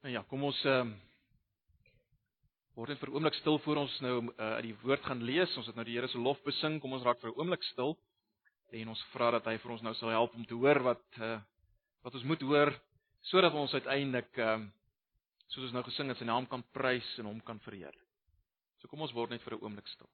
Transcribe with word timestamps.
Nou 0.00 0.12
ja, 0.14 0.22
kom 0.28 0.46
ons 0.48 0.58
ehm 0.64 0.88
um, 0.88 0.92
word 2.72 2.88
net 2.94 3.00
vir 3.02 3.10
'n 3.10 3.14
oomblik 3.18 3.34
stil 3.36 3.58
voor 3.60 3.76
ons 3.82 3.94
nou 4.00 4.14
uh, 4.32 4.52
uit 4.56 4.64
die 4.70 4.76
woord 4.80 5.02
gaan 5.04 5.20
lees. 5.20 5.56
Ons 5.60 5.66
het 5.68 5.76
nou 5.76 5.84
die 5.84 5.98
Here 5.98 6.08
se 6.08 6.18
lof 6.18 6.38
besing. 6.42 6.78
Kom 6.80 6.94
ons 6.96 7.02
raak 7.04 7.20
vir 7.20 7.28
'n 7.28 7.36
oomblik 7.36 7.62
stil 7.68 7.98
en 8.72 8.88
ons 8.88 9.02
vra 9.12 9.30
dat 9.30 9.44
hy 9.44 9.58
vir 9.58 9.72
ons 9.72 9.82
nou 9.82 9.92
sal 9.94 10.08
help 10.08 10.34
om 10.34 10.46
te 10.46 10.54
hoor 10.54 10.80
wat 10.82 11.04
uh, 11.20 11.40
wat 12.02 12.14
ons 12.14 12.24
moet 12.24 12.40
hoor 12.40 12.72
sodat 13.20 13.52
ons 13.52 13.74
uiteindelik 13.74 14.38
ehm 14.38 14.62
um, 14.62 14.72
soos 15.48 15.64
ons 15.64 15.72
nou 15.72 15.82
gesing 15.82 16.08
het, 16.08 16.16
sy 16.16 16.24
naam 16.24 16.46
kan 16.46 16.62
prys 16.72 17.18
en 17.18 17.26
hom 17.26 17.40
kan 17.40 17.60
verheerlik. 17.60 18.08
So 18.78 18.88
kom 18.88 19.02
ons 19.02 19.12
word 19.12 19.30
net 19.30 19.42
vir 19.42 19.54
'n 19.54 19.60
oomblik 19.60 19.88
stil. 19.88 20.08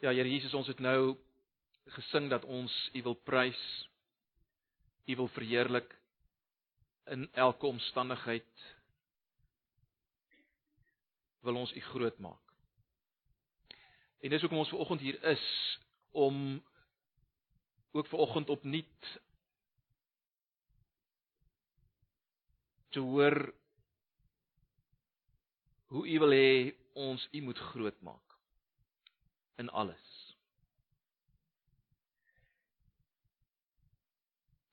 Ja, 0.00 0.12
Here 0.12 0.30
Jesus, 0.30 0.54
ons 0.54 0.68
het 0.68 0.78
nou 0.78 1.18
gesing 1.96 2.28
dat 2.30 2.44
ons 2.44 2.74
U 2.94 3.02
wil 3.02 3.14
prys. 3.14 3.62
U 5.06 5.16
wil 5.16 5.28
verheerlik 5.28 5.96
in 7.10 7.28
elke 7.32 7.66
omstandigheid. 7.66 8.66
Wil 11.40 11.56
ons 11.56 11.72
U 11.72 11.80
groot 11.80 12.18
maak. 12.18 12.54
En 14.20 14.30
dis 14.30 14.40
hoekom 14.40 14.60
ons 14.60 14.68
ver 14.68 14.82
oggend 14.84 15.00
hier 15.00 15.16
is 15.32 15.44
om 16.10 16.60
ook 17.90 18.06
ver 18.06 18.18
oggend 18.18 18.50
opnuut 18.52 19.20
te 22.90 23.00
hoor 23.00 23.54
hoe 25.90 26.06
U 26.06 26.18
wil 26.22 26.34
hê 26.34 26.50
ons 26.94 27.28
U 27.32 27.42
moet 27.42 27.58
groot 27.72 28.02
maak 28.06 28.36
in 29.62 29.70
alles. 29.70 30.09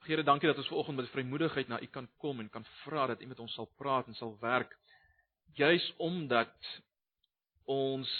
Here, 0.07 0.23
dankie 0.23 0.47
dat 0.47 0.59
ons 0.61 0.67
ver 0.71 0.77
oggend 0.79 0.95
met 0.95 1.09
vrymoedigheid 1.11 1.67
na 1.67 1.81
U 1.83 1.87
kan 1.91 2.05
kom 2.23 2.39
en 2.39 2.47
kan 2.49 2.63
vra 2.85 3.09
dat 3.11 3.21
U 3.21 3.25
met 3.27 3.39
ons 3.43 3.53
sal 3.57 3.65
praat 3.75 4.07
en 4.07 4.15
sal 4.15 4.37
werk 4.39 4.71
juis 5.59 5.83
omdat 5.97 6.69
ons 7.67 8.11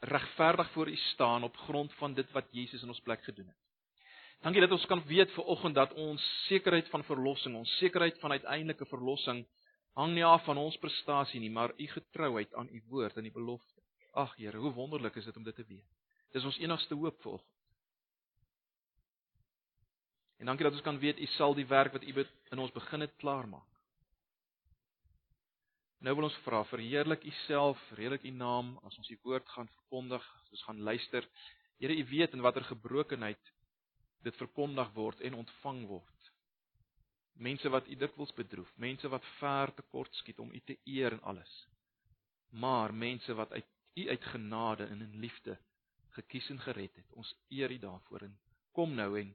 regverdig 0.00 0.72
voor 0.74 0.88
U 0.90 0.96
staan 0.96 1.46
op 1.46 1.56
grond 1.68 1.94
van 2.00 2.14
dit 2.14 2.32
wat 2.34 2.50
Jesus 2.50 2.82
in 2.82 2.90
ons 2.90 3.00
plek 3.06 3.22
gedoen 3.22 3.46
het. 3.46 3.60
Dankie 4.42 4.60
dat 4.60 4.74
ons 4.74 4.86
kan 4.90 5.04
weet 5.06 5.30
ver 5.36 5.46
oggend 5.54 5.78
dat 5.78 5.94
ons 5.94 6.24
sekerheid 6.48 6.90
van 6.90 7.06
verlossing, 7.06 7.54
ons 7.54 7.76
sekerheid 7.78 8.18
van 8.18 8.34
uiteindelike 8.34 8.90
verlossing 8.90 9.44
hang 9.94 10.16
nie 10.16 10.26
af 10.26 10.44
van 10.50 10.58
ons 10.58 10.80
prestasie 10.82 11.38
nie, 11.40 11.50
maar 11.50 11.76
U 11.78 11.86
getrouheid 11.92 12.54
aan 12.54 12.72
U 12.74 12.82
woord 12.88 13.16
en 13.16 13.30
U 13.30 13.32
belofte. 13.38 13.82
Ag 14.18 14.34
Here, 14.34 14.58
hoe 14.58 14.74
wonderlik 14.74 15.14
is 15.14 15.30
dit 15.30 15.36
om 15.36 15.46
dit 15.46 15.54
te 15.54 15.66
weet. 15.68 15.86
Dis 16.34 16.44
ons 16.44 16.58
enigste 16.58 16.98
hoop 16.98 17.22
vir 17.22 17.38
oggend. 17.38 17.57
En 20.38 20.46
dankie 20.46 20.64
dat 20.64 20.72
ons 20.72 20.86
kan 20.86 20.98
weet 20.98 21.18
u 21.18 21.26
sal 21.26 21.54
die 21.54 21.66
werk 21.66 21.92
wat 21.92 22.02
u 22.02 22.26
in 22.50 22.58
ons 22.58 22.72
begin 22.72 23.00
het 23.00 23.16
klaarmaak. 23.16 23.66
Nou 25.98 26.14
wil 26.14 26.28
ons 26.28 26.40
vra 26.44 26.62
verheerlik 26.70 27.24
u 27.26 27.30
self, 27.46 27.78
verheerlik 27.90 28.22
u 28.22 28.30
naam 28.30 28.76
as 28.86 28.98
ons 28.98 29.10
u 29.10 29.18
woord 29.22 29.48
gaan 29.48 29.68
verkondig, 29.68 30.26
as 30.42 30.50
ons 30.50 30.62
gaan 30.62 30.80
luister. 30.80 31.26
Here, 31.78 31.94
u 31.94 32.04
weet 32.10 32.36
in 32.36 32.44
watter 32.44 32.64
gebrokenheid 32.64 33.50
dit 34.22 34.36
verkondig 34.38 34.92
word 34.94 35.20
en 35.26 35.34
ontvang 35.34 35.86
word. 35.86 36.30
Mense 37.38 37.70
wat 37.70 37.88
u 37.88 37.96
dikwels 37.98 38.34
bedroef, 38.34 38.70
mense 38.76 39.08
wat 39.10 39.26
ver 39.38 39.74
te 39.74 39.82
kort 39.90 40.14
skiet 40.14 40.38
om 40.42 40.50
u 40.54 40.60
te 40.60 40.78
eer 40.84 41.14
en 41.18 41.22
alles. 41.22 41.52
Maar 42.50 42.94
mense 42.94 43.34
wat 43.34 43.52
uit 43.52 43.66
u 43.98 44.08
uit 44.08 44.24
genade 44.24 44.86
en 44.86 45.02
in 45.02 45.18
liefde 45.18 45.58
gekies 46.14 46.50
en 46.50 46.60
gered 46.60 46.94
het. 46.94 47.12
Ons 47.12 47.34
eer 47.48 47.70
u 47.70 47.78
daarvoor 47.78 48.26
en 48.26 48.38
kom 48.72 48.94
nou 48.94 49.18
en 49.18 49.34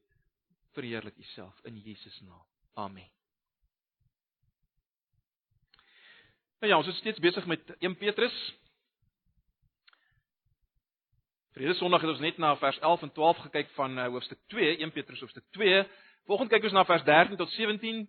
verheerlik 0.74 1.18
U 1.18 1.24
self 1.24 1.60
in 1.64 1.78
Jesus 1.78 2.20
naam. 2.22 2.46
Amen. 2.74 3.10
Nou 6.60 6.72
ja, 6.72 6.78
ons 6.78 6.88
is 6.88 6.98
steeds 6.98 7.20
besig 7.20 7.46
met 7.46 7.76
1 7.80 7.98
Petrus. 7.98 8.36
Vrede 11.54 11.74
Sondag 11.74 12.02
het 12.02 12.10
ons 12.10 12.24
net 12.24 12.38
na 12.38 12.56
vers 12.58 12.80
11 12.80 13.02
en 13.02 13.12
12 13.12 13.38
gekyk 13.38 13.70
van 13.78 13.98
uh, 13.98 14.08
hoofstuk 14.08 14.40
2, 14.48 14.78
1 14.78 14.92
Petrus 14.92 15.20
hoofstuk 15.20 15.46
2. 15.58 15.84
Volgende 16.26 16.56
kyk 16.56 16.70
ons 16.70 16.78
na 16.78 16.86
vers 16.86 17.04
13 17.04 17.38
tot 17.38 17.52
17. 17.58 18.06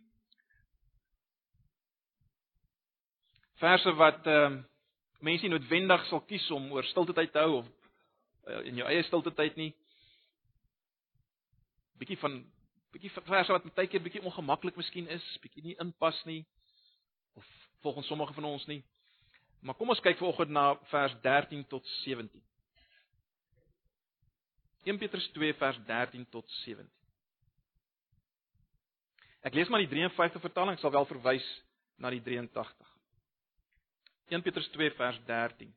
Verse 3.60 3.97
wat 4.00 4.27
ehm 4.27 4.60
uh, 4.60 4.62
mense 5.25 5.49
noodwendig 5.49 6.03
sal 6.10 6.21
kies 6.28 6.44
om 6.53 6.66
oor 6.77 6.84
stilte 6.84 7.15
tyd 7.16 7.31
te 7.33 7.41
hou 7.41 7.62
of 7.62 7.69
uh, 8.44 8.59
in 8.69 8.77
jou 8.77 8.89
eie 8.91 9.03
stilte 9.09 9.31
tyd 9.33 9.56
nie 9.56 9.71
bietjie 12.00 12.19
van 12.21 12.43
bietjie 12.94 13.10
verse 13.27 13.53
wat 13.53 13.66
baie 13.75 13.91
keer 13.91 14.03
bietjie 14.03 14.22
ongemaklik 14.22 14.77
miskien 14.78 15.09
is, 15.10 15.25
bietjie 15.43 15.65
nie 15.65 15.77
inpas 15.82 16.19
nie 16.28 16.43
of 17.34 17.47
volgens 17.82 18.06
sommige 18.06 18.34
van 18.37 18.47
ons 18.49 18.66
nie. 18.71 18.82
Maar 19.65 19.77
kom 19.78 19.91
ons 19.91 20.03
kyk 20.05 20.21
vanoggend 20.21 20.53
na 20.55 20.75
vers 20.91 21.15
13 21.25 21.65
tot 21.72 21.87
17. 22.04 22.43
1 24.84 25.00
Petrus 25.00 25.27
2 25.33 25.54
vers 25.60 25.78
13 25.88 26.27
tot 26.31 26.50
17. 26.62 26.91
Ek 29.44 29.56
lees 29.56 29.69
maar 29.69 29.83
die 29.83 29.91
53 29.91 30.41
vertaling, 30.41 30.77
ek 30.77 30.84
sal 30.84 30.93
wel 30.93 31.09
verwys 31.09 31.47
na 32.00 32.12
die 32.12 32.22
83. 32.25 32.93
1 34.33 34.44
Petrus 34.44 34.69
2 34.77 34.93
vers 35.00 35.19
13. 35.28 35.72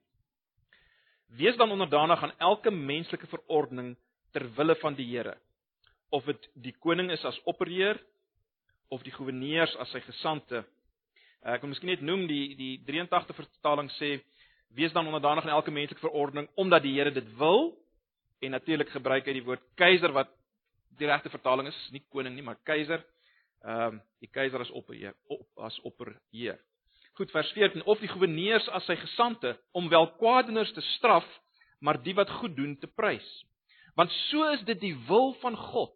Wees 1.40 1.58
dan 1.60 1.72
onderdanig 1.72 2.22
aan 2.24 2.36
elke 2.40 2.72
menslike 2.72 3.28
verordening 3.28 3.96
ter 4.36 4.46
wille 4.56 4.76
van 4.84 4.96
die 4.96 5.08
Here 5.10 5.36
of 6.10 6.26
dit 6.26 6.50
die 6.54 6.76
koning 6.80 7.12
is 7.12 7.26
as 7.26 7.40
opperheer 7.46 8.00
of 8.94 9.04
die 9.04 9.12
goewerneurs 9.12 9.76
as 9.82 9.92
sy 9.92 10.02
gesante. 10.06 10.64
Eh, 11.44 11.54
ek 11.56 11.64
wil 11.64 11.74
miskien 11.74 11.92
net 11.92 12.06
noem 12.06 12.26
die 12.30 12.56
die 12.60 12.74
83 12.88 13.36
vertaling 13.36 13.92
sê 13.98 14.18
wees 14.78 14.94
dan 14.96 15.08
onderdanig 15.08 15.46
aan 15.46 15.56
elke 15.58 15.72
menslike 15.72 16.04
verordening 16.04 16.48
omdat 16.56 16.84
die 16.84 16.96
Here 16.96 17.12
dit 17.12 17.28
wil 17.40 17.74
en 18.42 18.52
natuurlik 18.52 18.90
gebruik 18.94 19.28
hy 19.28 19.38
die 19.40 19.46
woord 19.46 19.64
keiser 19.80 20.14
wat 20.14 20.32
die 20.98 21.08
regte 21.10 21.30
vertaling 21.30 21.68
is, 21.70 21.78
nie 21.94 22.02
koning 22.14 22.36
nie, 22.36 22.46
maar 22.46 22.60
keiser. 22.66 23.04
Ehm 23.66 23.98
um, 23.98 24.00
die 24.22 24.30
keiser 24.34 24.62
as 24.62 24.72
opperheer 24.74 25.14
op, 25.30 25.46
as 25.62 25.76
opperheer. 25.86 26.58
Goed 27.18 27.32
vers 27.34 27.50
14 27.54 27.84
of 27.90 28.00
die 28.02 28.10
goewerneurs 28.10 28.66
as 28.78 28.86
sy 28.90 28.96
gesante 28.98 29.56
om 29.78 29.90
wel 29.90 30.08
kwaadenaars 30.18 30.74
te 30.74 30.82
straf, 30.96 31.26
maar 31.82 32.00
die 32.02 32.16
wat 32.18 32.30
goed 32.40 32.56
doen 32.58 32.76
te 32.78 32.88
prys. 32.88 33.28
Want 33.98 34.14
so 34.30 34.46
is 34.54 34.62
dit 34.68 34.80
die 34.82 34.96
wil 35.08 35.34
van 35.42 35.58
God 35.58 35.94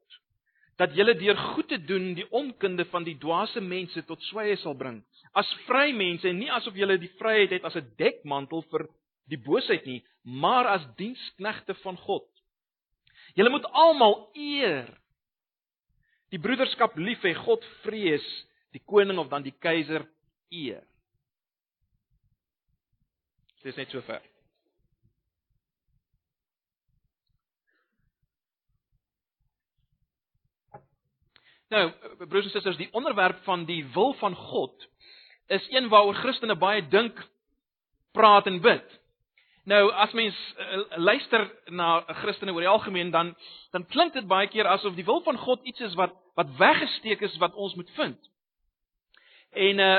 dat 0.81 0.95
julle 0.97 1.13
deur 1.13 1.37
goed 1.37 1.67
te 1.69 1.77
doen 1.77 2.13
die 2.17 2.25
onkunde 2.33 2.87
van 2.89 3.05
die 3.05 3.17
dwaase 3.21 3.61
mense 3.61 4.01
tot 4.07 4.23
swye 4.31 4.55
sal 4.57 4.73
bring. 4.77 5.03
As 5.37 5.49
vry 5.67 5.91
mense 5.93 6.25
en 6.25 6.39
nie 6.41 6.49
asof 6.49 6.77
julle 6.79 6.97
die 6.97 7.11
vryheid 7.19 7.53
het 7.53 7.67
as 7.67 7.77
'n 7.77 7.93
dekmantel 8.01 8.65
vir 8.71 8.87
die 9.29 9.37
boosheid 9.37 9.85
nie, 9.85 10.01
maar 10.23 10.65
as 10.67 10.87
diensknegte 10.97 11.73
van 11.83 11.97
God. 11.97 12.27
Julle 13.35 13.49
moet 13.49 13.65
almal 13.65 14.31
eer. 14.33 14.89
Die 16.31 16.39
broederskap 16.39 16.97
lief 16.97 17.21
hê, 17.23 17.33
God 17.35 17.63
vrees, 17.83 18.25
die 18.71 18.81
koning 18.85 19.19
of 19.19 19.29
dan 19.29 19.43
die 19.43 19.55
keiser 19.59 20.07
eer. 20.49 20.83
Dit 23.61 23.73
is 23.73 23.75
net 23.75 23.91
so 23.91 24.01
ver. 24.01 24.30
Nou, 31.71 31.91
broers 32.27 32.49
en 32.49 32.51
susters, 32.51 32.77
die 32.77 32.89
onderwerp 32.91 33.43
van 33.43 33.63
die 33.65 33.85
wil 33.93 34.13
van 34.19 34.35
God 34.35 34.87
is 35.47 35.67
een 35.69 35.87
waaroor 35.87 36.17
Christene 36.19 36.55
baie 36.59 36.83
dink, 36.87 37.15
praat 38.11 38.47
en 38.51 38.59
bid. 38.61 38.97
Nou, 39.63 39.85
as 40.03 40.11
mens 40.11 40.35
uh, 40.59 40.81
luister 40.99 41.45
na 41.71 42.01
Christene 42.23 42.51
oor 42.51 42.65
die 42.65 42.71
algemeen 42.71 43.11
dan 43.11 43.31
dan 43.71 43.87
klink 43.87 44.13
dit 44.13 44.27
baie 44.27 44.49
keer 44.51 44.67
asof 44.67 44.97
die 44.99 45.07
wil 45.07 45.23
van 45.23 45.39
God 45.39 45.63
iets 45.63 45.79
is 45.87 45.95
wat 45.95 46.15
wat 46.35 46.51
weggesteek 46.59 47.23
is 47.23 47.37
wat 47.39 47.55
ons 47.55 47.75
moet 47.79 47.95
vind. 47.95 48.19
En 49.51 49.79
uh 49.87 49.95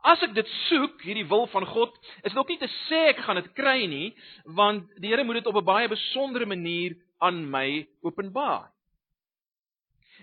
as 0.00 0.22
ek 0.24 0.32
dit 0.32 0.48
soek, 0.70 1.02
hierdie 1.04 1.26
wil 1.28 1.42
van 1.52 1.66
God, 1.68 1.92
is 2.24 2.32
dit 2.32 2.38
ook 2.40 2.48
nie 2.48 2.62
te 2.62 2.70
sê 2.88 3.00
ek 3.10 3.18
gaan 3.20 3.36
dit 3.36 3.50
kry 3.52 3.82
nie, 3.84 4.14
want 4.56 4.86
die 4.96 5.10
Here 5.12 5.26
moet 5.28 5.42
dit 5.42 5.50
op 5.50 5.58
'n 5.60 5.64
baie 5.64 5.88
besondere 5.92 6.46
manier 6.46 6.96
aan 7.18 7.42
my 7.50 7.86
openbaar. 8.00 8.70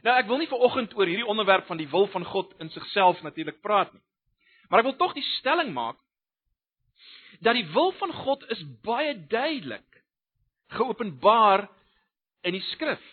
Nou 0.05 0.13
ek 0.17 0.27
wil 0.29 0.41
nie 0.41 0.49
ver 0.49 0.63
oggend 0.67 0.93
oor 0.97 1.09
hierdie 1.09 1.27
onderwerp 1.27 1.65
van 1.69 1.79
die 1.79 1.89
wil 1.89 2.07
van 2.13 2.25
God 2.25 2.53
in 2.61 2.69
sigself 2.73 3.21
natuurlik 3.25 3.61
praat 3.61 3.93
nie. 3.93 4.03
Maar 4.69 4.83
ek 4.83 4.89
wil 4.91 4.99
tog 4.99 5.15
die 5.17 5.25
stelling 5.37 5.73
maak 5.73 5.97
dat 7.43 7.57
die 7.57 7.67
wil 7.73 7.91
van 7.99 8.13
God 8.13 8.43
is 8.53 8.63
baie 8.85 9.13
duidelik 9.29 10.01
geopenbaar 10.77 11.67
in 12.47 12.57
die 12.57 12.65
skrif. 12.73 13.03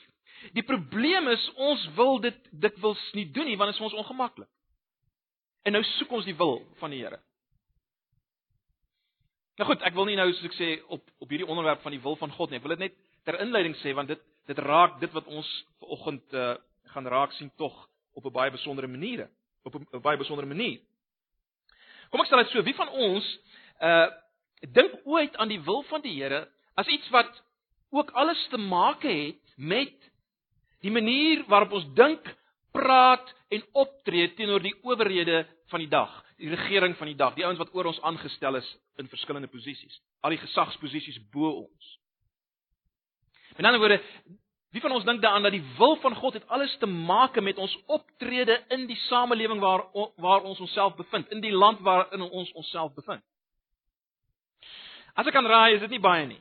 Die 0.57 0.65
probleem 0.65 1.29
is 1.33 1.45
ons 1.57 1.85
wil 1.97 2.19
dit 2.25 2.39
dikwels 2.51 3.01
nie 3.17 3.27
doen 3.33 3.49
nie 3.49 3.57
want 3.61 3.73
dit 3.73 3.79
is 3.79 3.87
ons 3.87 4.01
ongemaklik. 4.05 4.51
En 5.65 5.77
nou 5.77 5.85
soek 5.97 6.13
ons 6.13 6.27
die 6.29 6.37
wil 6.37 6.61
van 6.81 6.93
die 6.93 7.01
Here. 7.01 7.21
Nou 9.59 9.69
goed, 9.71 9.85
ek 9.87 9.95
wil 9.95 10.09
nie 10.09 10.19
nou 10.19 10.27
soos 10.33 10.51
ek 10.51 10.57
sê 10.59 10.71
op 10.93 11.05
op 11.23 11.31
hierdie 11.31 11.49
onderwerp 11.49 11.85
van 11.85 11.95
die 11.95 12.03
wil 12.03 12.19
van 12.21 12.33
God 12.35 12.51
nie. 12.51 12.59
Ek 12.59 12.67
wil 12.67 12.75
dit 12.75 12.89
net 12.89 12.97
ter 13.25 13.39
inleiding 13.41 13.77
sê 13.81 13.95
want 13.97 14.11
dit 14.13 14.21
dit 14.51 14.59
raak 14.67 14.99
dit 15.01 15.13
wat 15.15 15.29
ons 15.33 15.51
vanoggend 15.81 16.37
uh, 16.37 16.55
gaan 16.95 17.07
raak 17.11 17.33
sien 17.33 17.51
tog 17.59 17.75
op 18.15 18.25
'n 18.25 18.33
baie 18.33 18.51
besondere 18.51 18.87
manier, 18.87 19.29
op 19.65 19.75
'n 19.75 20.01
baie 20.01 20.17
besondere 20.17 20.49
manier. 20.49 20.81
Kom 22.11 22.21
ek 22.21 22.27
stel 22.27 22.39
dit 22.39 22.53
so, 22.53 22.63
wie 22.63 22.75
van 22.75 22.89
ons 22.89 23.39
uh 23.81 24.11
dink 24.73 24.95
ooit 25.05 25.37
aan 25.37 25.49
die 25.49 25.61
wil 25.61 25.83
van 25.83 26.01
die 26.01 26.15
Here 26.23 26.49
as 26.75 26.87
iets 26.87 27.09
wat 27.11 27.43
ook 27.91 28.11
alles 28.11 28.47
te 28.49 28.57
maak 28.57 29.03
het 29.03 29.55
met 29.57 30.11
die 30.81 30.91
manier 30.91 31.45
waarop 31.49 31.73
ons 31.73 31.87
dink, 31.95 32.37
praat 32.73 33.35
en 33.49 33.63
optree 33.73 34.33
teenoor 34.35 34.63
die 34.63 34.75
owerhede 34.83 35.45
van 35.71 35.81
die 35.81 35.89
dag, 35.89 36.11
die 36.37 36.51
regering 36.51 36.97
van 36.97 37.07
die 37.07 37.17
dag, 37.17 37.35
die 37.35 37.45
ouens 37.47 37.59
wat 37.59 37.75
oor 37.75 37.87
ons 37.93 38.01
aangestel 38.03 38.59
is 38.59 38.71
in 38.99 39.09
verskillende 39.09 39.49
posisies, 39.49 40.01
al 40.21 40.35
die 40.35 40.43
gesagsposisies 40.43 41.21
bo 41.31 41.51
ons. 41.65 41.93
In 43.59 43.69
ander 43.69 43.79
woorde, 43.79 44.01
wie 44.75 44.83
van 44.83 44.93
ons 44.93 45.05
dink 45.07 45.23
daaraan 45.23 45.47
dat 45.47 45.55
die 45.55 45.65
wil 45.79 45.95
van 46.03 46.17
God 46.19 46.35
het 46.35 46.49
alles 46.51 46.73
te 46.83 46.87
maak 46.87 47.39
met 47.41 47.59
ons 47.63 47.75
optrede 47.87 48.59
in 48.75 48.89
die 48.91 48.99
samelewing 49.07 49.61
waar 49.63 49.87
waar 50.19 50.43
ons 50.43 50.61
onsself 50.61 50.97
bevind, 50.99 51.31
in 51.31 51.41
die 51.41 51.55
land 51.55 51.81
waarin 51.87 52.27
ons 52.27 52.51
onsself 52.53 52.95
bevind? 52.95 53.23
As 55.15 55.27
ek 55.31 55.37
kan 55.37 55.47
raai, 55.47 55.77
is 55.77 55.85
dit 55.87 55.95
nie 55.95 56.03
baie 56.03 56.27
nie. 56.27 56.41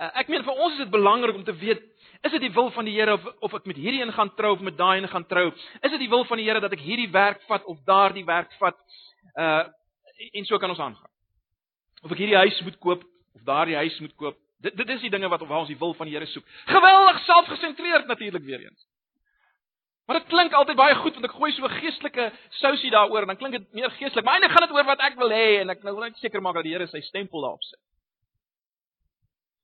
Uh, 0.00 0.08
ek 0.18 0.32
meen 0.32 0.42
vir 0.42 0.58
ons 0.58 0.74
is 0.74 0.82
dit 0.82 0.90
belangrik 0.90 1.36
om 1.38 1.44
te 1.46 1.54
weet 1.54 1.92
Is 2.22 2.30
dit 2.30 2.40
die 2.40 2.52
wil 2.54 2.70
van 2.70 2.86
die 2.86 2.94
Here 2.94 3.12
of 3.12 3.24
of 3.42 3.54
ek 3.58 3.64
met 3.66 3.78
hierdie 3.82 4.02
een 4.02 4.12
gaan 4.14 4.30
trou 4.38 4.52
of 4.54 4.60
met 4.62 4.76
daai 4.78 5.00
een 5.00 5.08
gaan 5.10 5.26
trou? 5.26 5.48
Is 5.82 5.90
dit 5.90 5.98
die 6.04 6.08
wil 6.08 6.24
van 6.24 6.38
die 6.38 6.46
Here 6.46 6.60
dat 6.62 6.72
ek 6.72 6.84
hierdie 6.84 7.10
werk 7.10 7.42
vat 7.48 7.64
of 7.66 7.80
daardie 7.88 8.24
werk 8.24 8.52
vat? 8.60 8.78
Uh 9.34 9.64
en 10.38 10.44
so 10.46 10.58
kan 10.62 10.70
ons 10.70 10.78
aangaan. 10.78 11.10
Of 12.06 12.12
ek 12.14 12.20
hierdie 12.22 12.38
huis 12.38 12.60
moet 12.62 12.78
koop 12.78 13.02
of 13.34 13.42
daardie 13.42 13.74
huis 13.74 13.98
moet 13.98 14.14
koop. 14.14 14.38
Dit 14.62 14.76
dit 14.78 14.88
is 14.94 15.00
die 15.00 15.10
dinge 15.10 15.28
wat 15.28 15.42
waar 15.42 15.64
ons 15.64 15.70
die 15.70 15.78
wil 15.78 15.94
van 15.98 16.06
die 16.06 16.14
Here 16.14 16.26
soek. 16.30 16.46
Geweldig 16.70 17.20
selfgesentreerd 17.26 18.06
natuurlik 18.06 18.44
weer 18.44 18.64
eens. 18.64 18.86
Maar 20.06 20.18
dit 20.18 20.28
klink 20.28 20.52
altyd 20.52 20.76
baie 20.76 20.94
goed 20.98 21.14
want 21.18 21.24
ek 21.24 21.38
gooi 21.38 21.52
so 21.52 21.66
'n 21.66 21.80
geestelike 21.80 22.32
sousie 22.60 22.90
daaroor 22.90 23.22
en 23.22 23.32
dan 23.32 23.36
klink 23.36 23.52
dit 23.52 23.72
meer 23.72 23.90
geestelik. 23.90 24.24
Maar 24.24 24.34
eintlik 24.34 24.52
gaan 24.52 24.68
dit 24.68 24.76
oor 24.76 24.84
wat 24.84 25.00
ek 25.00 25.16
wil 25.16 25.30
hê 25.30 25.60
en 25.60 25.70
ek 25.70 25.82
nou 25.82 25.94
wil 25.94 26.04
net 26.04 26.16
seker 26.16 26.42
maak 26.42 26.54
dat 26.54 26.64
die 26.64 26.72
Here 26.72 26.86
sy 26.86 27.00
stempel 27.00 27.40
daarop 27.40 27.62
sit. 27.62 27.78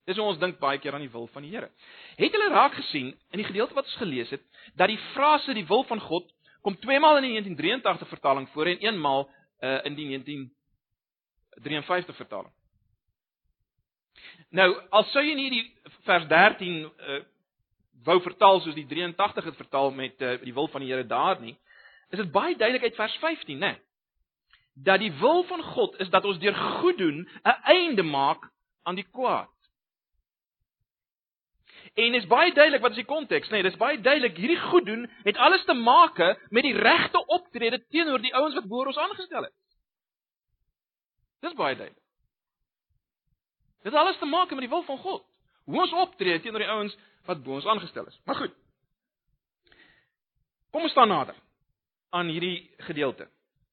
Dis 0.07 0.17
hoe 0.17 0.27
ons 0.27 0.39
dink 0.39 0.59
baie 0.59 0.79
keer 0.79 0.95
aan 0.95 1.05
die 1.05 1.13
wil 1.13 1.27
van 1.27 1.43
die 1.43 1.51
Here. 1.51 1.71
Het 2.17 2.33
julle 2.33 2.49
raak 2.49 2.75
gesien 2.75 3.19
in 3.31 3.43
die 3.43 3.45
gedeelte 3.45 3.75
wat 3.75 3.85
ons 3.85 4.03
gelees 4.03 4.31
het 4.31 4.43
dat 4.75 4.89
die 4.89 5.01
frase 5.15 5.55
die 5.55 5.67
wil 5.67 5.85
van 5.85 6.01
God 6.01 6.33
kom 6.63 6.81
twee 6.81 7.01
maal 7.01 7.17
in 7.17 7.23
die 7.23 7.33
1983 7.33 8.09
vertaling 8.09 8.49
voor 8.49 8.67
en 8.67 8.87
een 8.87 9.01
maal 9.01 9.31
uh, 9.61 9.85
in 9.85 9.95
die 9.95 10.07
1953 10.07 12.17
vertaling. 12.17 12.53
Nou, 14.51 14.69
al 14.91 15.05
sou 15.13 15.23
jy 15.25 15.35
nie 15.37 15.51
die 15.53 15.65
vers 16.09 16.25
13 16.29 16.79
uh, 16.85 17.17
eh, 17.17 17.25
wou 18.07 18.17
vertaal 18.25 18.63
soos 18.65 18.77
die 18.77 18.87
83 18.89 19.45
het 19.51 19.59
vertaal 19.59 19.91
met 19.93 20.23
uh, 20.25 20.39
die 20.41 20.55
wil 20.57 20.71
van 20.73 20.81
die 20.81 20.89
Here 20.89 21.05
daar 21.05 21.41
nie, 21.43 21.59
is 22.09 22.23
dit 22.23 22.33
baie 22.33 22.57
duidelik 22.57 22.87
uit 22.89 22.97
vers 22.97 23.17
15, 23.21 23.61
né? 23.61 23.75
Dat 24.73 25.03
die 25.03 25.13
wil 25.21 25.43
van 25.51 25.63
God 25.75 25.99
is 26.01 26.09
dat 26.09 26.25
ons 26.25 26.39
deur 26.41 26.57
goed 26.81 26.97
doen 26.99 27.29
'n 27.45 27.57
einde 27.75 28.03
maak 28.03 28.49
aan 28.83 28.95
die 28.95 29.09
kwaad. 29.11 29.53
En 31.95 32.15
is 32.15 32.27
baie 32.27 32.53
duidelik 32.53 32.81
wat 32.81 32.91
is 32.91 33.03
die 33.03 33.05
konteks, 33.05 33.49
nee, 33.49 33.63
dit 33.63 33.73
is 33.73 33.79
baie 33.79 34.01
duidelik 34.01 34.37
hierdie 34.37 34.61
goed 34.61 34.87
doen 34.87 35.11
het 35.25 35.37
alles 35.37 35.65
te 35.65 35.75
maak 35.75 36.17
met 36.49 36.63
die 36.63 36.77
regte 36.77 37.27
optrede 37.27 37.85
teenoor 37.89 38.21
die 38.21 38.35
ouens 38.35 38.55
wat 38.55 38.69
bo 38.69 38.85
ons 38.85 38.97
aangestel 38.97 39.43
het. 39.43 39.55
Dis 41.41 41.55
baie 41.55 41.77
duidelik. 41.77 42.08
Dit 43.89 43.97
het 43.97 44.07
alles 44.07 44.19
te 44.19 44.27
maak 44.29 44.51
met 44.51 44.59
die 44.59 44.69
wil 44.69 44.83
van 44.83 44.99
God. 44.99 45.23
Hoe 45.65 45.81
ons 45.81 45.93
optree 45.93 46.41
teenoor 46.45 46.61
die 46.61 46.69
ouens 46.69 46.97
wat 47.25 47.41
bo 47.45 47.55
ons 47.57 47.67
aangestel 47.67 48.05
is. 48.07 48.19
Maar 48.29 48.37
goed. 48.37 48.57
Kom 50.71 50.85
ons 50.85 50.93
staan 50.93 51.09
nader 51.09 51.37
aan 52.13 52.29
hierdie 52.29 52.69
gedeelte. 52.85 53.31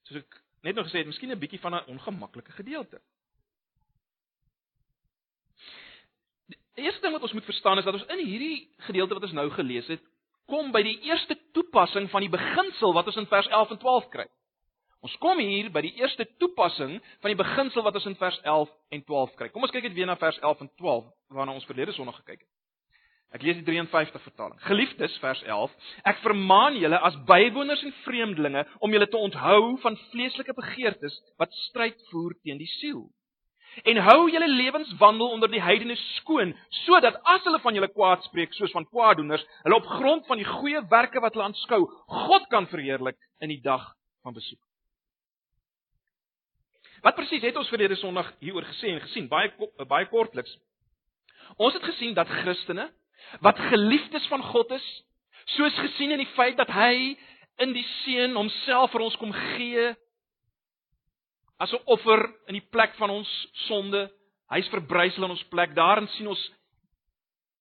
Soos 0.08 0.22
ek 0.22 0.38
net 0.64 0.80
nog 0.80 0.88
gesê 0.88 1.02
het, 1.04 1.10
miskien 1.12 1.36
'n 1.36 1.40
bietjie 1.40 1.60
van 1.60 1.76
'n 1.76 1.92
ongemaklike 1.92 2.52
gedeelte. 2.52 3.02
Die 6.48 6.60
eerste 6.88 7.02
ding 7.02 7.14
wat 7.14 7.22
ons 7.28 7.34
moet 7.34 7.52
verstaan 7.52 7.78
is 7.78 7.84
dat 7.84 7.94
ons 7.94 8.08
in 8.08 8.26
hierdie 8.26 8.72
gedeelte 8.88 9.14
wat 9.14 9.24
ons 9.24 9.36
nou 9.36 9.50
gelees 9.50 9.88
het, 9.88 10.04
kom 10.48 10.72
by 10.72 10.84
die 10.84 11.00
eerste 11.02 11.36
toepassing 11.52 12.10
van 12.10 12.22
die 12.22 12.30
beginsel 12.30 12.94
wat 12.94 13.06
ons 13.06 13.16
in 13.16 13.28
vers 13.28 13.48
11 13.48 13.70
en 13.70 13.78
12 13.78 14.10
kry. 14.10 14.28
Ons 15.04 15.16
kom 15.22 15.40
hier 15.42 15.70
by 15.74 15.84
die 15.86 15.94
eerste 16.00 16.26
toepassing 16.42 16.98
van 17.22 17.32
die 17.32 17.40
beginsel 17.40 17.84
wat 17.86 17.98
ons 18.00 18.08
in 18.10 18.18
vers 18.20 18.38
11 18.44 18.70
en 18.96 19.04
12 19.04 19.34
kry. 19.40 19.50
Kom 19.54 19.66
ons 19.68 19.74
kyk 19.74 19.90
net 19.90 19.98
weer 19.98 20.10
na 20.10 20.18
vers 20.22 20.40
11 20.42 20.64
en 20.66 20.72
12 20.82 21.10
waarna 21.36 21.58
ons 21.58 21.68
verlede 21.70 21.94
Sondag 21.98 22.22
gekyk 22.24 22.42
het. 22.42 22.52
Ek 23.36 23.44
lees 23.44 23.58
die 23.60 23.66
53 23.68 24.22
vertaling. 24.24 24.56
Geliefdes, 24.64 25.18
vers 25.20 25.42
11, 25.44 25.74
ek 26.08 26.22
vermaan 26.24 26.78
julle 26.80 27.02
as 27.04 27.18
bywoners 27.28 27.84
en 27.84 27.92
vreemdelinge 28.06 28.64
om 28.80 28.96
julle 28.96 29.10
te 29.12 29.20
onthou 29.20 29.76
van 29.84 30.00
vleeslike 30.14 30.56
begeertes 30.56 31.18
wat 31.42 31.54
stryd 31.66 32.00
voer 32.12 32.38
teen 32.46 32.62
die 32.62 32.72
siel 32.78 33.08
en 33.84 34.00
hou 34.08 34.30
julle 34.32 34.48
lewenswandel 34.48 35.34
onder 35.36 35.52
die 35.52 35.62
heidene 35.64 35.98
skoon, 36.16 36.54
sodat 36.86 37.18
as 37.28 37.44
hulle 37.48 37.60
van 37.64 37.76
julle 37.76 37.92
kwaad 37.92 38.24
spreek 38.30 38.54
soos 38.56 38.74
van 38.76 38.88
kwaaddoeners, 38.88 39.44
hulle 39.66 39.80
op 39.80 39.90
grond 39.98 40.28
van 40.30 40.40
die 40.40 40.48
goeie 40.48 40.84
werke 40.92 41.24
wat 41.24 41.36
hulle 41.36 41.50
aanskou, 41.50 41.82
God 42.28 42.48
kan 42.54 42.70
verheerlik 42.72 43.20
in 43.44 43.52
die 43.52 43.62
dag 43.64 43.92
van 44.24 44.38
besoek. 44.38 44.62
Wat 47.06 47.13
presies 47.13 47.44
het 47.46 47.57
ons 47.60 47.69
verlede 47.69 47.98
Sondag 48.02 48.31
hieroor 48.42 48.66
gesê 48.66 48.90
en 48.90 49.04
gesien, 49.04 49.28
baie 49.30 49.52
baie 49.86 50.07
kortliks. 50.10 50.50
Ons 51.62 51.75
het 51.78 51.84
gesien 51.86 52.16
dat 52.18 52.31
Christene 52.42 52.90
wat 53.46 53.60
geliefdes 53.69 54.25
van 54.31 54.42
God 54.44 54.72
is, 54.74 54.86
soos 55.56 55.75
gesien 55.78 56.16
in 56.16 56.22
die 56.22 56.31
feit 56.34 56.57
dat 56.57 56.72
hy 56.74 57.13
in 57.62 57.74
die 57.74 57.86
seun 58.02 58.36
homself 58.38 58.92
vir 58.94 59.06
ons 59.06 59.18
kom 59.22 59.31
gee 59.34 59.94
as 61.62 61.72
'n 61.74 61.84
offer 61.86 62.25
in 62.50 62.57
die 62.57 62.68
plek 62.74 62.96
van 62.98 63.10
ons 63.10 63.30
sonde. 63.68 64.10
Hy's 64.50 64.68
verbrysel 64.69 65.24
in 65.24 65.31
ons 65.31 65.48
plek. 65.50 65.75
Daarin 65.75 66.08
sien 66.08 66.28
ons 66.28 66.51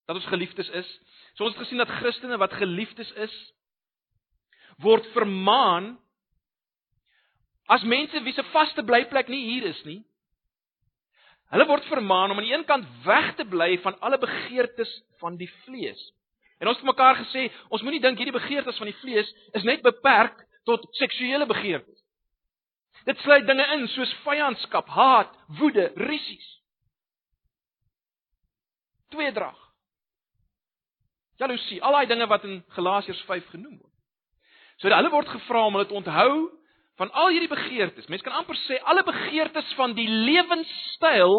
dat 0.06 0.16
ons 0.16 0.26
geliefdes 0.32 0.68
is. 0.68 0.88
So 1.34 1.44
ons 1.44 1.54
het 1.54 1.64
gesien 1.64 1.78
dat 1.78 1.88
Christene 2.00 2.38
wat 2.38 2.52
geliefdes 2.52 3.12
is, 3.12 3.52
word 4.78 5.06
vermaan 5.12 5.98
as 7.66 7.82
mense 7.82 8.20
wie 8.24 8.34
se 8.36 8.42
vaste 8.52 8.82
blyplek 8.82 9.28
nie 9.28 9.44
hier 9.50 9.68
is 9.70 9.80
nie. 9.84 10.02
Hulle 11.52 11.66
word 11.68 11.86
vermaan 11.86 12.32
om 12.32 12.40
aan 12.40 12.46
die 12.46 12.54
een 12.54 12.66
kant 12.68 12.86
weg 13.04 13.34
te 13.38 13.44
bly 13.46 13.76
van 13.84 13.98
alle 14.00 14.18
begeertes 14.18 14.90
van 15.22 15.36
die 15.40 15.50
vlees. 15.64 16.00
En 16.58 16.68
ons 16.68 16.78
het 16.80 16.86
mekaar 16.86 17.18
gesê, 17.20 17.48
ons 17.68 17.82
moenie 17.82 18.00
dink 18.02 18.18
hierdie 18.18 18.34
begeertes 18.34 18.78
van 18.80 18.90
die 18.90 18.98
vlees 19.02 19.30
is 19.58 19.66
net 19.66 19.84
beperk 19.84 20.40
tot 20.68 20.86
seksuele 20.98 21.46
begeertes. 21.46 22.00
Dit 23.04 23.20
sluit 23.20 23.46
dinge 23.46 23.66
in 23.74 23.84
soos 23.92 24.12
vyandskap, 24.24 24.88
haat, 24.88 25.32
woede, 25.60 25.90
rissies. 26.08 26.46
Tweedrag. 29.12 29.58
Jaloesie, 31.42 31.82
al 31.82 31.98
daai 31.98 32.08
dinge 32.08 32.28
wat 32.30 32.46
in 32.48 32.62
Galasiërs 32.72 33.20
5 33.28 33.50
genoem 33.52 33.76
word. 33.76 33.92
So 34.80 34.90
hulle 34.90 35.10
word 35.12 35.28
gevra 35.30 35.66
om 35.68 35.76
hulle 35.76 35.90
te 35.90 35.98
onthou 35.98 36.34
van 37.00 37.10
al 37.12 37.32
hierdie 37.34 37.50
begeertes. 37.50 38.06
Mense 38.08 38.24
kan 38.26 38.36
amper 38.38 38.58
sê 38.66 38.78
alle 38.86 39.02
begeertes 39.06 39.72
van 39.78 39.96
die 39.96 40.06
lewenstyl 40.08 41.34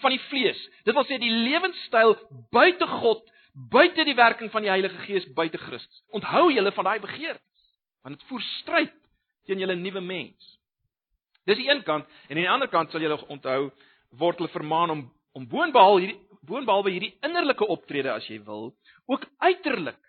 van 0.00 0.14
die 0.14 0.22
vlees. 0.30 0.58
Dit 0.86 0.96
wil 0.96 1.06
sê 1.08 1.18
die 1.20 1.30
lewenstyl 1.30 2.16
buite 2.54 2.88
God, 2.88 3.22
buite 3.72 4.06
die 4.08 4.16
werking 4.16 4.50
van 4.50 4.64
die 4.64 4.72
Heilige 4.72 5.04
Gees, 5.06 5.28
buite 5.36 5.60
Christus. 5.60 6.02
Onthou 6.16 6.48
julle 6.50 6.72
van 6.72 6.88
daai 6.88 7.00
begeertes, 7.04 7.70
want 8.02 8.18
dit 8.18 8.28
voer 8.30 8.44
stryd 8.62 8.98
teen 9.46 9.62
julle 9.62 9.76
nuwe 9.76 10.00
mens. 10.00 10.52
Dis 11.48 11.58
die 11.58 11.68
een 11.68 11.82
kant 11.86 12.06
en 12.28 12.36
aan 12.36 12.44
die 12.44 12.50
ander 12.50 12.70
kant 12.70 12.92
sal 12.92 13.02
jy 13.02 13.10
onthou 13.12 13.72
word 14.20 14.40
hulle 14.40 14.52
vermaan 14.54 14.94
om 14.94 15.10
om 15.32 15.46
boonbehalwe 15.48 16.00
hierdie 16.02 16.18
boonbehalwe 16.44 16.90
hierdie 16.92 17.14
innerlike 17.24 17.64
optrede 17.72 18.10
as 18.12 18.26
jy 18.28 18.36
wil, 18.44 18.72
ook 19.08 19.24
uiterlik 19.40 20.00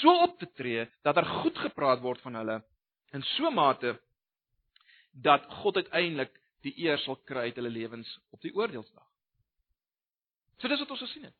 so 0.00 0.12
op 0.26 0.36
te 0.38 0.46
tree 0.54 0.84
dat 1.02 1.16
daar 1.16 1.24
er 1.24 1.40
goed 1.42 1.58
gepraat 1.58 2.02
word 2.04 2.20
van 2.22 2.36
hulle 2.38 2.58
in 3.16 3.24
so 3.34 3.50
mate 3.50 3.96
dat 5.22 5.44
God 5.62 5.76
uiteindelik 5.76 6.32
die 6.66 6.74
eer 6.84 6.98
sal 6.98 7.16
kry 7.28 7.48
uit 7.48 7.58
hulle 7.58 7.70
lewens 7.70 8.08
op 8.30 8.42
die 8.42 8.54
oordeelsdag. 8.54 9.06
So 10.58 10.68
dis 10.68 10.80
wat 10.82 10.90
ons 10.90 11.04
gesien 11.06 11.28
het. 11.28 11.36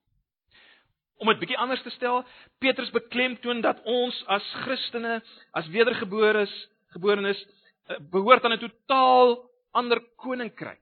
Om 1.18 1.32
dit 1.32 1.40
bietjie 1.42 1.58
anders 1.58 1.82
te 1.82 1.90
stel, 1.90 2.22
Petrus 2.62 2.90
beklemtoon 2.94 3.60
dat 3.60 3.82
ons 3.84 4.18
as 4.30 4.46
Christene, 4.62 5.18
as 5.58 5.66
wedergeborenes, 5.74 6.52
geborenes 6.94 7.40
Eh, 7.88 7.96
behoort 8.10 8.44
aan 8.44 8.52
'n 8.52 8.58
totaal 8.58 9.50
ander 9.70 10.00
koninkryk. 10.16 10.80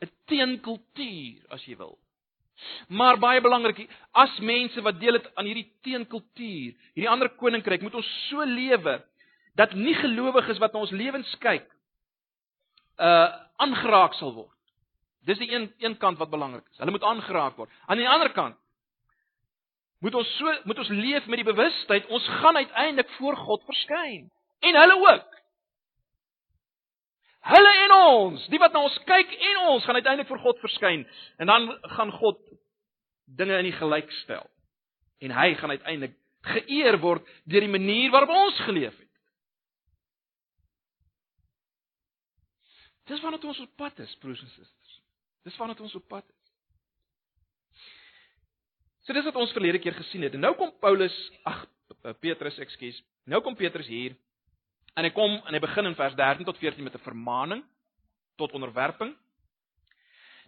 'n 0.00 0.10
Teenkultuur, 0.24 1.44
as 1.48 1.64
jy 1.64 1.76
wil. 1.76 1.98
Maar 2.88 3.18
baie 3.18 3.40
belangrik, 3.40 3.90
as 4.12 4.38
mense 4.38 4.80
wat 4.80 5.00
deel 5.00 5.12
het 5.12 5.34
aan 5.34 5.44
hierdie 5.44 5.72
teenkultuur, 5.80 6.74
hierdie 6.94 7.08
ander 7.08 7.28
koninkryk, 7.28 7.82
moet 7.82 7.94
ons 7.94 8.28
so 8.28 8.44
lewe 8.44 9.04
dat 9.60 9.74
nie 9.76 9.94
gelowiges 9.98 10.60
wat 10.62 10.72
na 10.72 10.80
ons 10.84 10.94
lewens 10.96 11.30
kyk, 11.44 11.66
uh 12.96 13.28
aangeraak 13.60 14.14
sal 14.16 14.32
word. 14.32 14.56
Dis 15.28 15.38
die 15.40 15.50
een 15.52 15.68
een 15.84 15.96
kant 16.00 16.18
wat 16.18 16.30
belangrik 16.32 16.64
is. 16.70 16.78
Hulle 16.80 16.94
moet 16.94 17.04
aangeraak 17.04 17.58
word. 17.60 17.72
Aan 17.86 18.00
die 18.00 18.08
ander 18.08 18.32
kant 18.32 18.56
moet 20.00 20.14
ons 20.16 20.30
so 20.38 20.52
moet 20.64 20.78
ons 20.80 20.88
leef 20.88 21.26
met 21.28 21.42
die 21.42 21.48
bewustheid 21.50 22.06
ons 22.08 22.28
gaan 22.40 22.56
uiteindelik 22.56 23.10
voor 23.18 23.36
God 23.36 23.66
verskyn. 23.68 24.30
En 24.64 24.78
hulle 24.80 24.96
ook. 24.96 25.36
Hulle 27.50 27.74
en 27.84 27.92
ons, 27.96 28.46
die 28.52 28.60
wat 28.60 28.72
na 28.72 28.82
ons 28.84 28.96
kyk 29.08 29.30
en 29.32 29.60
ons 29.74 29.84
gaan 29.84 29.96
uiteindelik 30.00 30.28
voor 30.28 30.42
God 30.46 30.64
verskyn 30.64 31.04
en 31.40 31.52
dan 31.52 31.68
gaan 31.96 32.12
God 32.16 32.40
dinge 33.36 33.60
in 33.60 33.68
die 33.68 33.76
gelyk 33.76 34.10
stel. 34.22 34.48
En 35.20 35.36
hy 35.36 35.54
gaan 35.60 35.76
uiteindelik 35.76 36.16
geëer 36.48 36.96
word 37.00 37.28
deur 37.44 37.64
die 37.64 37.76
manier 37.76 38.12
waarop 38.12 38.32
ons 38.32 38.60
geleef 38.64 38.96
het. 38.96 39.09
Dis 43.10 43.22
waarna 43.24 43.40
ons 43.42 43.62
op 43.64 43.72
pad 43.80 43.98
is, 44.04 44.12
broers 44.22 44.42
en 44.44 44.52
susters. 44.54 44.98
Dis 45.46 45.56
waarna 45.58 45.74
ons 45.82 45.94
op 45.98 46.06
pad 46.08 46.26
is. 46.28 46.40
So 49.06 49.16
dis 49.16 49.26
wat 49.26 49.38
ons 49.40 49.54
verlede 49.56 49.80
keer 49.82 49.96
gesien 49.96 50.22
het. 50.22 50.36
En 50.36 50.44
nou 50.44 50.52
kom 50.58 50.70
Paulus, 50.82 51.14
ag 51.48 51.64
Petrus, 52.22 52.58
ekskuus. 52.62 53.00
Nou 53.26 53.40
kom 53.42 53.56
Petrus 53.58 53.88
hier 53.90 54.14
en 54.98 55.06
hy 55.06 55.10
kom 55.14 55.38
en 55.38 55.54
hy 55.54 55.60
begin 55.62 55.88
in 55.90 55.96
vers 55.98 56.14
13 56.18 56.46
tot 56.46 56.58
14 56.60 56.84
met 56.84 56.94
'n 56.94 57.06
vermaaning 57.06 57.64
tot 58.36 58.52
onderwerping. 58.52 59.16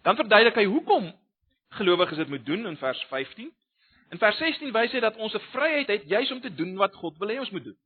Dan 0.03 0.15
verduidelik 0.15 0.55
hy 0.55 0.65
hoekom 0.65 1.11
gelowiges 1.79 2.17
dit 2.17 2.29
moet 2.29 2.45
doen 2.45 2.67
in 2.67 2.77
vers 2.77 3.03
15. 3.09 3.51
In 4.11 4.17
vers 4.17 4.37
16 4.37 4.71
wys 4.71 4.91
hy 4.91 4.99
dat 4.99 5.17
ons 5.17 5.33
'n 5.33 5.47
vryheid 5.51 5.87
het 5.87 6.07
juis 6.07 6.31
om 6.31 6.41
te 6.41 6.53
doen 6.53 6.75
wat 6.75 6.95
God 6.95 7.17
wil 7.17 7.29
hê 7.29 7.39
ons 7.39 7.49
moet 7.49 7.63
doen. 7.63 7.77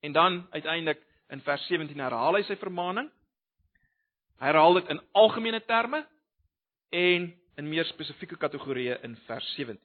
En 0.00 0.12
dan 0.12 0.46
uiteindelik 0.50 1.00
in 1.28 1.40
vers 1.40 1.66
17 1.66 1.98
herhaal 1.98 2.34
hy 2.34 2.42
sy 2.42 2.56
vermaaning. 2.56 3.10
Hy 4.40 4.48
herhaal 4.48 4.78
dit 4.78 4.90
in 4.94 5.00
algemene 5.20 5.60
terme 5.68 6.00
en 6.96 7.26
in 7.60 7.68
meer 7.68 7.84
spesifieke 7.90 8.38
kategorieë 8.40 9.02
in 9.04 9.16
vers 9.26 9.46
17. 9.56 9.76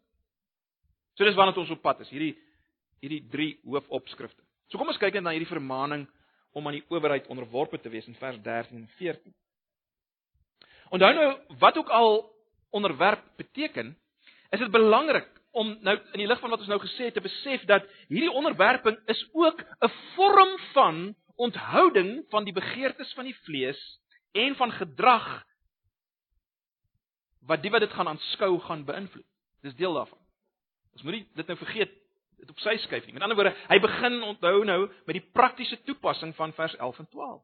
So 1.15 1.27
dis 1.27 1.35
waarna 1.35 1.55
ons 1.59 1.73
op 1.75 1.81
pad 1.83 2.03
is, 2.05 2.11
hierdie 2.11 2.35
hierdie 3.03 3.25
drie 3.29 3.49
hoofopskrifte. 3.67 4.41
So 4.71 4.79
kom 4.79 4.89
ons 4.89 4.99
kyk 5.01 5.17
net 5.17 5.25
na 5.25 5.33
hierdie 5.35 5.49
vermaaning 5.49 6.05
om 6.55 6.67
aan 6.67 6.77
die 6.79 6.85
owerheid 6.89 7.27
onderworpe 7.29 7.77
te 7.83 7.91
wees 7.91 8.07
in 8.07 8.15
vers 8.17 8.39
13 8.41 8.79
en 8.79 8.87
14. 8.97 9.35
Onthou 10.95 11.11
nou 11.17 11.27
wat 11.59 11.77
ook 11.77 11.91
al 11.93 12.21
onderwerp 12.75 13.25
beteken, 13.37 13.91
is 14.55 14.63
dit 14.63 14.71
belangrik 14.71 15.27
om 15.55 15.75
nou 15.83 15.95
in 16.13 16.23
die 16.23 16.29
lig 16.31 16.39
van 16.39 16.51
wat 16.55 16.63
ons 16.63 16.71
nou 16.71 16.79
gesê 16.83 17.09
het 17.09 17.17
te 17.19 17.23
besef 17.23 17.67
dat 17.67 17.85
hierdie 18.07 18.31
onderwerping 18.31 18.97
is 19.11 19.21
ook 19.33 19.61
'n 19.61 19.91
vorm 20.15 20.57
van 20.73 21.15
onthouding 21.35 22.25
van 22.31 22.43
die 22.43 22.55
begeertes 22.55 23.13
van 23.13 23.25
die 23.25 23.37
vlees 23.43 23.79
en 24.35 24.55
van 24.59 24.71
gedrag 24.75 25.27
wat 27.45 27.61
die 27.61 27.71
wat 27.71 27.85
dit 27.85 27.93
gaan 27.93 28.09
aanskou 28.11 28.57
gaan 28.65 28.85
beïnvloed. 28.85 29.27
Dis 29.65 29.75
deel 29.79 29.93
daarvan. 29.93 30.19
Ons 30.95 31.05
moenie 31.05 31.25
dit 31.37 31.47
nou 31.47 31.57
vergeet 31.57 31.93
dit 32.35 32.49
op 32.51 32.59
sy 32.59 32.75
skuif 32.83 33.05
nie. 33.05 33.15
Met 33.15 33.23
ander 33.23 33.37
woorde, 33.37 33.55
hy 33.69 33.77
begin 33.79 34.17
onthou 34.27 34.55
nou 34.67 34.79
met 35.07 35.17
die 35.17 35.23
praktiese 35.33 35.77
toepassing 35.87 36.33
van 36.35 36.53
vers 36.57 36.75
11 36.75 36.99
en 36.99 37.09
12. 37.13 37.41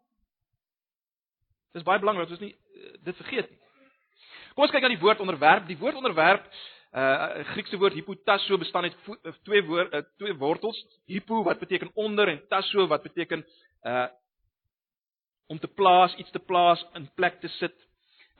Dis 1.77 1.87
baie 1.87 2.01
belangrik 2.03 2.33
ons 2.33 2.43
nie 2.43 2.51
uh, 2.51 2.93
dit 3.07 3.19
vergeet 3.23 3.49
nie. 3.49 3.59
Kom 4.51 4.65
ons 4.65 4.73
kyk 4.73 4.83
na 4.83 4.91
die 4.91 4.99
woord 4.99 5.23
onderwerp. 5.23 5.67
Die 5.69 5.79
woord 5.79 5.99
onderwerp, 6.01 6.47
uh 6.91 7.45
Griekse 7.53 7.79
woord 7.79 7.95
hypotasso 7.95 8.57
bestaan 8.59 8.89
uit 8.89 8.97
twee 9.47 9.63
woord 9.63 9.93
uh, 9.95 10.03
twee 10.19 10.35
wortels. 10.35 10.79
Hypo 11.07 11.45
wat 11.47 11.61
beteken 11.61 11.93
onder 11.95 12.27
en 12.27 12.41
tasso 12.51 12.87
wat 12.91 13.05
beteken 13.07 13.45
uh 13.87 14.09
om 15.51 15.59
te 15.59 15.67
plaas, 15.67 16.15
iets 16.15 16.31
te 16.31 16.39
plaas, 16.39 16.83
in 16.95 17.09
plek 17.19 17.41
te 17.43 17.49
sit. 17.59 17.75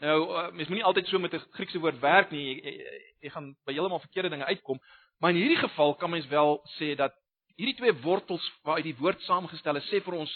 Nou, 0.01 0.17
uh, 0.31 0.47
mens 0.55 0.69
moenie 0.71 0.85
altyd 0.87 1.09
so 1.11 1.19
met 1.19 1.33
'n 1.35 1.43
Griekse 1.57 1.79
woord 1.79 1.99
werk 1.99 2.31
nie. 2.31 2.45
Jy, 2.47 2.55
jy, 2.63 3.01
jy 3.21 3.29
gaan 3.29 3.51
by 3.65 3.73
heeltemal 3.73 3.99
verkeerde 3.99 4.29
dinge 4.29 4.45
uitkom. 4.45 4.79
Maar 5.19 5.35
in 5.35 5.41
hierdie 5.43 5.59
geval 5.61 5.95
kan 5.95 6.09
mens 6.09 6.27
wel 6.27 6.61
sê 6.77 6.95
dat 6.95 7.13
hierdie 7.55 7.75
twee 7.75 7.93
wortels 8.01 8.45
waaruit 8.63 8.87
die 8.87 8.97
woord 8.97 9.21
saamgestel 9.21 9.75
is, 9.75 9.89
sê 9.89 9.99
vir 10.01 10.13
ons 10.13 10.31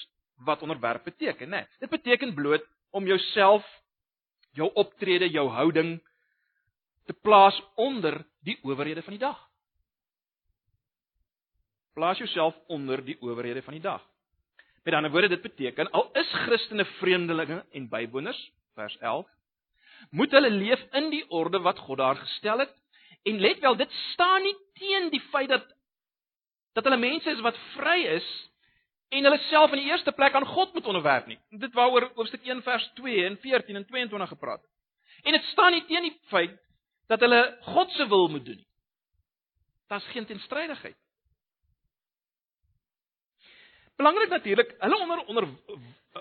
wat 0.46 0.62
onderwerp 0.62 1.03
beteken, 1.03 1.50
né? 1.50 1.65
Dit 1.79 1.89
beteken 1.89 2.36
bloot 2.36 2.63
om 2.91 3.08
jouself, 3.08 3.65
jou 4.53 4.70
optrede, 4.74 5.29
jou 5.29 5.48
houding 5.50 6.01
te 7.05 7.13
plaas 7.13 7.58
onder 7.75 8.25
die 8.44 8.58
owerhede 8.62 9.01
van 9.01 9.13
die 9.13 9.24
dag. 9.24 9.39
Plaas 11.94 12.17
jouself 12.17 12.55
onder 12.67 13.05
die 13.05 13.17
owerhede 13.22 13.62
van 13.62 13.74
die 13.74 13.82
dag. 13.82 14.03
Met 14.86 14.94
ander 14.94 15.12
woorde, 15.12 15.27
dit 15.27 15.42
beteken 15.42 15.89
al 15.92 16.10
is 16.13 16.32
Christene 16.46 16.86
vreemdelinge 16.86 17.63
en 17.72 17.88
bywoners, 17.89 18.51
vers 18.77 18.98
11, 18.98 19.30
moet 20.10 20.32
hulle 20.32 20.50
leef 20.50 20.82
in 21.00 21.10
die 21.10 21.24
orde 21.34 21.60
wat 21.65 21.80
God 21.88 21.98
daar 21.98 22.20
gestel 22.20 22.62
het. 22.62 22.74
En 23.25 23.39
let 23.42 23.60
wel, 23.60 23.75
dit 23.75 23.92
staan 24.12 24.44
nie 24.46 24.54
teen 24.77 25.10
die 25.10 25.22
feit 25.32 25.50
dat 25.50 25.74
dat 26.75 26.84
hulle 26.84 27.00
mense 27.00 27.32
is 27.32 27.39
wat 27.39 27.58
vry 27.74 28.01
is 28.18 28.25
en 29.10 29.24
hulle 29.24 29.39
self 29.48 29.72
in 29.72 29.80
die 29.80 29.89
eerste 29.89 30.12
plek 30.12 30.36
aan 30.36 30.46
God 30.46 30.74
moet 30.74 30.86
onderwerp 30.92 31.30
nie. 31.32 31.38
Dit 31.50 31.74
waaroor 31.74 32.10
hoofstuk 32.18 32.44
1 32.44 32.62
vers 32.62 32.86
2 33.00 33.24
en 33.25 33.38
14 33.42 33.80
en 33.80 33.86
22 33.86 34.30
gepraat 34.30 34.62
het. 34.62 34.72
En 35.24 35.32
dit 35.32 35.44
staan 35.54 35.72
nie 35.72 35.86
teen 35.88 36.10
die 36.10 36.18
feit 36.30 36.54
dat 37.08 37.24
hulle 37.24 37.42
God 37.62 37.92
se 37.96 38.08
wil 38.12 38.27
moet 38.27 38.46
doen 38.46 38.60
nie. 38.60 38.68
Daar's 39.88 40.06
geen 40.12 40.25
teenstrydigheid. 40.25 40.98
Belangrik 43.96 44.30
natuurlik, 44.30 44.75
hulle 44.80 44.98
onder 45.00 45.25
onder 45.25 45.48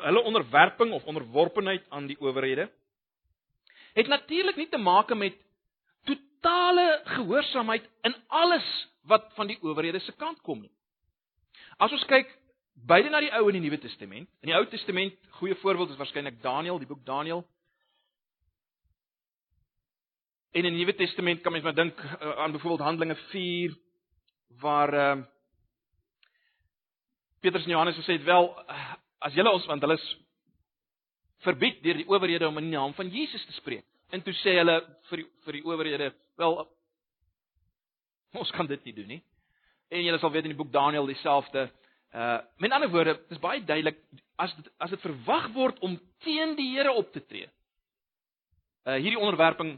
hulle 0.05 0.23
onderwerping 0.23 0.93
of 0.93 1.05
onderworpenheid 1.05 1.85
aan 1.89 2.07
die 2.07 2.21
owerhede 2.21 2.71
het 3.95 4.07
natuurlik 4.07 4.57
nie 4.57 4.69
te 4.69 4.79
maak 4.79 5.15
met 5.15 5.37
totale 6.05 7.01
gehoorsaamheid 7.05 7.85
in 8.03 8.15
alles 8.27 8.67
wat 9.03 9.31
van 9.35 9.47
die 9.47 9.59
owerhede 9.63 10.01
se 10.01 10.13
kant 10.13 10.41
kom 10.43 10.61
nie. 10.61 10.73
As 11.79 11.93
ons 11.93 12.07
kyk 12.11 12.31
beide 12.75 13.11
na 13.11 13.21
die 13.23 13.33
Ou 13.39 13.47
en 13.47 13.59
die 13.59 13.63
Nuwe 13.63 13.79
Testament, 13.79 14.29
in 14.43 14.51
die 14.51 14.57
Ou 14.57 14.65
Testament, 14.71 15.15
goeie 15.39 15.55
voorbeeld 15.63 15.95
is 15.95 16.01
waarskynlik 16.01 16.41
Daniël, 16.43 16.79
die 16.83 16.91
boek 16.91 17.05
Daniël. 17.07 17.45
En 20.55 20.65
in 20.65 20.75
die 20.75 20.83
Nuwe 20.83 20.95
Testament 20.99 21.43
kan 21.43 21.53
mens 21.55 21.65
maar 21.65 21.75
dink 21.75 21.99
uh, 22.03 22.37
aan 22.43 22.53
byvoorbeeld 22.53 22.87
Handelinge 22.89 23.17
4 23.31 23.79
waar 24.61 24.95
uh, 24.95 25.23
Petrus 27.45 27.67
en 27.67 27.75
Johannes 27.75 27.97
gesê 27.99 28.17
het 28.17 28.25
wel 28.25 28.47
as 29.21 29.35
julle 29.37 29.53
ons 29.53 29.67
want 29.69 29.83
hulle 29.85 29.99
is 29.99 30.07
verbied 31.45 31.83
deur 31.85 31.99
die 32.01 32.07
owerhede 32.09 32.49
om 32.49 32.57
in 32.57 32.71
die 32.71 32.77
naam 32.77 32.95
van 32.97 33.11
Jesus 33.13 33.45
te 33.45 33.53
spreek. 33.59 33.85
En 34.09 34.23
toe 34.25 34.33
sê 34.41 34.55
hulle 34.57 34.79
vir 35.11 35.21
die, 35.21 35.27
vir 35.45 35.59
die 35.59 35.65
owerhede, 35.69 36.07
wel 36.41 36.57
ons 38.41 38.53
kan 38.57 38.69
dit 38.71 38.89
nie 38.89 38.95
doen 38.97 39.11
nie. 39.17 39.21
En 39.93 40.07
julle 40.07 40.21
sal 40.23 40.33
weet 40.33 40.49
in 40.49 40.55
die 40.55 40.61
boek 40.61 40.73
Daniël 40.73 41.11
dieselfde. 41.11 41.67
Uh 42.17 42.39
met 42.65 42.73
ander 42.73 42.89
woorde, 42.89 43.19
dis 43.29 43.43
baie 43.43 43.61
duidelik 43.61 44.01
as 44.41 44.57
dit 44.57 44.73
as 44.81 44.97
dit 44.97 45.05
verwag 45.05 45.51
word 45.53 45.85
om 45.85 45.99
teen 46.25 46.57
die 46.57 46.71
Here 46.79 46.97
op 46.97 47.13
te 47.13 47.21
tree. 47.29 47.51
Uh 48.89 48.97
hierdie 48.97 49.21
onderwerping 49.21 49.77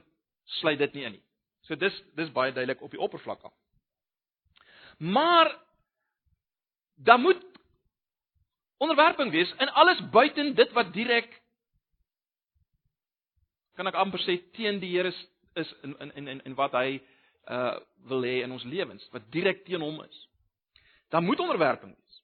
sluit 0.61 0.79
dit 0.79 0.95
nie 0.95 1.09
in 1.11 1.17
nie. 1.19 1.25
So 1.67 1.75
dis 1.75 1.99
dis 2.15 2.31
baie 2.31 2.55
duidelik 2.55 2.87
op 2.87 2.95
die 2.95 3.03
oppervlak 3.03 3.43
af. 3.51 3.55
Maar 5.03 5.51
dan 6.97 7.21
moet 7.21 7.43
onderwerping 8.79 9.31
wees 9.31 9.53
in 9.59 9.69
alles 9.69 10.01
buiten 10.11 10.55
dit 10.55 10.73
wat 10.73 10.93
direk 10.93 11.43
kan 13.77 13.87
ek 13.87 13.99
amper 14.01 14.23
sê 14.25 14.39
teen 14.57 14.81
die 14.81 14.95
Here 14.97 15.13
is 15.55 15.75
in 15.83 15.97
in 16.01 16.29
in 16.29 16.41
in 16.45 16.55
wat 16.55 16.73
hy 16.73 17.01
uh 17.49 17.79
wil 18.09 18.25
hê 18.25 18.43
in 18.45 18.53
ons 18.53 18.65
lewens 18.65 19.05
wat 19.13 19.31
direk 19.31 19.65
teen 19.65 19.81
hom 19.85 20.01
is. 20.03 20.29
Dan 21.11 21.25
moet 21.25 21.41
onderwerping 21.41 21.95
wees. 21.95 22.23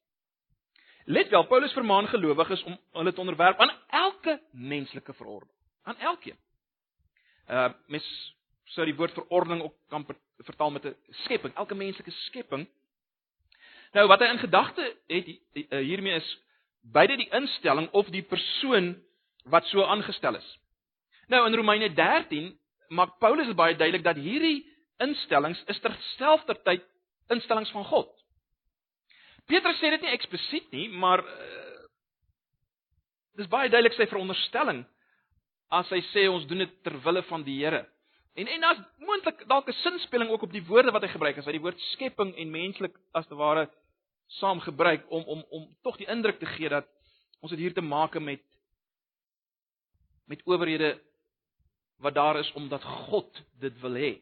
Let 1.05 1.29
wel, 1.29 1.47
Paulus 1.47 1.73
vermaan 1.73 2.07
gelowiges 2.07 2.63
om 2.63 2.79
hulle 2.93 3.13
te 3.13 3.21
onderwerp 3.21 3.59
aan 3.59 3.73
elke 3.89 4.41
menslike 4.51 5.13
verordening, 5.13 5.57
aan 5.83 5.99
elkeen. 5.99 6.39
Uh 7.49 7.73
mes 7.87 8.07
sou 8.73 8.87
die 8.87 8.97
woord 8.97 9.15
verordening 9.15 9.63
ook 9.63 9.75
kan 9.89 10.07
vertaal 10.39 10.71
met 10.71 10.85
'n 10.87 10.97
skepping, 11.25 11.55
elke 11.55 11.75
menslike 11.75 12.11
skepping 12.11 12.69
Nou 13.93 14.07
wat 14.09 14.23
hy 14.25 14.31
in 14.33 14.41
gedagte 14.41 14.85
het 15.13 15.29
eh, 15.29 15.79
hiermee 15.85 16.17
is 16.17 16.29
beide 16.83 17.17
die 17.17 17.29
instelling 17.31 17.91
of 17.93 18.09
die 18.13 18.25
persoon 18.25 18.95
wat 19.45 19.67
so 19.71 19.85
aangestel 19.85 20.37
is. 20.39 20.49
Nou 21.29 21.45
in 21.47 21.55
Romeine 21.55 21.93
13 21.95 22.53
maak 22.89 23.19
Paulus 23.19 23.47
dit 23.47 23.57
baie 23.57 23.77
duidelik 23.77 24.05
dat 24.05 24.21
hierdie 24.21 24.63
instellings 25.03 25.63
is 25.73 25.81
terselfdertyd 25.81 26.85
instellings 27.33 27.71
van 27.73 27.85
God. 27.85 28.11
Petrus 29.47 29.79
sê 29.81 29.91
dit 29.95 30.05
nie 30.05 30.13
eksplisiet 30.13 30.69
nie, 30.75 30.89
maar 30.89 31.23
uh, 31.25 31.87
dis 33.41 33.49
baie 33.51 33.71
duidelik 33.73 33.97
sy 33.97 34.07
veronderstelling 34.11 34.85
as 35.73 35.89
hy 35.93 36.03
sê 36.13 36.27
ons 36.29 36.45
doen 36.49 36.63
dit 36.65 36.75
ter 36.85 36.99
wille 37.05 37.23
van 37.31 37.45
die 37.47 37.59
Here. 37.63 37.85
En 38.37 38.49
en 38.49 38.65
as 38.65 38.81
moontlik 39.05 39.45
dalk 39.49 39.69
'n 39.69 39.81
sinspeling 39.83 40.31
ook 40.31 40.43
op 40.49 40.53
die 40.53 40.65
woorde 40.65 40.93
wat 40.93 41.03
hy 41.03 41.09
gebruik 41.13 41.39
as 41.39 41.47
hy 41.47 41.53
die 41.53 41.65
woord 41.65 41.81
skepping 41.93 42.37
en 42.37 42.51
menslik 42.51 42.95
as 43.13 43.27
te 43.27 43.37
ware 43.37 43.69
saam 44.39 44.61
gebruik 44.61 45.05
om 45.11 45.25
om 45.25 45.45
om 45.51 45.69
tog 45.83 45.97
die 45.97 46.09
indruk 46.09 46.39
te 46.39 46.47
gee 46.47 46.69
dat 46.69 46.89
ons 47.41 47.51
het 47.51 47.61
hier 47.61 47.75
te 47.75 47.85
maak 47.85 48.19
met 48.21 48.43
met 50.27 50.45
owerhede 50.45 50.95
wat 52.03 52.15
daar 52.15 52.39
is 52.39 52.53
omdat 52.53 52.83
God 52.83 53.43
dit 53.61 53.81
wil 53.81 53.95
hê. 53.95 54.13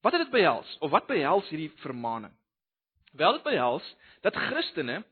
Wat 0.00 0.12
het 0.12 0.22
dit 0.22 0.30
behels? 0.30 0.76
Of 0.78 0.90
wat 0.90 1.06
behels 1.06 1.48
hierdie 1.48 1.72
vermaaning? 1.82 2.32
Wel 3.12 3.32
dit 3.32 3.42
behels 3.42 3.86
dat 4.22 4.36
Christene 4.36 5.04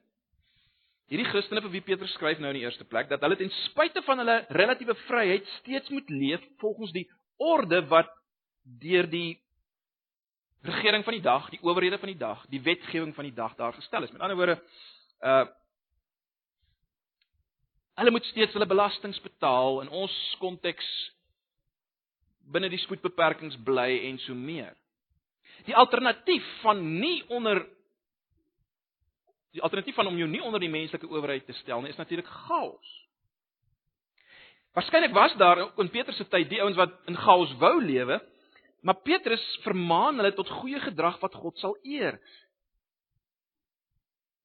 hierdie 1.12 1.28
Christene 1.28 1.60
vir 1.64 1.72
wie 1.72 1.84
Petrus 1.84 2.12
skryf 2.16 2.40
nou 2.40 2.50
in 2.52 2.60
die 2.60 2.64
eerste 2.64 2.86
plek 2.88 3.10
dat 3.10 3.22
hulle 3.24 3.36
ten 3.36 3.52
spyte 3.68 4.02
van 4.06 4.22
hulle 4.22 4.36
relatiewe 4.56 4.96
vryheid 5.04 5.48
steeds 5.60 5.92
moet 5.92 6.10
leef 6.10 6.44
volgens 6.62 6.92
die 6.96 7.04
orde 7.36 7.82
wat 7.90 8.08
deur 8.64 9.08
die 9.10 9.36
regering 10.64 11.04
van 11.04 11.12
die 11.12 11.22
dag, 11.22 11.48
die 11.52 11.60
owerhede 11.62 11.98
van 11.98 12.08
die 12.08 12.18
dag, 12.18 12.44
die 12.48 12.62
wetgewing 12.62 13.14
van 13.14 13.24
die 13.24 13.34
dag 13.34 13.54
daar 13.54 13.72
gestel 13.72 14.02
is. 14.02 14.12
Met 14.12 14.20
ander 14.20 14.36
woorde, 14.36 14.62
uh 15.20 15.44
hulle 17.94 18.10
moet 18.10 18.24
steeds 18.26 18.52
hulle 18.52 18.66
belastings 18.66 19.20
betaal 19.22 19.76
in 19.84 19.88
ons 19.94 20.14
konteks 20.40 20.86
binne 22.50 22.66
die 22.68 22.80
spoedbeperkings 22.82 23.54
bly 23.62 24.00
en 24.08 24.18
so 24.24 24.34
meer. 24.34 24.72
Die 25.68 25.76
alternatief 25.78 26.44
van 26.64 26.82
nie 26.98 27.22
onder 27.30 27.62
die 29.54 29.62
alternatief 29.62 29.94
van 29.94 30.10
om 30.10 30.18
jou 30.18 30.26
nie 30.28 30.42
onder 30.42 30.60
die 30.60 30.72
menslike 30.72 31.06
owerheid 31.06 31.46
te 31.46 31.54
stel 31.60 31.84
nie 31.84 31.92
is 31.94 32.00
natuurlik 32.00 32.26
chaos. 32.26 32.94
Waarskynlik 34.74 35.14
was 35.14 35.36
daar 35.38 35.60
in 35.78 35.90
Petrus 35.94 36.18
se 36.18 36.26
tyd 36.26 36.48
die 36.50 36.60
ouens 36.62 36.76
wat 36.76 36.96
in 37.06 37.16
chaos 37.16 37.52
wou 37.62 37.76
lewe, 37.78 38.18
maar 38.84 39.00
Petrus 39.00 39.44
vermaan 39.64 40.20
hulle 40.20 40.34
tot 40.36 40.50
goeie 40.60 40.80
gedrag 40.84 41.16
wat 41.22 41.36
God 41.40 41.56
sal 41.58 41.76
eer. 41.82 42.18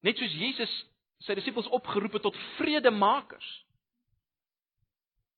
Net 0.00 0.16
soos 0.16 0.32
Jesus 0.32 0.72
sy 1.20 1.36
disippels 1.36 1.68
opgeroep 1.76 2.16
het 2.16 2.24
tot 2.24 2.38
vredemakers. 2.56 3.48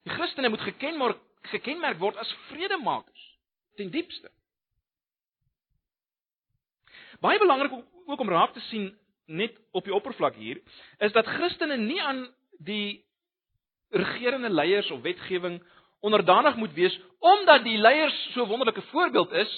Die 0.07 0.15
Christene 0.15 0.51
moet 0.53 0.63
gekenmerk 0.67 1.21
gekenmerk 1.51 1.99
word 1.99 2.21
as 2.23 2.31
vredemakers 2.53 3.23
ten 3.75 3.91
diepste. 3.91 4.31
Baie 7.23 7.41
belangrik 7.43 7.75
ook 8.07 8.21
om 8.23 8.31
raak 8.31 8.55
te 8.55 8.63
sien 8.69 8.93
net 9.27 9.57
op 9.75 9.87
die 9.87 9.95
oppervlak 9.95 10.39
hier 10.39 10.61
is 11.03 11.15
dat 11.17 11.27
Christene 11.27 11.77
nie 11.81 11.99
aan 12.03 12.29
die 12.63 13.03
regerende 13.91 14.51
leiers 14.51 14.91
of 14.95 15.03
wetgewing 15.03 15.59
onderdanig 16.03 16.57
moet 16.57 16.75
wees 16.75 17.01
omdat 17.19 17.63
die 17.65 17.79
leiers 17.79 18.17
so 18.35 18.47
wonderlike 18.47 18.83
voorbeeld 18.91 19.33
is. 19.33 19.53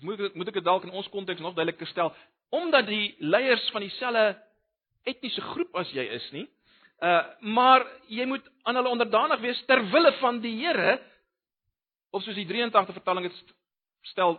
Moet 0.00 0.20
ek 0.20 0.34
moet 0.34 0.48
ek 0.48 0.60
dit 0.60 0.64
dalk 0.64 0.86
in 0.88 0.96
ons 0.96 1.08
konteks 1.12 1.40
nog 1.40 1.54
duideliker 1.54 1.88
stel 1.92 2.14
omdat 2.54 2.86
die 2.86 3.14
leiers 3.18 3.64
van 3.74 3.82
dieselfde 3.84 4.36
etniese 5.04 5.42
groep 5.52 5.76
as 5.76 5.90
jy 5.92 6.04
is 6.16 6.28
nie. 6.32 6.46
Uh 7.04 7.22
maar 7.40 7.84
jy 8.08 8.24
moet 8.30 8.44
aan 8.62 8.80
hulle 8.80 8.94
onderdanig 8.96 9.42
wees 9.44 9.60
ter 9.68 9.82
wille 9.92 10.12
van 10.20 10.40
die 10.40 10.56
Here 10.62 10.98
of 12.10 12.22
soos 12.22 12.38
die 12.38 12.48
83 12.48 12.94
vertaling 12.94 13.28
dit 13.28 13.54
stel 14.12 14.38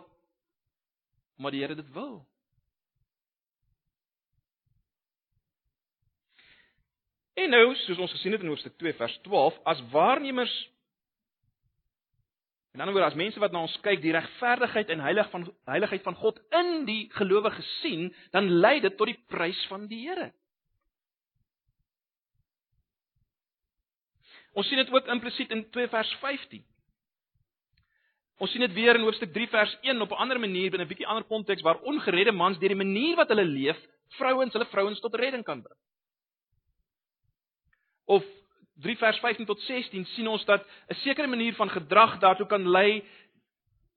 omdat 1.38 1.52
die 1.52 1.62
Here 1.62 1.78
dit 1.78 1.92
wil. 1.94 2.24
En 7.36 7.52
nou, 7.52 7.74
soos 7.84 7.98
ons 8.00 8.14
gesien 8.16 8.32
het 8.32 8.40
in 8.40 8.48
hoofstuk 8.48 8.78
2 8.80 8.96
vers 8.96 9.18
12, 9.26 9.58
as 9.68 9.82
waarnemers 9.92 10.54
en 12.76 12.82
dan 12.84 12.92
word 12.92 13.06
as 13.06 13.16
mense 13.16 13.40
wat 13.40 13.54
na 13.54 13.62
ons 13.64 13.74
kyk, 13.80 14.02
die 14.02 14.12
regverdigheid 14.12 14.90
en 14.92 15.00
heilig 15.00 15.28
van 15.32 15.46
heiligheid 15.64 16.02
van 16.04 16.16
God 16.20 16.42
in 16.58 16.82
die 16.84 17.06
gelowige 17.14 17.62
sien, 17.78 18.10
dan 18.36 18.50
lei 18.60 18.82
dit 18.84 18.98
tot 18.98 19.08
die 19.08 19.16
prys 19.32 19.62
van 19.70 19.86
die 19.88 20.02
Here. 20.04 20.26
Ons 24.52 24.68
sien 24.68 24.80
dit 24.80 24.92
ook 24.92 25.08
implisiet 25.12 25.56
in 25.56 25.64
2 25.72 25.88
vers 25.92 26.12
15. 26.20 26.64
Ons 28.44 28.52
sien 28.52 28.60
dit 28.60 28.76
weer 28.76 29.00
in 29.00 29.08
hoofstuk 29.08 29.32
3 29.32 29.48
vers 29.52 29.72
1 29.80 30.04
op 30.04 30.12
'n 30.12 30.20
ander 30.26 30.40
manier 30.40 30.70
binne 30.70 30.84
'n 30.84 30.92
bietjie 30.92 31.08
ander 31.08 31.24
konteks 31.24 31.64
waar 31.64 31.80
ongeredde 31.80 32.32
mans 32.32 32.58
deur 32.58 32.76
die 32.76 32.84
manier 32.84 33.16
wat 33.16 33.28
hulle 33.28 33.44
leef, 33.44 33.80
vrouens 34.20 34.52
hulle 34.52 34.68
vrouens 34.68 35.00
tot 35.00 35.14
redding 35.14 35.44
kan 35.44 35.62
bring. 35.62 35.80
Of 38.06 38.24
3 38.82 38.96
vers 39.00 39.18
15 39.22 39.46
tot 39.48 39.60
16 39.66 40.04
sien 40.14 40.28
ons 40.28 40.44
dat 40.44 40.66
'n 40.88 40.94
sekere 41.02 41.26
manier 41.26 41.54
van 41.54 41.70
gedrag 41.70 42.18
daartoe 42.18 42.46
kan 42.46 42.68
lei 42.68 43.04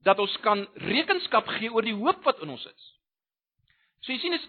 dat 0.04 0.20
ons 0.20 0.38
kan 0.38 0.68
rekenskap 0.74 1.48
gee 1.48 1.72
oor 1.72 1.84
die 1.84 1.96
hoop 1.96 2.24
wat 2.24 2.40
in 2.42 2.50
ons 2.50 2.66
is. 2.66 2.96
So 4.00 4.12
jy 4.12 4.20
sien 4.20 4.34
is 4.34 4.46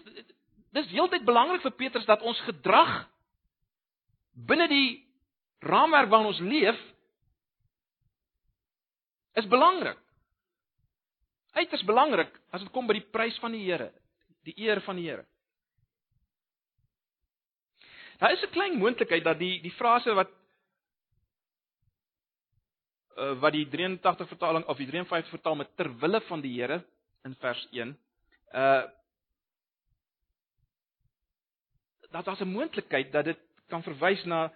dis 0.71 0.91
heeltyd 0.95 1.25
belangrik 1.27 1.61
vir 1.61 1.75
Petrus 1.75 2.05
dat 2.05 2.21
ons 2.21 2.39
gedrag 2.47 3.09
binne 4.47 4.67
die 4.71 5.03
raamwerk 5.59 6.09
waarin 6.09 6.31
ons 6.31 6.39
leef 6.39 6.79
is 9.35 9.47
belangrik. 9.47 9.99
Uiters 11.51 11.83
belangrik 11.83 12.31
as 12.51 12.63
dit 12.63 12.71
kom 12.71 12.87
by 12.87 12.93
die 12.93 13.09
prys 13.11 13.37
van 13.43 13.51
die 13.51 13.65
Here, 13.65 13.91
die 14.47 14.55
eer 14.63 14.79
van 14.81 14.95
die 14.95 15.09
Here. 15.09 15.25
Daar 18.21 18.31
is 18.31 18.41
'n 18.41 18.53
klein 18.53 18.77
moontlikheid 18.77 19.23
dat 19.23 19.39
die 19.39 19.61
die 19.61 19.71
frase 19.73 20.13
wat 20.13 20.29
uh, 23.17 23.39
wat 23.41 23.53
die 23.53 23.65
83 23.69 24.27
vertaling 24.27 24.65
of 24.65 24.77
die 24.77 24.87
53 24.87 25.29
vertaal 25.29 25.55
met 25.55 25.75
ter 25.75 25.89
wille 25.99 26.21
van 26.21 26.41
die 26.41 26.53
Here 26.61 26.83
in 27.23 27.35
vers 27.35 27.67
1 27.71 27.97
uh 28.53 28.83
dat 32.11 32.25
daar 32.25 32.41
'n 32.45 32.53
moontlikheid 32.53 33.11
dat 33.11 33.25
dit 33.25 33.39
kan 33.67 33.83
verwys 33.83 34.23
na 34.23 34.53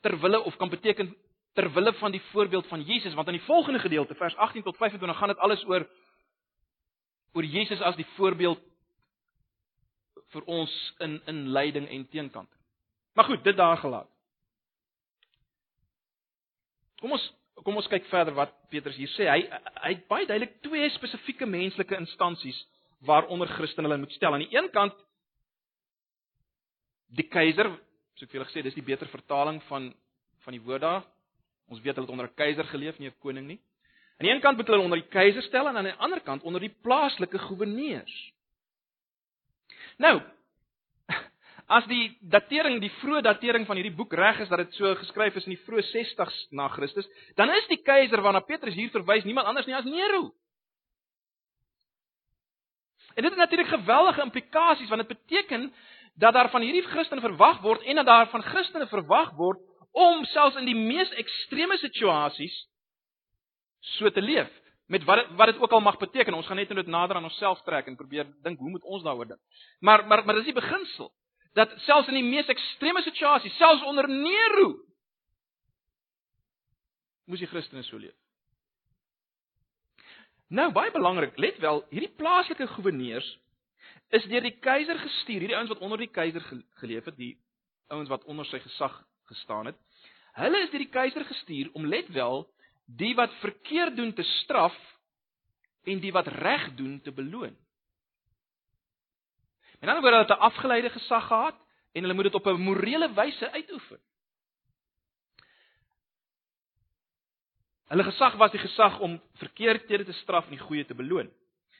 ter 0.00 0.20
wille 0.20 0.40
of 0.40 0.56
kan 0.56 0.68
beteken 0.68 1.16
ter 1.54 1.72
wille 1.72 1.92
van 1.92 2.10
die 2.10 2.22
voorbeeld 2.30 2.66
van 2.66 2.82
Jesus 2.82 3.14
want 3.14 3.26
in 3.26 3.38
die 3.38 3.46
volgende 3.46 3.78
gedeelte 3.78 4.14
vers 4.14 4.36
18 4.36 4.62
tot 4.62 4.76
25 4.76 5.18
gaan 5.18 5.28
dit 5.28 5.38
alles 5.38 5.64
oor 5.64 5.88
oor 7.32 7.44
Jesus 7.44 7.80
as 7.80 7.96
die 7.96 8.06
voorbeeld 8.14 8.62
vir 10.28 10.44
ons 10.44 10.94
in 10.98 11.22
in 11.26 11.48
lyding 11.48 11.88
en 11.88 12.08
teenkant. 12.08 12.57
Maar 13.18 13.26
goed, 13.26 13.42
dit 13.44 13.56
daar 13.58 13.80
gelaat. 13.82 14.06
Kom 17.02 17.12
ons 17.16 17.26
kom 17.66 17.76
ons 17.76 17.88
kyk 17.90 18.06
verder 18.06 18.36
wat 18.36 18.52
Petrus 18.70 18.96
hier 18.96 19.10
sê. 19.16 19.26
Hy 19.26 19.40
hy 19.82 19.90
het 19.96 20.06
baie 20.06 20.26
duidelik 20.26 20.60
twee 20.62 20.86
spesifieke 20.94 21.46
menslike 21.46 21.98
instansies 21.98 22.58
waaronder 23.02 23.50
Christene 23.58 23.90
hulle 23.90 23.98
moet 24.04 24.14
stel. 24.14 24.34
Aan 24.34 24.46
die 24.46 24.54
een 24.54 24.70
kant 24.70 24.94
die 27.18 27.26
keiser, 27.26 27.72
soos 28.14 28.28
ek 28.28 28.30
vir 28.30 28.38
julle 28.38 28.50
gesê, 28.52 28.62
dis 28.62 28.78
die 28.78 28.86
beter 28.86 29.10
vertaling 29.10 29.58
van 29.66 29.90
van 30.46 30.54
die 30.54 30.62
woord 30.62 30.86
daar, 30.86 31.02
Ons 31.68 31.82
weet 31.84 31.98
hulle 31.98 32.06
het 32.06 32.14
onder 32.14 32.28
'n 32.28 32.34
keiser 32.34 32.64
geleef, 32.64 32.98
nie 32.98 33.08
'n 33.08 33.18
koning 33.20 33.46
nie. 33.46 33.60
Aan 34.18 34.26
die 34.26 34.30
een 34.30 34.40
kant 34.40 34.56
moet 34.56 34.66
hulle 34.66 34.82
onder 34.82 35.00
die 35.00 35.08
keiser 35.08 35.42
stel 35.42 35.68
en 35.68 35.76
aan 35.76 35.84
die 35.84 35.92
ander 35.92 36.20
kant 36.20 36.42
onder 36.42 36.60
die 36.60 36.74
plaaslike 36.82 37.38
goewerneurs. 37.38 38.32
Nou, 39.96 40.22
as 41.68 41.84
die 41.90 42.16
datering, 42.32 42.78
die 42.80 42.92
vroeë 43.02 43.22
datering 43.26 43.66
van 43.68 43.76
hierdie 43.76 43.96
boek 43.96 44.14
reg 44.16 44.40
is 44.40 44.48
dat 44.48 44.62
dit 44.62 44.76
so 44.78 44.94
geskryf 45.02 45.36
is 45.36 45.46
in 45.48 45.52
die 45.52 45.64
vroeë 45.66 45.84
60s 45.90 46.38
na 46.56 46.70
Christus, 46.72 47.08
dan 47.36 47.52
is 47.52 47.68
die 47.68 47.82
keiser 47.84 48.22
waarna 48.24 48.40
Petrus 48.40 48.76
hier 48.76 48.92
verwys 48.94 49.26
niemand 49.28 49.50
anders 49.50 49.68
nie 49.68 49.76
as 49.76 49.88
Nero. 49.88 50.30
En 53.14 53.26
dit 53.26 53.32
het 53.34 53.40
natuurlik 53.40 53.68
geweldige 53.68 54.22
implikasies 54.22 54.88
want 54.88 55.04
dit 55.04 55.12
beteken 55.16 55.72
dat 56.14 56.32
daar 56.32 56.50
van 56.50 56.64
hierdie 56.64 56.86
Christene 56.88 57.20
verwag 57.20 57.60
word 57.60 57.82
en 57.82 58.00
dat 58.00 58.06
daar 58.06 58.28
van 58.32 58.42
Christene 58.42 58.86
verwag 58.86 59.34
word 59.36 59.60
om 59.92 60.24
selfs 60.24 60.56
in 60.56 60.68
die 60.68 60.76
mees 60.76 61.10
ekstreme 61.20 61.76
situasies 61.82 62.56
so 63.98 64.10
te 64.10 64.22
leef 64.22 64.48
met 64.88 65.04
wat 65.04 65.20
het, 65.20 65.32
wat 65.36 65.52
dit 65.52 65.60
ook 65.60 65.72
al 65.72 65.84
mag 65.84 65.98
beteken. 65.98 66.34
Ons 66.34 66.46
gaan 66.46 66.56
net 66.56 66.70
net 66.72 66.86
nader 66.86 67.16
aan 67.16 67.28
onsself 67.28 67.60
trek 67.62 67.86
en 67.86 67.96
probeer 67.96 68.26
dink 68.42 68.58
hoe 68.58 68.70
moet 68.70 68.84
ons 68.84 69.02
daaroor 69.02 69.26
dink. 69.34 69.40
Maar 69.80 70.06
maar 70.06 70.24
maar 70.24 70.40
dis 70.40 70.48
die 70.48 70.60
beginsel 70.60 71.12
dat 71.58 71.74
selfs 71.86 72.10
in 72.10 72.18
die 72.20 72.26
mees 72.26 72.48
ekstreme 72.52 73.02
situasies, 73.02 73.56
selfs 73.58 73.84
onder 73.88 74.08
Nero 74.10 74.76
moes 77.28 77.42
die 77.42 77.50
Christene 77.50 77.84
so 77.84 77.98
leef. 78.00 78.14
Nou 80.48 80.70
baie 80.72 80.92
belangrik, 80.94 81.36
let 81.36 81.58
wel, 81.60 81.82
hierdie 81.90 82.14
plaaslike 82.16 82.70
goewerneurs 82.72 83.28
is 84.16 84.24
deur 84.30 84.40
die 84.40 84.54
keiser 84.64 84.96
gestuur, 85.02 85.42
hierdie 85.44 85.58
ouens 85.58 85.68
wat 85.74 85.82
onder 85.84 86.00
die 86.00 86.08
keiser 86.08 86.44
geleef 86.80 87.10
het, 87.10 87.18
die 87.18 87.34
ouens 87.92 88.08
wat 88.08 88.24
onder 88.24 88.48
sy 88.48 88.60
gesag 88.64 88.94
gestaan 89.28 89.68
het. 89.68 89.76
Hulle 90.38 90.62
is 90.64 90.72
deur 90.72 90.84
die 90.86 90.94
keiser 90.94 91.26
gestuur 91.28 91.68
om 91.76 91.88
let 91.90 92.08
wel 92.16 92.46
die 92.88 93.12
wat 93.18 93.34
verkeerd 93.42 93.98
doen 93.98 94.14
te 94.16 94.24
straf 94.38 94.76
en 95.84 96.00
die 96.00 96.12
wat 96.16 96.30
reg 96.32 96.70
doen 96.80 96.96
te 97.04 97.12
beloon. 97.12 97.52
En 99.80 99.86
dan 99.86 100.02
word 100.02 100.14
hulle 100.14 100.36
'n 100.36 100.46
afgeleide 100.50 100.90
gesag 100.90 101.26
gehad 101.26 101.56
en 101.92 102.02
hulle 102.02 102.14
moet 102.14 102.24
dit 102.24 102.34
op 102.34 102.46
'n 102.46 102.60
morele 102.60 103.12
wyse 103.12 103.50
uitoefen. 103.50 104.00
Hulle 107.88 108.04
gesag 108.04 108.34
was 108.36 108.50
die 108.50 108.60
gesag 108.60 108.98
om 109.00 109.20
verkeerdhede 109.34 110.04
te 110.04 110.12
straf 110.12 110.44
en 110.44 110.50
die 110.50 110.66
goeie 110.66 110.84
te 110.84 110.94
beloon. 110.94 111.30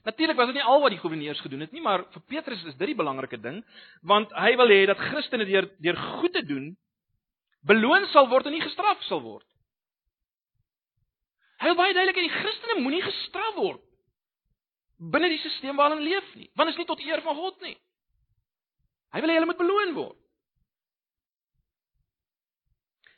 Natuurlik 0.04 0.36
was 0.36 0.46
dit 0.46 0.54
nie 0.54 0.64
al 0.64 0.80
wat 0.80 0.90
die 0.90 0.98
goewerneurs 0.98 1.40
gedoen 1.40 1.60
het 1.60 1.72
nie, 1.72 1.80
maar 1.80 2.04
vir 2.12 2.22
Petrus 2.26 2.64
is 2.64 2.76
dit 2.76 2.86
die 2.86 2.94
belangrike 2.94 3.40
ding, 3.40 3.64
want 4.00 4.32
hy 4.32 4.56
wil 4.56 4.68
hê 4.68 4.86
dat 4.86 4.96
Christene 4.96 5.44
deur 5.44 5.68
deur 5.78 5.96
goed 5.96 6.32
te 6.32 6.44
doen 6.46 6.76
beloon 7.60 8.06
sal 8.06 8.28
word 8.28 8.46
en 8.46 8.52
nie 8.52 8.62
gestraf 8.62 9.02
sal 9.02 9.20
word. 9.20 9.46
Hy 11.58 11.66
wil 11.66 11.76
baie 11.76 11.94
duidelik 11.94 12.16
hê 12.16 12.20
die 12.20 12.40
Christene 12.40 12.80
moenie 12.80 13.02
gestraf 13.02 13.54
word 13.54 13.82
binne 14.98 15.28
die 15.30 15.38
stelsel 15.38 15.76
waarin 15.78 16.00
hulle 16.00 16.10
leef 16.10 16.34
nie, 16.34 16.48
want 16.58 16.68
dit 16.68 16.74
is 16.74 16.80
nie 16.82 16.88
tot 16.90 17.02
eer 17.06 17.22
van 17.22 17.36
God 17.38 17.60
nie. 17.62 17.76
Hy 19.14 19.22
wil 19.22 19.32
hê 19.32 19.38
hulle 19.38 19.48
moet 19.48 19.60
beloon 19.60 19.94
word. 19.96 20.18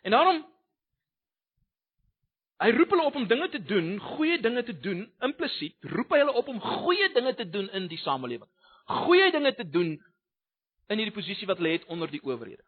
En 0.06 0.14
daarom 0.16 0.40
hy 2.60 2.70
roep 2.76 2.92
hulle 2.92 3.08
op 3.08 3.16
om 3.16 3.26
dinge 3.28 3.48
te 3.48 3.62
doen, 3.64 3.94
goeie 4.14 4.36
dinge 4.40 4.62
te 4.68 4.74
doen, 4.84 5.06
implisiet 5.24 5.90
roep 5.94 6.12
hy 6.12 6.20
hulle 6.22 6.36
op 6.36 6.48
om 6.52 6.60
goeie 6.60 7.08
dinge 7.14 7.32
te 7.38 7.48
doen 7.48 7.70
in 7.76 7.88
die 7.88 8.00
samelewing. 8.04 8.48
Goeie 9.04 9.30
dinge 9.32 9.54
te 9.56 9.64
doen 9.64 9.94
in 10.90 10.98
hierdie 11.00 11.14
posisie 11.14 11.48
wat 11.48 11.60
hulle 11.62 11.78
het 11.78 11.86
onder 11.88 12.10
die 12.10 12.22
owerhede. 12.26 12.62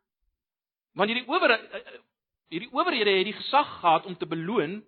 Want 0.96 1.12
hierdie 1.12 1.28
ower 1.28 1.56
hierdie 2.52 2.72
owerhede 2.72 3.16
het 3.18 3.28
die 3.30 3.36
gesag 3.36 3.68
gehad 3.80 4.08
om 4.08 4.16
te 4.16 4.28
beloon 4.28 4.80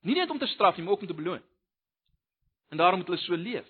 nie 0.00 0.16
net 0.16 0.30
om 0.32 0.38
te 0.40 0.48
straf 0.48 0.76
nie, 0.76 0.84
maar 0.84 0.96
ook 0.96 1.00
om 1.04 1.06
te 1.06 1.14
beloon. 1.14 1.42
En 2.68 2.76
daarom 2.76 2.98
moet 2.98 3.08
hulle 3.08 3.20
so 3.20 3.36
leef. 3.36 3.68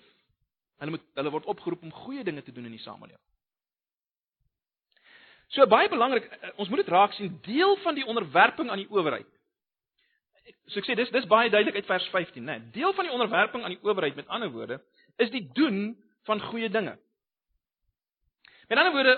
Hulle 0.81 0.95
moet 0.95 1.03
hulle 1.19 1.33
word 1.33 1.49
opgeroep 1.51 1.83
om 1.85 1.93
goeie 2.03 2.23
dinge 2.25 2.41
te 2.41 2.53
doen 2.55 2.65
in 2.65 2.73
die 2.73 2.81
samelewing. 2.81 3.21
So 5.51 5.67
baie 5.69 5.89
belangrik, 5.91 6.25
eh, 6.25 6.49
ons 6.55 6.69
moet 6.71 6.81
dit 6.81 6.89
raak 6.89 7.13
sien, 7.13 7.37
deel 7.45 7.75
van 7.83 7.95
die 7.95 8.05
onderwerping 8.07 8.69
aan 8.71 8.81
die 8.81 8.89
owerheid. 8.89 9.27
So 10.71 10.79
ek 10.79 10.87
sê 10.87 10.95
dis 10.95 11.11
dis 11.13 11.27
baie 11.29 11.51
duidelik 11.51 11.75
uit 11.75 11.89
vers 11.89 12.07
15, 12.09 12.43
né? 12.43 12.57
Nee, 12.57 12.71
deel 12.79 12.93
van 12.97 13.05
die 13.05 13.13
onderwerping 13.13 13.63
aan 13.63 13.75
die 13.75 13.83
owerheid 13.83 14.15
met 14.15 14.27
ander 14.27 14.49
woorde 14.49 14.81
is 15.21 15.29
die 15.29 15.43
doen 15.53 15.93
van 16.25 16.41
goeie 16.41 16.69
dinge. 16.69 16.95
Met 18.69 18.77
ander 18.77 18.95
woorde 18.95 19.17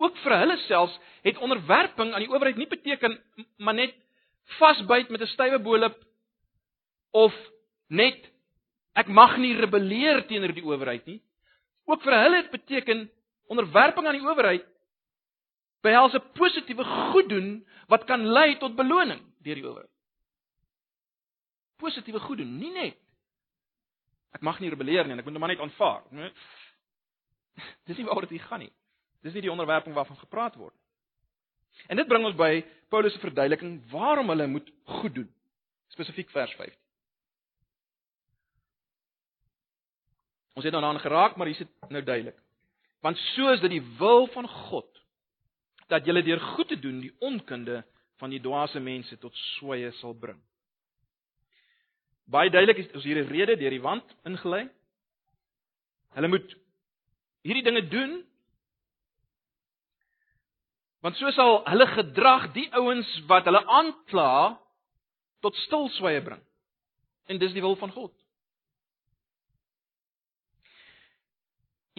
ook 0.00 0.16
vir 0.24 0.36
hulle 0.40 0.56
selfs 0.64 0.96
het 1.22 1.38
onderwerping 1.38 2.14
aan 2.14 2.24
die 2.24 2.32
owerheid 2.32 2.56
nie 2.56 2.68
beteken 2.68 3.18
maar 3.60 3.76
net 3.76 3.94
vasbyt 4.58 5.10
met 5.12 5.20
'n 5.20 5.32
stywe 5.34 5.58
bolop 5.58 5.96
of 7.10 7.34
net 7.86 8.30
ek 8.98 9.08
mag 9.08 9.36
nie 9.38 9.54
rebelleer 9.54 10.24
teenoor 10.26 10.54
die 10.54 10.66
owerheid 10.66 11.06
nie. 11.06 11.20
Ook 11.86 12.02
vir 12.02 12.16
hulle 12.22 12.42
het 12.42 12.50
beteken 12.50 13.06
onderwerping 13.50 14.06
aan 14.06 14.18
die 14.18 14.26
owerheid 14.26 14.66
behels 15.82 16.14
'n 16.14 16.32
positiewe 16.34 16.84
goed 16.84 17.28
doen 17.28 17.66
wat 17.88 18.04
kan 18.04 18.26
lei 18.26 18.58
tot 18.58 18.76
beloning 18.76 19.20
deur 19.42 19.54
die 19.54 19.66
owerheid. 19.66 19.94
Positiewe 21.76 22.20
goed 22.20 22.38
doen, 22.38 22.58
nie 22.58 22.72
net 22.72 22.96
ek 24.36 24.44
mag 24.46 24.60
nie 24.60 24.70
rebelleer 24.70 25.04
nie 25.04 25.16
en 25.16 25.18
ek 25.18 25.26
moet 25.26 25.36
hom 25.36 25.40
maar 25.40 25.52
net 25.54 25.62
aanvaar. 25.64 26.02
Nee. 26.14 26.30
Dis 27.88 27.98
nie 27.98 28.06
waaroor 28.06 28.28
dit 28.28 28.36
hier 28.38 28.46
gaan 28.46 28.62
nie. 28.64 28.72
Dis 29.24 29.34
nie 29.36 29.42
die 29.44 29.52
onderwerping 29.52 29.94
waarvan 29.94 30.16
gepraat 30.16 30.56
word. 30.56 30.74
En 31.88 31.96
dit 31.96 32.08
bring 32.08 32.24
ons 32.24 32.36
by 32.36 32.62
Paulus 32.92 33.14
se 33.14 33.22
verduideliking 33.22 33.80
waarom 33.90 34.30
hulle 34.32 34.46
moet 34.46 34.70
goed 35.00 35.14
doen. 35.14 35.28
Spesifiek 35.94 36.30
vers 36.30 36.54
5. 36.58 36.74
Ons 40.60 40.66
het 40.68 40.74
nou 40.76 40.82
daaraan 40.84 41.00
geraak, 41.00 41.36
maar 41.36 41.48
hier 41.48 41.56
is 41.56 41.64
dit 41.64 41.90
nou 41.90 42.02
duidelik. 42.04 42.36
Want 43.00 43.16
so 43.16 43.48
is 43.48 43.62
dit 43.62 43.78
die 43.78 43.84
wil 43.96 44.26
van 44.34 44.48
God 44.48 44.98
dat 45.88 46.04
julle 46.04 46.20
deur 46.22 46.40
goed 46.52 46.68
te 46.68 46.76
doen 46.78 46.98
die 47.00 47.14
onkunde 47.24 47.78
van 48.20 48.30
die 48.30 48.42
dwaase 48.44 48.80
mense 48.80 49.16
tot 49.18 49.32
sweye 49.56 49.88
sal 50.02 50.12
bring. 50.12 50.36
Baie 52.28 52.52
duidelik 52.52 52.82
is 52.84 52.92
ons 52.92 53.08
hier 53.08 53.24
'n 53.24 53.32
rede 53.32 53.56
deur 53.56 53.70
die 53.70 53.80
wand 53.80 54.04
ingelei. 54.28 54.68
Hulle 56.12 56.28
moet 56.28 56.56
hierdie 57.42 57.64
dinge 57.64 57.88
doen 57.88 58.20
want 61.00 61.16
so 61.16 61.30
sal 61.30 61.64
hulle 61.64 61.86
gedrag 61.86 62.52
die 62.52 62.68
ouens 62.74 63.20
wat 63.26 63.44
hulle 63.44 63.64
aankla 63.64 64.60
tot 65.40 65.56
stilswye 65.56 66.20
bring. 66.20 66.44
En 67.26 67.38
dis 67.38 67.52
die 67.52 67.62
wil 67.62 67.76
van 67.76 67.90
God. 67.90 68.19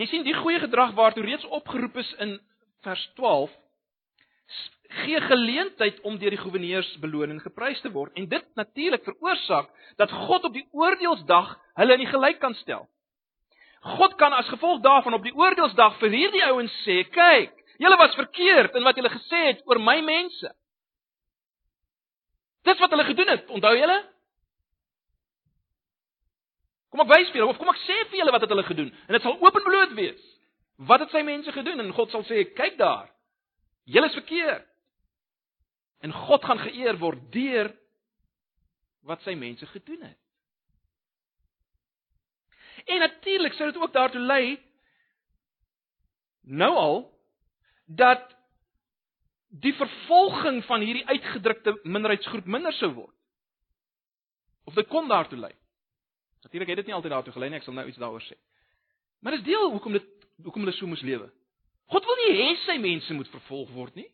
Jy 0.01 0.07
sien 0.09 0.23
die 0.25 0.33
goeie 0.33 0.57
gedrag 0.57 0.95
waartoe 0.97 1.21
reeds 1.21 1.45
opgeroep 1.53 1.99
is 2.01 2.07
in 2.25 2.39
vers 2.81 3.01
12 3.19 3.51
gee 4.91 5.19
geleentheid 5.21 5.99
om 6.09 6.17
deur 6.19 6.33
die 6.33 6.39
goewerneurs 6.41 6.89
beloning 7.03 7.37
geprys 7.43 7.79
te 7.83 7.91
word 7.93 8.17
en 8.17 8.25
dit 8.31 8.47
natuurlik 8.57 9.03
veroorsaak 9.05 9.69
dat 10.01 10.11
God 10.25 10.47
op 10.49 10.55
die 10.57 10.65
oordeelsdag 10.73 11.53
hulle 11.79 11.95
in 11.95 12.01
die 12.03 12.09
gelyk 12.09 12.41
kan 12.41 12.57
stel. 12.63 12.87
God 13.93 14.17
kan 14.17 14.33
as 14.33 14.49
gevolg 14.49 14.81
daarvan 14.81 15.19
op 15.19 15.23
die 15.25 15.35
oordeelsdag 15.37 15.99
vir 16.01 16.17
hierdie 16.17 16.43
ouens 16.49 16.73
sê, 16.81 16.97
kyk, 17.05 17.53
julle 17.81 17.97
was 18.01 18.17
verkeerd 18.17 18.75
in 18.77 18.85
wat 18.85 18.97
julle 18.97 19.13
gesê 19.13 19.45
het 19.51 19.61
oor 19.69 19.79
my 19.79 19.99
mense. 20.05 20.51
Dis 22.65 22.81
wat 22.81 22.91
hulle 22.93 23.07
gedoen 23.07 23.31
het, 23.35 23.47
onthou 23.53 23.73
julle? 23.77 24.01
Kom 26.91 27.03
ek 27.05 27.11
wys 27.11 27.29
vir 27.31 27.41
julle 27.41 27.53
of 27.53 27.59
kom 27.59 27.71
ek 27.71 27.81
sê 27.85 27.97
vir 28.09 28.19
julle 28.19 28.33
wat 28.35 28.43
het 28.43 28.51
hulle 28.51 28.67
gedoen 28.67 28.89
en 28.91 29.15
dit 29.15 29.23
sal 29.23 29.37
openbloot 29.39 29.95
wees. 29.99 30.23
Wat 30.89 31.03
het 31.03 31.13
sy 31.13 31.21
mense 31.23 31.51
gedoen 31.55 31.79
en 31.79 31.93
God 31.95 32.11
sal 32.11 32.25
sê, 32.27 32.43
kyk 32.57 32.77
daar. 32.79 33.07
Julle 33.85 34.09
is 34.09 34.17
verkeerd. 34.17 34.65
En 36.01 36.13
God 36.27 36.45
gaan 36.45 36.59
geëer 36.63 36.97
word 36.99 37.21
deur 37.33 37.69
wat 39.05 39.21
sy 39.25 39.35
mense 39.37 39.65
gedoen 39.71 40.01
het. 40.09 40.17
En 42.89 42.99
natuurlik 43.05 43.53
sou 43.53 43.69
dit 43.69 43.79
ook 43.81 43.93
daartoe 43.93 44.21
lei 44.21 44.43
nou 46.41 46.71
al 46.75 47.01
dat 47.85 48.25
die 49.61 49.73
vervolging 49.77 50.63
van 50.65 50.81
hierdie 50.81 51.07
uitgedrukte 51.07 51.75
minderheidsgroep 51.83 52.45
minder 52.45 52.73
sou 52.73 52.91
word. 52.95 53.15
Of 54.65 54.73
dit 54.73 54.87
kon 54.87 55.09
daartoe 55.11 55.39
lei. 55.39 55.53
Natuurlik 56.45 56.71
het 56.71 56.81
dit 56.81 56.89
nie 56.89 56.95
altyd 56.95 57.13
daartoe 57.13 57.33
gelei 57.33 57.49
nie, 57.51 57.59
ek 57.61 57.67
sal 57.67 57.77
nou 57.77 57.85
iets 57.89 57.99
daaroor 58.01 58.23
sê. 58.25 58.37
Maar 59.21 59.37
dis 59.37 59.45
deel 59.45 59.69
hoekom 59.75 59.93
dit 59.97 60.09
hoekom 60.41 60.65
hulle 60.65 60.73
so 60.73 60.89
moes 60.89 61.03
lewe. 61.05 61.27
God 61.93 62.07
wil 62.07 62.19
nie 62.23 62.33
hê 62.39 62.49
sy 62.63 62.77
mense 62.81 63.13
moet 63.13 63.29
vervolg 63.29 63.69
word 63.75 63.99
nie. 63.99 64.07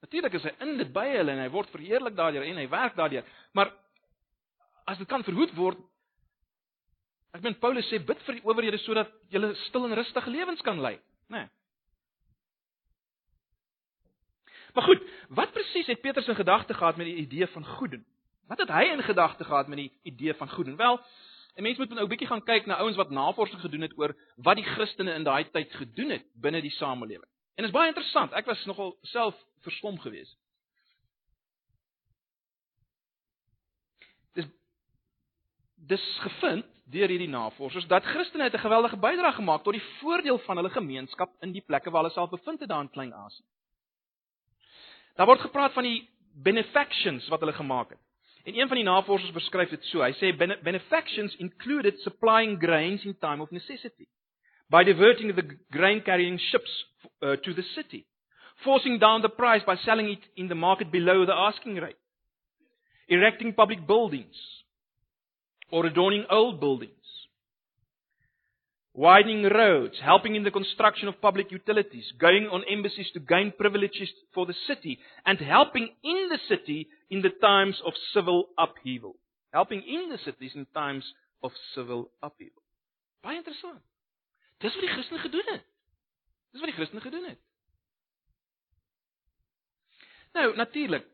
Natuurlik 0.00 0.38
is 0.38 0.46
hy 0.48 0.54
in 0.64 0.78
dit 0.80 0.92
by 0.94 1.04
hulle 1.12 1.34
en 1.34 1.42
hy 1.42 1.50
word 1.52 1.72
verheerlik 1.74 2.16
daardeur 2.16 2.46
en 2.48 2.60
hy 2.62 2.66
werk 2.72 2.96
daardeur. 2.96 3.26
Maar 3.52 3.74
as 4.88 4.98
dit 4.98 5.08
kan 5.08 5.24
verhoed 5.26 5.52
word 5.58 5.80
Ek 7.30 7.44
meen 7.44 7.54
Paulus 7.62 7.86
sê 7.86 8.00
bid 8.02 8.18
vir 8.26 8.40
die 8.40 8.42
owerhede 8.42 8.78
sodat 8.82 9.10
julle 9.30 9.52
stil 9.68 9.84
en 9.86 9.94
rustige 9.94 10.32
lewens 10.34 10.62
kan 10.66 10.80
lei, 10.82 10.96
né? 11.30 11.44
Nee. 11.44 11.48
Maar 14.74 14.86
goed, 14.86 15.04
wat 15.34 15.52
presies 15.54 15.88
het 15.90 16.02
Petrus 16.02 16.28
in 16.30 16.38
gedagte 16.38 16.74
gehad 16.74 16.98
met 16.98 17.06
die 17.06 17.22
idee 17.22 17.46
van 17.50 17.66
goed 17.66 17.90
doen? 17.90 18.04
Wat 18.50 18.58
het 18.58 18.70
hy 18.74 18.88
in 18.90 19.02
gedagte 19.02 19.44
gehad 19.44 19.68
met 19.70 19.78
die 19.78 19.92
idee 20.02 20.34
van 20.34 20.50
goed 20.50 20.64
doen? 20.64 20.76
Wel, 20.76 21.00
'n 21.54 21.62
mens 21.62 21.78
moet 21.78 21.88
nou 21.88 22.04
'n 22.04 22.08
bietjie 22.08 22.26
gaan 22.26 22.44
kyk 22.44 22.66
na 22.66 22.76
ouens 22.76 22.96
wat 22.96 23.10
navorsing 23.10 23.60
gedoen 23.60 23.80
het 23.80 23.98
oor 23.98 24.16
wat 24.36 24.56
die 24.56 24.64
Christene 24.64 25.14
in 25.14 25.24
daai 25.24 25.50
tyd 25.50 25.72
gedoen 25.72 26.10
het 26.10 26.24
binne 26.34 26.60
die 26.60 26.70
samelewing. 26.70 27.30
En 27.54 27.64
dit 27.64 27.64
is 27.64 27.70
baie 27.70 27.88
interessant. 27.88 28.32
Ek 28.32 28.46
was 28.46 28.64
nogal 28.64 28.98
self 29.02 29.44
verstom 29.60 29.98
geweest. 29.98 30.38
Dis 34.32 34.46
dis 35.74 36.18
gevind 36.18 36.66
deur 36.84 37.08
hierdie 37.08 37.28
navorsers 37.28 37.86
dat 37.86 38.04
Christene 38.04 38.42
het 38.42 38.54
'n 38.54 38.66
geweldige 38.66 38.96
bydrae 38.96 39.32
gemaak 39.32 39.62
tot 39.62 39.72
die 39.72 39.88
voordeel 40.00 40.38
van 40.38 40.56
hulle 40.56 40.70
gemeenskap 40.70 41.30
in 41.40 41.52
die 41.52 41.64
plekke 41.66 41.90
waar 41.90 42.02
hulle 42.02 42.14
self 42.14 42.30
bevind 42.30 42.60
het 42.60 42.68
daar 42.68 42.80
in 42.80 42.90
Klein-Asië. 42.90 43.44
Daar 45.14 45.26
word 45.26 45.40
gepraat 45.40 45.72
van 45.72 45.82
die 45.82 46.10
benefactions 46.34 47.28
wat 47.28 47.40
hulle 47.40 47.52
gemaak 47.52 47.88
het. 47.90 48.09
En 48.44 48.58
een 48.58 48.68
van 48.68 48.76
die 48.76 48.84
navorsers 48.84 49.32
beskryf 49.32 49.68
dit 49.68 49.84
so. 49.84 50.02
Hy 50.02 50.12
sê 50.16 50.32
benefactions 50.62 51.36
included 51.36 52.00
supplying 52.00 52.58
grains 52.58 53.04
in 53.04 53.18
time 53.18 53.42
of 53.42 53.50
necessity 53.50 54.08
by 54.70 54.84
diverting 54.84 55.34
the 55.34 55.44
grain 55.70 56.02
carrying 56.02 56.38
ships 56.38 56.70
uh, 57.22 57.36
to 57.36 57.54
the 57.54 57.62
city, 57.74 58.06
forcing 58.64 58.98
down 58.98 59.20
the 59.20 59.28
price 59.28 59.64
by 59.66 59.76
selling 59.84 60.08
it 60.08 60.22
in 60.36 60.48
the 60.48 60.54
market 60.54 60.90
below 60.90 61.26
the 61.26 61.34
asking 61.34 61.74
rate, 61.74 61.98
erecting 63.08 63.52
public 63.52 63.86
buildings 63.86 64.36
or 65.70 65.86
adorning 65.86 66.24
old 66.30 66.60
buildings, 66.60 66.99
widening 68.94 69.44
roads, 69.44 69.98
helping 70.02 70.34
in 70.34 70.44
the 70.44 70.50
construction 70.50 71.08
of 71.08 71.20
public 71.20 71.50
utilities, 71.50 72.12
going 72.18 72.48
on 72.48 72.64
embassies 72.70 73.10
to 73.12 73.20
gain 73.20 73.52
privileges 73.56 74.08
for 74.34 74.46
the 74.46 74.54
city, 74.66 74.98
and 75.24 75.38
helping 75.38 75.88
in 76.02 76.28
the 76.28 76.38
city 76.48 76.88
in 77.10 77.22
the 77.22 77.30
times 77.40 77.80
of 77.86 77.92
civil 78.12 78.46
upheaval. 78.58 79.16
Helping 79.52 79.82
in 79.82 80.08
the 80.10 80.18
cities 80.24 80.52
in 80.54 80.66
times 80.74 81.04
of 81.42 81.52
civil 81.74 82.10
upheaval. 82.22 82.62
Baie 83.22 83.36
interessant. 83.36 83.80
Dis 84.60 84.74
wat 84.76 84.84
die 84.84 84.92
Christene 84.92 85.20
gedoen 85.22 85.48
het. 85.52 85.64
Dis 86.52 86.60
wat 86.60 86.70
die 86.70 86.76
Christene 86.76 87.00
gedoen 87.00 87.24
het. 87.30 87.40
Nou, 90.36 90.54
natuurlik. 90.56 91.06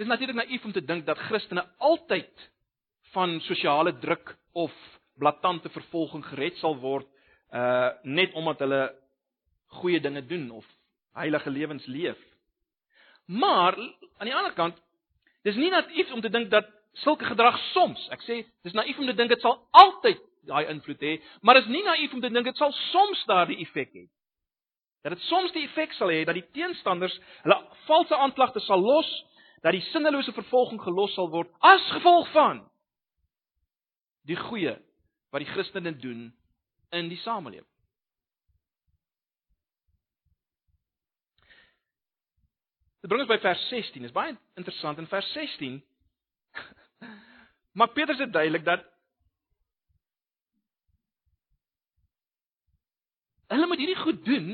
Dis 0.00 0.08
natuurlik 0.08 0.36
naïef 0.36 0.64
om 0.64 0.72
te 0.72 0.84
dink 0.84 1.06
dat 1.06 1.18
Christene 1.28 1.66
altyd 1.78 2.48
van 3.12 3.40
sosiale 3.44 3.92
druk 3.98 4.36
of 4.52 4.74
blaatante 5.20 5.70
vervolging 5.74 6.24
gered 6.32 6.58
sal 6.62 6.78
word 6.80 7.08
uh 7.52 7.90
net 8.02 8.34
omdat 8.38 8.62
hulle 8.64 8.82
goeie 9.80 10.00
dinge 10.00 10.22
doen 10.26 10.50
of 10.50 10.66
heilige 11.14 11.50
lewens 11.50 11.86
leef. 11.86 12.18
Maar 13.26 13.76
aan 14.18 14.28
die 14.28 14.34
ander 14.34 14.54
kant, 14.54 14.76
dis 15.46 15.58
nie 15.58 15.70
naïef 15.70 16.12
om 16.12 16.20
te 16.20 16.30
dink 16.30 16.50
dat 16.50 16.66
sulke 17.04 17.24
gedrag 17.24 17.58
soms, 17.70 18.00
ek 18.14 18.22
sê, 18.26 18.40
dis 18.66 18.74
naïef 18.74 18.98
om 18.98 19.06
te 19.06 19.14
dink 19.14 19.30
dit 19.30 19.42
sal 19.42 19.60
altyd 19.70 20.18
daai 20.48 20.70
invloed 20.72 21.02
hê, 21.04 21.18
maar 21.42 21.60
is 21.60 21.68
nie 21.70 21.82
naïef 21.86 22.14
om 22.16 22.22
te 22.22 22.30
dink 22.32 22.48
dit 22.48 22.58
sal 22.58 22.72
soms 22.90 23.22
daardie 23.28 23.60
effek 23.62 23.92
hê. 23.94 24.06
Dat 25.04 25.14
dit 25.16 25.22
soms 25.28 25.52
die 25.54 25.64
effek 25.68 25.94
sal 25.96 26.12
hê 26.12 26.24
dat 26.28 26.36
die 26.36 26.46
teenstanders 26.56 27.14
hulle 27.44 27.58
valse 27.86 28.16
aanklagte 28.16 28.62
sal 28.64 28.82
los, 28.82 29.08
dat 29.62 29.76
die 29.76 29.84
sinnelose 29.92 30.32
vervolging 30.32 30.80
gelos 30.82 31.14
sal 31.14 31.30
word 31.32 31.50
as 31.60 31.84
gevolg 31.94 32.28
van 32.34 32.62
die 34.28 34.38
goeie 34.38 34.74
wat 35.30 35.44
die 35.44 35.52
Christene 35.52 35.92
doen 35.96 36.28
in 36.90 37.08
die 37.08 37.18
samelewing. 37.22 37.66
Dit 43.00 43.08
bring 43.08 43.22
ons 43.22 43.30
by 43.30 43.38
vers 43.40 43.62
16. 43.70 44.02
Dit 44.02 44.10
is 44.10 44.16
baie 44.16 44.34
interessant 44.60 44.98
in 45.00 45.08
vers 45.08 45.28
16. 45.32 45.78
Maak 47.78 47.94
Petrus 47.96 48.20
dit 48.20 48.32
duidelik 48.32 48.66
dat 48.66 48.84
hulle 53.50 53.66
moet 53.66 53.80
hierdie 53.82 54.02
goed 54.02 54.20
doen 54.26 54.50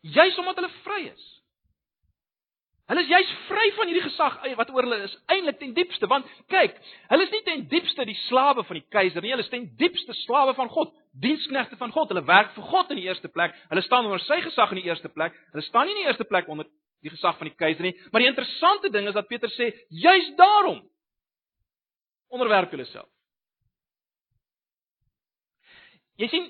juis 0.00 0.38
omdat 0.38 0.56
hulle 0.60 0.72
vry 0.82 1.00
is. 1.10 1.26
Hulle 2.84 3.00
is 3.00 3.08
juis 3.08 3.30
vry 3.48 3.64
van 3.78 3.88
hierdie 3.88 4.04
gesag 4.04 4.34
wat 4.58 4.70
oor 4.74 4.84
hulle 4.84 4.98
is, 5.06 5.12
eintlik 5.32 5.56
ten 5.56 5.72
diepste, 5.76 6.08
want 6.10 6.28
kyk, 6.52 6.74
hulle 7.08 7.24
is 7.24 7.30
nie 7.32 7.40
ten 7.46 7.62
diepste 7.70 8.04
die 8.04 8.16
slawe 8.26 8.60
van 8.68 8.76
die 8.76 8.84
keiser 8.92 9.24
nie, 9.24 9.30
hulle 9.32 9.44
is 9.46 9.48
ten 9.52 9.64
diepste 9.80 10.12
slawe 10.18 10.52
van 10.58 10.68
God, 10.68 10.92
diensknegte 11.24 11.78
van 11.80 11.94
God. 11.94 12.12
Hulle 12.12 12.26
werk 12.28 12.52
vir 12.52 12.66
God 12.68 12.92
in 12.92 13.00
die 13.00 13.06
eerste 13.08 13.30
plek. 13.32 13.56
Hulle 13.70 13.84
staan 13.86 14.04
onder 14.04 14.20
sy 14.26 14.36
gesag 14.44 14.74
in 14.76 14.82
die 14.82 14.90
eerste 14.90 15.08
plek. 15.08 15.32
Hulle 15.54 15.64
staan 15.64 15.88
nie 15.88 15.96
in 15.96 16.02
die 16.02 16.10
eerste 16.10 16.28
plek 16.28 16.50
onder 16.52 16.68
die 17.04 17.12
gesag 17.14 17.40
van 17.40 17.48
die 17.48 17.56
keiser 17.56 17.88
nie, 17.88 17.94
maar 18.12 18.24
die 18.24 18.28
interessante 18.30 18.92
ding 18.92 19.08
is 19.08 19.16
dat 19.16 19.28
Petrus 19.28 19.56
sê, 19.56 19.70
juis 19.92 20.30
daarom 20.36 20.82
onderwerp 22.32 22.72
julle 22.72 22.88
self. 22.88 23.08
Jy 26.20 26.28
sien, 26.30 26.46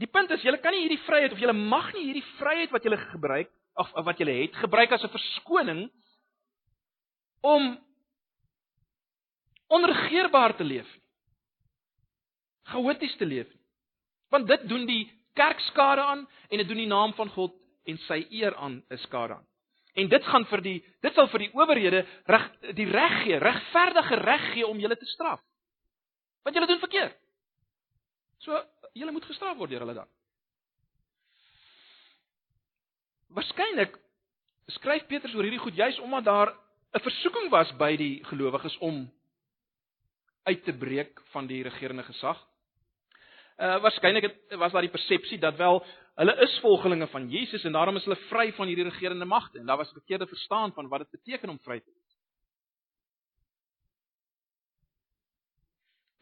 die 0.00 0.08
punt 0.10 0.32
is, 0.34 0.44
julle 0.44 0.60
kan 0.60 0.72
nie 0.74 0.86
hierdie 0.86 1.00
vryheid 1.04 1.32
of 1.32 1.40
julle 1.40 1.56
mag 1.56 1.92
nie 1.96 2.08
hierdie 2.08 2.28
vryheid 2.38 2.72
wat 2.72 2.84
julle 2.84 3.00
gebruik 3.10 3.52
of 3.80 3.92
wat 4.04 4.18
jy 4.20 4.28
het 4.42 4.56
gebruik 4.60 4.92
as 4.92 5.04
'n 5.04 5.14
verskoning 5.14 5.82
om 7.40 7.78
onregeerbaar 9.66 10.56
te 10.56 10.64
leef. 10.64 10.88
Chaoties 12.62 13.16
te 13.16 13.26
leef. 13.26 13.48
Want 14.28 14.46
dit 14.46 14.68
doen 14.68 14.86
die 14.86 15.04
kerk 15.34 15.60
skade 15.60 16.02
aan 16.02 16.28
en 16.48 16.58
dit 16.58 16.68
doen 16.68 16.82
die 16.82 16.90
naam 16.90 17.14
van 17.14 17.28
God 17.28 17.54
en 17.84 17.98
sy 18.06 18.26
eer 18.30 18.54
aan 18.56 18.82
'n 18.90 18.98
skade 19.06 19.34
aan. 19.34 19.46
En 19.94 20.08
dit 20.08 20.24
gaan 20.24 20.46
vir 20.46 20.60
die 20.60 20.78
dit 21.02 21.14
sal 21.14 21.28
vir 21.28 21.38
die 21.38 21.52
owerhede 21.54 22.06
reg 22.24 22.50
die 22.74 22.86
reg 22.90 23.22
gee, 23.22 23.38
regverdige 23.38 24.14
reg 24.14 24.52
gee 24.52 24.66
om 24.66 24.78
julle 24.78 24.96
te 24.96 25.06
straf. 25.06 25.40
Want 26.42 26.56
julle 26.56 26.66
doen 26.66 26.78
verkeerd. 26.78 27.16
So 28.38 28.64
julle 28.92 29.12
moet 29.12 29.24
gestraf 29.24 29.56
word 29.56 29.70
deur 29.70 29.80
hulle 29.80 29.94
dan. 29.94 30.08
Waarskynlik 33.30 33.94
skryf 34.74 35.06
Petrus 35.06 35.34
oor 35.34 35.46
hierdie 35.46 35.62
goed 35.62 35.78
juis 35.78 35.98
omdat 36.02 36.24
daar 36.24 36.50
'n 36.94 37.02
versoeking 37.02 37.50
was 37.50 37.70
by 37.78 37.96
die 37.96 38.24
gelowiges 38.24 38.78
om 38.78 39.10
uit 40.42 40.64
te 40.64 40.72
breek 40.72 41.20
van 41.30 41.46
die 41.46 41.62
regerende 41.62 42.02
gesag. 42.02 42.38
Uh 43.58 43.78
waarskynlik 43.82 44.34
was 44.58 44.72
daar 44.72 44.86
die 44.86 44.90
persepsie 44.90 45.38
dat 45.38 45.56
wel 45.56 45.84
hulle 46.14 46.36
is 46.42 46.58
volgelinge 46.60 47.06
van 47.06 47.28
Jesus 47.28 47.64
en 47.64 47.72
daarom 47.72 47.96
is 47.96 48.04
hulle 48.04 48.26
vry 48.28 48.52
van 48.52 48.66
hierdie 48.66 48.88
regerende 48.88 49.24
magte 49.24 49.58
en 49.58 49.66
daar 49.66 49.76
was 49.76 49.90
'n 49.90 50.00
verkeerde 50.00 50.26
verstaan 50.26 50.72
van 50.72 50.88
wat 50.88 51.00
dit 51.00 51.10
beteken 51.10 51.48
om 51.48 51.58
vry 51.58 51.80
te 51.80 51.90
wees. 51.94 52.16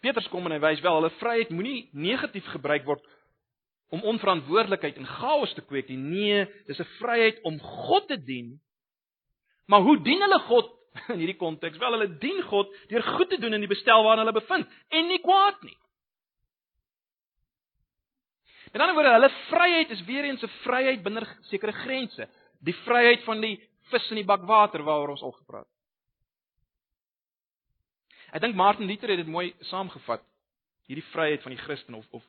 Petrus 0.01 0.29
kom 0.29 0.45
en 0.45 0.53
hy 0.53 0.59
wys 0.59 0.81
wel 0.81 0.95
hulle 0.95 1.11
vryheid 1.11 1.51
moenie 1.51 1.89
negatief 1.93 2.47
gebruik 2.47 2.85
word 2.85 3.05
om 3.89 4.03
onverantwoordelikheid 4.03 4.97
en 4.97 5.07
chaos 5.07 5.55
te 5.55 5.65
kweek 5.65 5.89
nie. 5.89 5.97
Nee, 5.97 6.47
dis 6.67 6.81
'n 6.81 6.91
vryheid 6.99 7.41
om 7.43 7.59
God 7.61 8.09
te 8.09 8.23
dien. 8.23 8.61
Maar 9.67 9.81
hoe 9.81 10.03
dien 10.03 10.21
hulle 10.21 10.39
God 10.39 10.73
in 11.13 11.19
hierdie 11.19 11.37
konteks? 11.37 11.79
Wel, 11.79 11.93
hulle 11.93 12.19
dien 12.19 12.43
God 12.43 12.75
deur 12.89 13.03
goed 13.03 13.29
te 13.29 13.39
doen 13.39 13.53
in 13.53 13.61
die 13.61 13.75
bestel 13.75 14.03
waarin 14.03 14.27
hulle 14.27 14.41
bevind 14.41 14.67
en 14.89 15.07
nie 15.07 15.21
kwaad 15.21 15.63
nie. 15.63 15.79
Met 18.73 18.81
ander 18.81 18.95
woorde, 18.95 19.13
hulle 19.13 19.31
vryheid 19.49 19.91
is 19.91 20.05
weer 20.05 20.25
eens 20.25 20.43
'n 20.43 20.53
vryheid 20.65 21.03
binne 21.03 21.25
sekere 21.41 21.73
grense. 21.73 22.29
Die 22.61 22.75
vryheid 22.85 23.23
van 23.25 23.41
die 23.41 23.57
vis 23.91 24.11
in 24.11 24.17
die 24.17 24.25
bak 24.25 24.43
water 24.43 24.83
waaroor 24.83 25.09
ons 25.17 25.23
al 25.23 25.33
gepraat 25.33 25.67
het. 25.67 25.77
Ek 28.33 28.41
dink 28.41 28.55
Martin 28.55 28.87
Luther 28.87 29.09
het 29.09 29.23
dit 29.23 29.27
mooi 29.27 29.55
saamgevat. 29.61 30.23
Hierdie 30.87 31.05
vryheid 31.13 31.43
van 31.43 31.53
die 31.55 31.61
Christen 31.61 31.95
of 31.95 32.07
of 32.11 32.25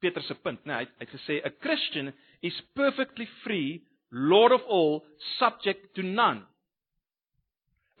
Petrus 0.00 0.26
se 0.26 0.34
punt, 0.34 0.64
né? 0.66 0.74
Nee, 0.74 0.84
hy, 0.84 0.90
hy 0.98 1.06
het 1.06 1.14
gesê 1.14 1.38
a 1.44 1.52
Christian 1.62 2.12
is 2.44 2.56
perfectly 2.74 3.26
free, 3.42 3.82
lord 4.10 4.52
of 4.52 4.64
all, 4.68 5.02
subject 5.38 5.94
to 5.96 6.02
none. 6.02 6.44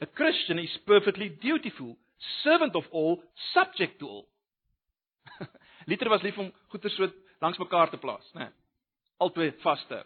A 0.02 0.06
Christian 0.06 0.58
is 0.58 0.76
perfectly 0.84 1.30
dutiful, 1.40 1.96
servant 2.42 2.76
of 2.76 2.84
all, 2.92 3.22
subject 3.54 3.98
to 4.00 4.08
all. 4.08 4.26
Liter 5.88 6.10
was 6.12 6.22
lief 6.22 6.36
om 6.38 6.52
goeie 6.72 6.92
so 6.92 7.08
langs 7.40 7.58
mekaar 7.58 7.90
te 7.90 8.00
plaas, 8.00 8.28
né? 8.34 8.50
Nee, 8.50 8.62
Albei 9.16 9.52
vaste. 9.62 10.02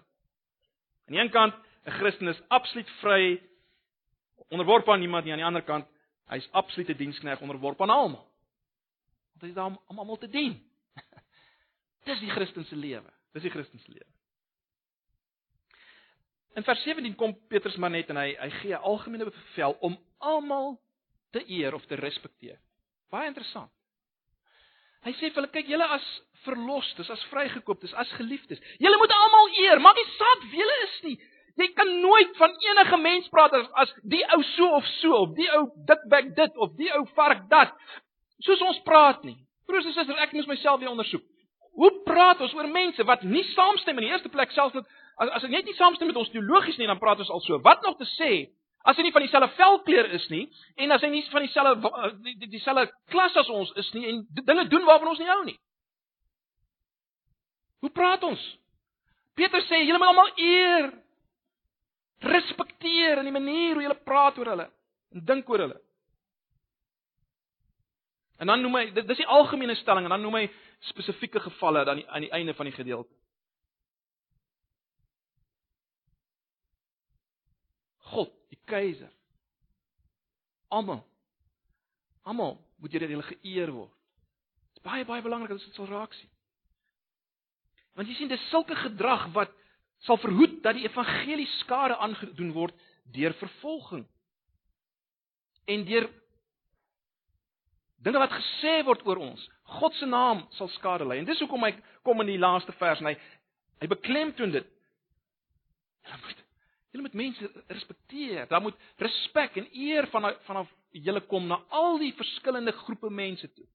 Aan 1.11 1.17
die 1.17 1.19
een 1.19 1.31
kant, 1.35 1.55
'n 1.87 1.91
Christen 1.91 2.29
is 2.29 2.43
absoluut 2.49 2.91
vry, 3.01 3.41
onderworpe 4.49 4.93
aan 4.93 5.01
niemand 5.01 5.25
nie, 5.25 5.33
aan 5.33 5.43
die 5.43 5.47
ander 5.47 5.63
kant, 5.63 5.87
hy's 6.31 6.49
absolute 6.53 6.95
dienskneg 6.95 7.41
onderworpe 7.41 7.83
aan 7.83 7.91
almal. 7.91 8.27
Want 9.33 9.43
hy 9.43 9.49
is 9.49 9.55
daar 9.55 9.67
om 9.67 9.99
almal 9.99 10.19
te 10.19 10.29
dien. 10.29 10.70
Dis 12.09 12.21
die 12.23 12.31
Christelike 12.31 12.77
lewe. 12.77 13.13
Dis 13.35 13.45
die 13.45 13.53
Christelike 13.53 13.93
lewe. 13.93 14.09
In 16.59 16.67
vers 16.67 16.83
17 16.83 17.15
kom 17.19 17.37
Petrus 17.49 17.77
maar 17.79 17.93
net 17.95 18.11
en 18.11 18.19
hy 18.19 18.31
hy 18.39 18.51
gee 18.61 18.75
'n 18.75 18.87
algemene 18.93 19.25
bevel 19.29 19.77
om 19.81 19.99
almal 20.19 20.81
te 21.31 21.45
eer 21.47 21.75
of 21.75 21.87
te 21.87 21.95
respekteer. 21.95 22.59
Baie 23.11 23.29
interessant. 23.29 23.71
Hy 25.07 25.13
sê 25.13 25.31
vir 25.31 25.41
hulle 25.41 25.53
kyk 25.55 25.69
julle 25.69 25.87
as 25.97 26.07
verlostes, 26.45 27.11
as 27.11 27.23
vrygekooptes, 27.31 27.95
as 27.95 28.11
geliefdes. 28.19 28.61
Julle 28.83 28.99
moet 29.01 29.13
almal 29.17 29.49
eer, 29.63 29.81
maak 29.81 29.97
nie 29.97 30.11
saak 30.17 30.43
wie 30.51 30.61
julle 30.61 30.77
is 30.85 30.97
nie. 31.07 31.17
Jy 31.61 31.69
kan 31.77 31.89
nooit 32.01 32.37
van 32.37 32.53
enige 32.69 32.99
mens 33.01 33.29
praat 33.33 33.53
as, 33.53 33.67
as 33.85 33.95
die 34.03 34.23
ou 34.37 34.43
so 34.57 34.69
of 34.77 34.87
so 35.01 35.17
of 35.25 35.35
die 35.37 35.49
ou 35.57 35.67
dikbek 35.89 36.35
dit 36.37 36.57
of 36.57 36.77
die 36.77 36.91
ou 36.97 37.05
vark 37.17 37.49
dat. 37.53 37.73
Soos 38.45 38.61
ons 38.61 38.81
praat 38.85 39.25
nie. 39.25 39.37
Broers 39.67 39.87
en 39.87 39.95
susters, 39.95 40.23
ek 40.25 40.33
moet 40.37 40.49
myself 40.51 40.81
weer 40.81 40.93
ondersoek. 40.93 41.25
Hoe 41.79 41.91
praat 42.05 42.41
ons 42.41 42.55
oor 42.55 42.69
mense 42.69 43.05
wat 43.07 43.23
nie 43.23 43.45
saamstem 43.55 43.99
in 43.99 44.09
die 44.09 44.13
eerste 44.13 44.29
plek 44.33 44.51
selfs 44.53 44.75
met 44.75 44.89
as 45.21 45.31
as 45.37 45.45
dit 45.45 45.53
net 45.53 45.69
nie 45.69 45.77
saamstem 45.77 46.09
met 46.09 46.17
ons 46.17 46.31
teologies 46.33 46.79
nie, 46.81 46.89
dan 46.89 46.99
praat 46.99 47.21
ons 47.21 47.31
al 47.31 47.43
so. 47.45 47.61
Wat 47.63 47.83
nog 47.85 47.99
te 47.99 48.09
sê 48.17 48.31
as 48.89 48.97
hy 48.97 49.05
nie 49.05 49.13
van 49.13 49.25
dieselfde 49.25 49.53
velkleur 49.59 50.09
is 50.17 50.27
nie 50.33 50.47
en 50.81 50.95
as 50.95 51.03
hy 51.05 51.11
nie 51.13 51.25
van 51.33 51.45
dieselfde 51.45 52.47
dieselfde 52.49 52.87
klas 53.13 53.37
as 53.37 53.51
ons 53.53 53.73
is 53.83 53.91
nie 53.97 54.07
en 54.09 54.23
dinge 54.41 54.65
doen 54.73 54.89
waarvan 54.89 55.13
ons 55.13 55.21
nie 55.21 55.29
hou 55.29 55.43
nie. 55.45 55.59
Hoe 57.85 57.93
praat 57.97 58.25
ons? 58.29 58.41
Petrus 59.37 59.69
sê 59.69 59.83
julle 59.85 60.01
moet 60.01 60.13
almal 60.13 60.33
eer 60.37 60.91
respekteer 62.21 63.21
in 63.21 63.29
die 63.29 63.37
manier 63.37 63.77
hoe 63.77 63.85
julle 63.85 64.01
praat 64.05 64.41
oor 64.41 64.53
hulle 64.53 64.67
en 65.15 65.25
dink 65.29 65.49
oor 65.49 65.65
hulle. 65.67 65.79
En 68.41 68.49
dan 68.49 68.63
noem 68.65 68.77
hy 68.79 68.85
dis 68.97 69.21
die 69.21 69.29
algemene 69.29 69.77
stelling 69.81 70.09
en 70.09 70.15
dan 70.17 70.25
noem 70.25 70.41
hy 70.41 70.47
spesifieke 70.81 71.41
gevalle 71.41 71.85
dan 71.85 72.03
aan 72.09 72.25
die 72.25 72.33
einde 72.33 72.55
van 72.55 72.65
die 72.65 72.75
gedeelte. 72.75 73.15
God, 78.11 78.33
die 78.49 78.59
keiser. 78.65 79.11
Almal. 80.69 81.05
Almal 82.23 82.59
moet 82.77 82.93
deur 82.93 83.07
hulle 83.07 83.27
geëer 83.29 83.73
word. 83.75 83.93
Dit 84.71 84.81
is 84.81 84.87
baie 84.87 85.05
baie 85.05 85.23
belangrik 85.23 85.53
dat 85.53 85.59
ons 85.61 85.69
dit 85.69 85.79
sal 85.79 85.91
raak 85.91 86.15
sien. 86.17 86.31
Want 87.99 88.09
jy 88.09 88.17
sien 88.17 88.31
dis 88.31 88.49
sulke 88.51 88.77
gedrag 88.79 89.29
wat 89.35 89.53
sal 90.07 90.17
verhoed 90.23 90.61
dat 90.65 90.79
die 90.79 90.87
evangelie 90.87 91.49
skade 91.59 91.99
aangedoen 92.01 92.55
word 92.57 92.77
deur 93.13 93.35
vervolging 93.41 94.07
en 95.71 95.85
deur 95.85 96.07
dinge 98.05 98.21
wat 98.23 98.33
gesê 98.33 98.81
word 98.87 99.05
oor 99.07 99.21
ons. 99.21 99.47
God 99.81 99.95
se 99.99 100.07
naam 100.09 100.45
sal 100.57 100.69
skade 100.77 101.07
ly. 101.07 101.21
En 101.21 101.29
dis 101.29 101.41
hoekom 101.43 101.65
hy 101.67 101.73
kom 102.07 102.23
in 102.25 102.33
die 102.33 102.41
laaste 102.41 102.75
vers 102.81 103.03
en 103.03 103.11
hy 103.13 103.17
hy 103.81 103.89
beklemtoon 103.89 104.53
dit. 104.53 104.67
Julle 106.05 106.21
moet 106.25 106.47
julle 106.91 107.05
moet 107.07 107.19
mense 107.21 107.51
respekteer. 107.71 108.49
Daar 108.51 108.63
moet 108.65 108.79
respek 109.01 109.57
en 109.61 109.69
eer 109.73 110.09
van 110.13 110.33
vanaf 110.49 110.73
julle 110.91 111.23
kom 111.31 111.47
na 111.47 111.61
al 111.69 112.01
die 112.03 112.13
verskillende 112.19 112.75
groepe 112.85 113.11
mense 113.11 113.53
toe. 113.53 113.67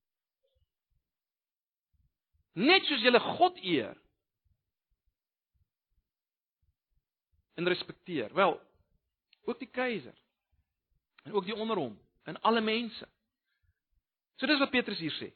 Net 2.56 2.86
soos 2.88 3.04
julle 3.04 3.20
God 3.20 3.58
eer 3.64 3.96
en 7.56 7.68
respekteer. 7.68 8.34
Wel, 8.36 8.60
ook 9.46 9.60
die 9.60 9.72
keiser 9.72 10.16
en 11.24 11.34
ook 11.34 11.46
die 11.46 11.56
onder 11.56 11.80
hom 11.80 11.96
en 12.24 12.42
alle 12.42 12.62
mense. 12.62 13.08
So 14.36 14.48
dis 14.48 14.60
wat 14.60 14.71
Petrus 14.74 15.00
hier 15.00 15.13
sê. 15.15 15.32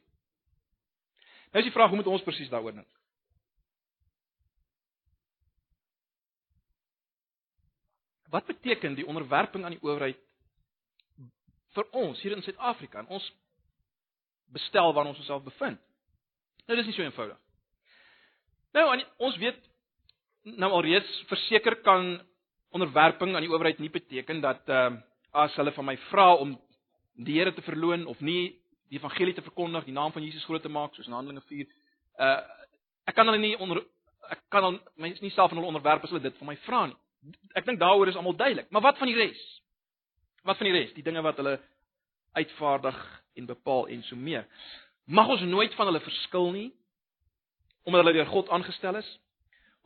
Nou 1.50 1.62
is 1.62 1.68
die 1.68 1.74
vraag 1.74 1.90
hoe 1.90 1.98
moet 1.98 2.10
ons 2.10 2.24
presies 2.24 2.50
daaroor 2.52 2.76
dink? 2.76 2.88
Wat 8.30 8.46
beteken 8.46 8.94
die 8.94 9.06
onderwerping 9.06 9.64
aan 9.64 9.74
die 9.74 9.82
owerheid 9.82 10.20
vir 11.74 11.86
ons 11.98 12.20
hier 12.22 12.36
in 12.36 12.42
Suid-Afrika 12.42 13.02
en 13.02 13.10
ons 13.10 13.26
bestel 14.54 14.92
waar 14.94 15.10
ons 15.10 15.18
onsself 15.18 15.42
bevind? 15.46 15.80
Nou 16.66 16.78
dis 16.78 16.86
nie 16.86 16.94
so 16.94 17.02
eenvoudig. 17.02 17.38
Nou 18.74 18.86
ons 19.18 19.38
weet 19.42 19.58
nou 20.60 20.70
alreeds 20.70 21.10
verseker 21.28 21.80
kan 21.82 22.20
onderwerping 22.70 23.34
aan 23.34 23.42
die 23.42 23.50
owerheid 23.50 23.80
nie 23.82 23.90
beteken 23.90 24.40
dat 24.40 24.68
ehm 24.68 25.00
uh, 25.00 25.06
as 25.30 25.54
hulle 25.54 25.70
van 25.70 25.86
my 25.86 25.94
vra 26.08 26.32
om 26.42 26.56
die 27.14 27.36
Here 27.38 27.52
te 27.54 27.62
verloon 27.62 28.06
of 28.10 28.18
nie 28.20 28.59
die 28.90 28.98
evangelie 28.98 29.34
te 29.34 29.44
verkondig, 29.46 29.86
die 29.86 29.94
naam 29.94 30.12
van 30.12 30.24
Jesus 30.26 30.44
groot 30.44 30.62
te 30.62 30.72
maak 30.72 30.94
soos 30.94 31.06
in 31.06 31.14
Handelinge 31.14 31.44
4. 31.46 31.70
Uh 32.18 32.40
ek 33.08 33.16
kan 33.16 33.26
hulle 33.26 33.40
nie 33.42 33.56
onder 33.58 33.80
ek 34.30 34.42
kan 34.52 34.64
hulle 34.66 34.80
my 35.00 35.08
nie 35.20 35.32
self 35.34 35.50
van 35.50 35.58
hulle 35.58 35.70
onderwerp 35.70 36.04
as 36.04 36.12
hulle 36.12 36.22
dit 36.22 36.36
van 36.38 36.50
my 36.50 36.56
vra 36.66 36.84
nie. 36.90 36.98
Ek 37.58 37.66
dink 37.66 37.80
daaroor 37.80 38.08
is 38.08 38.18
almal 38.18 38.36
duidelik. 38.36 38.70
Maar 38.70 38.84
wat 38.88 38.98
van 38.98 39.10
die 39.10 39.16
res? 39.18 39.40
Wat 40.46 40.58
van 40.60 40.68
die 40.68 40.76
res? 40.76 40.92
Die 40.96 41.04
dinge 41.04 41.22
wat 41.22 41.40
hulle 41.40 41.58
uitvaardig 42.38 43.00
en 43.40 43.48
bepaal 43.48 43.88
en 43.94 44.04
so 44.06 44.16
meer. 44.16 44.46
Mag 45.04 45.28
ons 45.28 45.42
nooit 45.42 45.74
van 45.74 45.90
hulle 45.90 46.02
verskil 46.04 46.52
nie 46.54 46.68
omdat 47.88 48.04
hulle 48.04 48.18
deur 48.18 48.30
God 48.30 48.50
aangestel 48.52 49.00
is. 49.00 49.08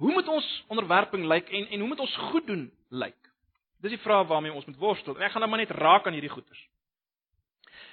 Hoe 0.02 0.12
moet 0.12 0.28
ons 0.28 0.46
onderwerping 0.68 1.24
lyk 1.30 1.48
en 1.48 1.68
en 1.70 1.84
hoe 1.84 1.88
moet 1.88 2.02
ons 2.04 2.16
goed 2.30 2.46
doen 2.46 2.66
lyk? 2.90 3.18
Dis 3.84 3.94
die 3.94 4.02
vraag 4.02 4.26
waarmee 4.26 4.52
ons 4.52 4.64
moet 4.64 4.80
worstel. 4.80 5.16
Ek 5.20 5.32
gaan 5.32 5.44
nou 5.44 5.50
maar 5.50 5.62
net 5.62 5.74
raak 5.76 6.06
aan 6.06 6.16
hierdie 6.16 6.32
goeters. 6.32 6.60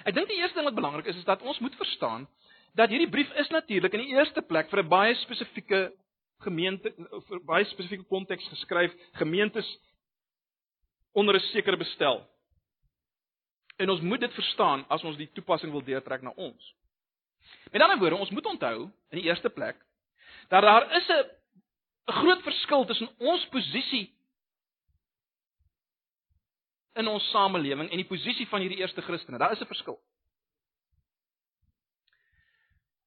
Ek 0.04 0.14
dink 0.14 0.28
die 0.28 0.40
eerste 0.40 0.58
ding 0.58 0.68
wat 0.68 0.78
belangrik 0.78 1.06
is 1.06 1.16
is 1.16 1.28
dat 1.28 1.42
ons 1.42 1.58
moet 1.58 1.76
verstaan 1.76 2.28
dat 2.74 2.88
hierdie 2.88 3.10
brief 3.10 3.30
is 3.36 3.48
natuurlik 3.48 3.92
in 3.92 4.04
die 4.06 4.14
eerste 4.16 4.42
plek 4.42 4.70
vir 4.70 4.82
'n 4.82 4.88
baie 4.88 5.14
spesifieke 5.14 5.92
gemeente 6.42 6.92
vir 7.28 7.40
baie 7.46 7.64
spesifieke 7.64 8.08
konteks 8.08 8.48
geskryf, 8.48 8.92
gemeentes 9.12 9.68
onder 11.12 11.34
'n 11.34 11.40
sekere 11.52 11.76
bestel. 11.76 12.26
En 13.76 13.90
ons 13.90 14.00
moet 14.00 14.20
dit 14.20 14.32
verstaan 14.32 14.84
as 14.88 15.04
ons 15.04 15.16
die 15.16 15.30
toepassing 15.32 15.72
wil 15.72 15.84
deurtrek 15.84 16.22
na 16.22 16.32
ons. 16.36 16.74
Met 17.72 17.82
ander 17.82 17.98
woorde, 17.98 18.16
ons 18.16 18.30
moet 18.30 18.46
onthou 18.46 18.90
in 19.10 19.18
die 19.18 19.28
eerste 19.28 19.50
plek 19.50 19.76
dat 20.48 20.62
daar 20.62 20.96
is 20.96 21.08
'n 21.08 21.24
'n 22.08 22.12
groot 22.12 22.42
verskil 22.42 22.84
tussen 22.84 23.10
ons 23.18 23.46
posisie 23.46 24.10
in 26.94 27.08
ons 27.08 27.30
samelewing 27.30 27.90
en 27.90 28.00
die 28.00 28.08
posisie 28.08 28.46
van 28.48 28.60
hierdie 28.60 28.78
eerste 28.78 29.02
Christene. 29.02 29.38
Daar 29.38 29.52
is 29.52 29.60
'n 29.60 29.66
verskil. 29.66 29.98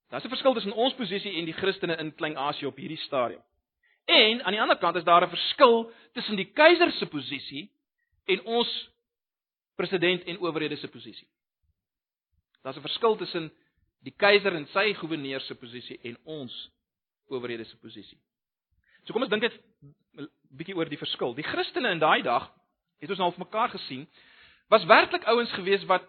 Daar's 0.09 0.25
'n 0.25 0.29
verskil 0.29 0.53
tussen 0.53 0.73
ons 0.73 0.93
posisie 0.93 1.37
en 1.37 1.45
die 1.45 1.53
Christene 1.53 1.95
in 1.97 2.15
Klein-Asië 2.15 2.65
op 2.65 2.77
hierdie 2.77 2.97
stadium. 2.97 3.41
En 4.05 4.43
aan 4.43 4.51
die 4.51 4.61
ander 4.61 4.77
kant 4.77 4.95
is 4.95 5.03
daar 5.03 5.23
'n 5.23 5.29
verskil 5.29 5.91
tussen 6.13 6.35
die 6.35 6.51
keiser 6.51 6.91
se 6.91 7.05
posisie 7.05 7.71
en 8.25 8.43
ons 8.43 8.89
president 9.75 10.23
en 10.23 10.39
owerhede 10.39 10.75
se 10.75 10.87
posisie. 10.87 11.27
Daar's 12.61 12.77
'n 12.77 12.81
verskil 12.81 13.15
tussen 13.15 13.51
die 13.99 14.13
keiser 14.17 14.53
en 14.55 14.67
sy 14.67 14.93
goewerneur 14.93 15.41
se 15.41 15.55
posisie 15.55 15.99
en 16.03 16.17
ons 16.23 16.71
owerhede 17.27 17.65
se 17.65 17.77
posisie. 17.77 18.17
So 19.03 19.13
kom 19.13 19.21
ons 19.21 19.31
dink 19.31 19.41
net 19.41 19.59
'n 20.17 20.29
bietjie 20.57 20.75
oor 20.75 20.89
die 20.89 20.97
verskil. 20.97 21.33
Die 21.33 21.43
Christene 21.43 21.91
in 21.91 21.99
daai 21.99 22.21
dag, 22.21 22.51
het 22.99 23.09
ons 23.09 23.19
nou 23.19 23.29
al 23.31 23.43
mekaar 23.43 23.69
gesien, 23.69 24.05
was 24.71 24.85
werklik 24.85 25.23
ouens 25.23 25.51
gewees 25.51 25.83
wat 25.89 26.05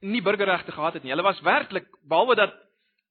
nie 0.00 0.22
burgerregte 0.22 0.72
gehad 0.72 0.94
het 0.98 1.02
nie. 1.02 1.12
Hulle 1.12 1.26
was 1.26 1.40
werklik 1.40 1.88
behalwe 2.02 2.34
dat 2.34 2.56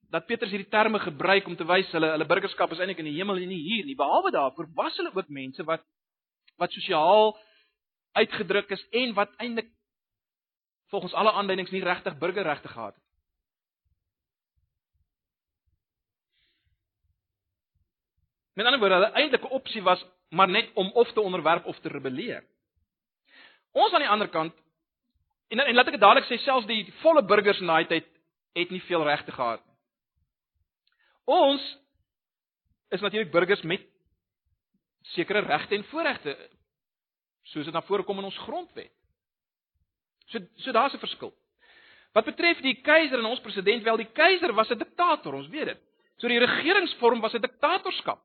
dat 0.10 0.26
Petrus 0.26 0.54
hierdie 0.54 0.70
terme 0.72 1.00
gebruik 1.04 1.48
om 1.48 1.56
te 1.60 1.66
wys 1.68 1.90
hulle 1.92 2.14
hulle 2.14 2.26
burgerskap 2.26 2.72
is 2.72 2.80
eintlik 2.80 3.02
in 3.04 3.10
die 3.10 3.18
hemel 3.18 3.42
en 3.42 3.50
nie 3.52 3.60
hier 3.60 3.86
nie. 3.86 3.96
Behalwe 4.00 4.32
daarvoor 4.32 4.70
was 4.76 4.96
hulle 4.98 5.12
ook 5.14 5.28
mense 5.30 5.64
wat 5.68 5.84
wat 6.58 6.72
sosiaal 6.72 7.36
uitgedruk 8.16 8.72
is 8.72 8.86
en 8.92 9.14
wat 9.14 9.34
eintlik 9.38 9.68
volgens 10.88 11.14
alle 11.14 11.32
aanduidings 11.32 11.72
nie 11.72 11.84
regtig 11.84 12.18
burgerregte 12.18 12.68
gehad 12.68 12.96
het. 12.96 13.04
Met 18.58 18.66
ander 18.66 18.80
woorde, 18.80 18.96
hulle 18.96 19.12
eintlike 19.22 19.50
opsie 19.50 19.84
was 19.84 20.06
maar 20.30 20.50
net 20.50 20.72
om 20.74 20.92
of 20.92 21.12
te 21.12 21.22
onderwerp 21.22 21.66
of 21.66 21.80
te 21.80 21.90
rebelleer. 21.90 22.44
Ons 23.78 23.94
aan 23.94 24.06
die 24.06 24.10
ander 24.10 24.30
kant 24.34 24.56
en 25.54 25.62
en 25.64 25.76
laat 25.76 25.90
ek 25.90 25.98
dit 25.98 26.04
dadelik 26.04 26.28
sê, 26.28 26.40
selfs 26.44 26.68
die 26.68 26.84
volle 27.04 27.24
burgers 27.24 27.62
in 27.62 27.70
daai 27.70 27.86
tyd 27.88 28.08
het 28.58 28.72
nie 28.74 28.82
veel 28.88 29.04
regte 29.06 29.32
gehad 29.32 29.62
nie. 29.62 29.76
Ons 31.28 31.64
is 32.96 33.04
natuurlik 33.04 33.32
burgers 33.32 33.62
met 33.62 33.84
sekere 35.14 35.44
regte 35.46 35.76
en 35.76 35.86
voorregte 35.92 36.36
soos 37.52 37.68
dit 37.68 37.76
na 37.76 37.84
vore 37.88 38.04
kom 38.04 38.20
in 38.20 38.28
ons 38.28 38.40
grondwet. 38.48 38.92
So 40.32 40.40
so 40.64 40.72
daar's 40.72 40.94
'n 40.94 41.04
verskil. 41.04 41.34
Wat 42.14 42.26
betref 42.26 42.62
die 42.62 42.82
keiser 42.82 43.20
en 43.20 43.26
ons 43.26 43.40
president, 43.40 43.84
wel 43.84 43.98
die 43.98 44.12
keiser 44.12 44.54
was 44.54 44.72
'n 44.72 44.78
diktator, 44.78 45.34
ons 45.34 45.48
weet 45.48 45.66
dit. 45.66 45.80
So 46.18 46.28
die 46.28 46.40
regeringsvorm 46.40 47.22
was 47.22 47.34
'n 47.34 47.42
diktatorskap. 47.42 48.20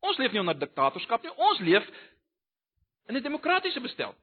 Ons 0.00 0.16
leef 0.18 0.32
nie 0.32 0.40
onder 0.40 0.58
diktatorskap 0.58 1.22
nie. 1.22 1.32
Ons 1.36 1.58
leef 1.58 1.86
in 3.08 3.16
'n 3.16 3.22
demokratiese 3.22 3.80
bestel. 3.80 4.14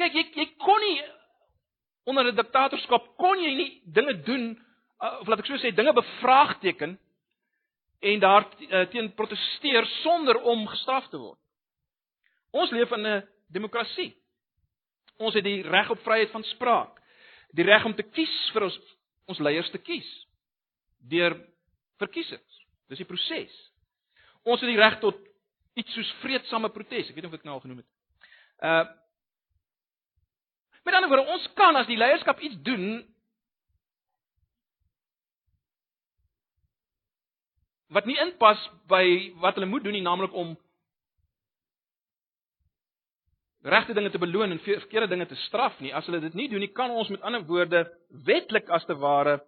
Kyk, 0.00 0.14
jy 0.16 0.24
jy 0.40 0.46
kon 0.64 0.80
nie 0.80 1.00
onder 2.08 2.24
'n 2.30 2.36
diktatorskap 2.36 3.16
kon 3.20 3.38
jy 3.38 3.54
nie 3.54 3.70
dinge 3.84 4.14
doen 4.24 4.44
uh, 5.02 5.20
of 5.20 5.28
laat 5.28 5.42
ek 5.42 5.50
so 5.50 5.60
sê 5.60 5.74
dinge 5.76 5.92
bevraagteken 5.92 6.96
en 8.00 8.20
daar 8.20 8.46
uh, 8.48 8.86
teen 8.92 9.12
proteseer 9.14 9.84
sonder 10.00 10.40
om 10.40 10.64
gestraf 10.66 11.08
te 11.12 11.20
word. 11.20 11.38
Ons 12.50 12.72
leef 12.72 12.90
in 12.96 13.06
'n 13.06 13.28
demokrasie. 13.52 14.16
Ons 15.18 15.34
het 15.34 15.44
die 15.44 15.62
reg 15.62 15.90
op 15.90 16.00
vryheid 16.00 16.30
van 16.30 16.44
spraak. 16.44 16.96
Die 17.52 17.64
reg 17.64 17.84
om 17.84 17.94
te 17.94 18.02
kies 18.02 18.50
vir 18.54 18.62
ons 18.70 18.78
ons 19.26 19.38
leiers 19.38 19.70
te 19.70 19.78
kies 19.78 20.08
deur 20.98 21.36
verkiesings. 21.98 22.56
Dis 22.88 22.98
die 22.98 23.06
proses. 23.06 23.52
Ons 24.42 24.60
het 24.60 24.70
die 24.70 24.80
reg 24.80 24.98
tot 25.00 25.16
iets 25.74 25.92
soos 25.94 26.10
vredesame 26.22 26.70
protes. 26.70 27.08
Ek 27.08 27.14
weet 27.14 27.24
nie 27.24 27.30
of 27.30 27.38
ek 27.38 27.44
nou 27.44 27.54
al 27.54 27.60
genoem 27.60 27.84
het. 27.84 27.90
Uh 28.64 28.84
Met 30.82 30.94
ander 30.94 31.10
woorde, 31.10 31.32
ons 31.32 31.48
kan 31.58 31.76
as 31.76 31.88
die 31.90 31.98
leierskap 31.98 32.40
iets 32.40 32.56
doen 32.66 33.02
wat 37.90 38.06
nie 38.06 38.18
inpas 38.22 38.60
by 38.90 39.04
wat 39.42 39.58
hulle 39.58 39.68
moet 39.70 39.84
doen 39.84 39.96
nie, 39.98 40.04
naamlik 40.04 40.34
om 40.36 40.54
regte 43.66 43.94
dinge 43.94 44.10
te 44.10 44.18
beloon 44.18 44.54
en 44.54 44.62
verkeerde 44.64 45.10
dinge 45.10 45.26
te 45.26 45.38
straf 45.46 45.78
nie. 45.80 45.92
As 45.94 46.06
hulle 46.08 46.22
dit 46.22 46.36
nie 46.38 46.48
doen 46.48 46.62
nie, 46.64 46.72
kan 46.72 46.90
ons 46.90 47.10
met 47.12 47.22
ander 47.26 47.44
woorde 47.48 47.84
wetlik 48.26 48.70
as 48.72 48.86
te 48.88 48.96
ware 48.96 49.40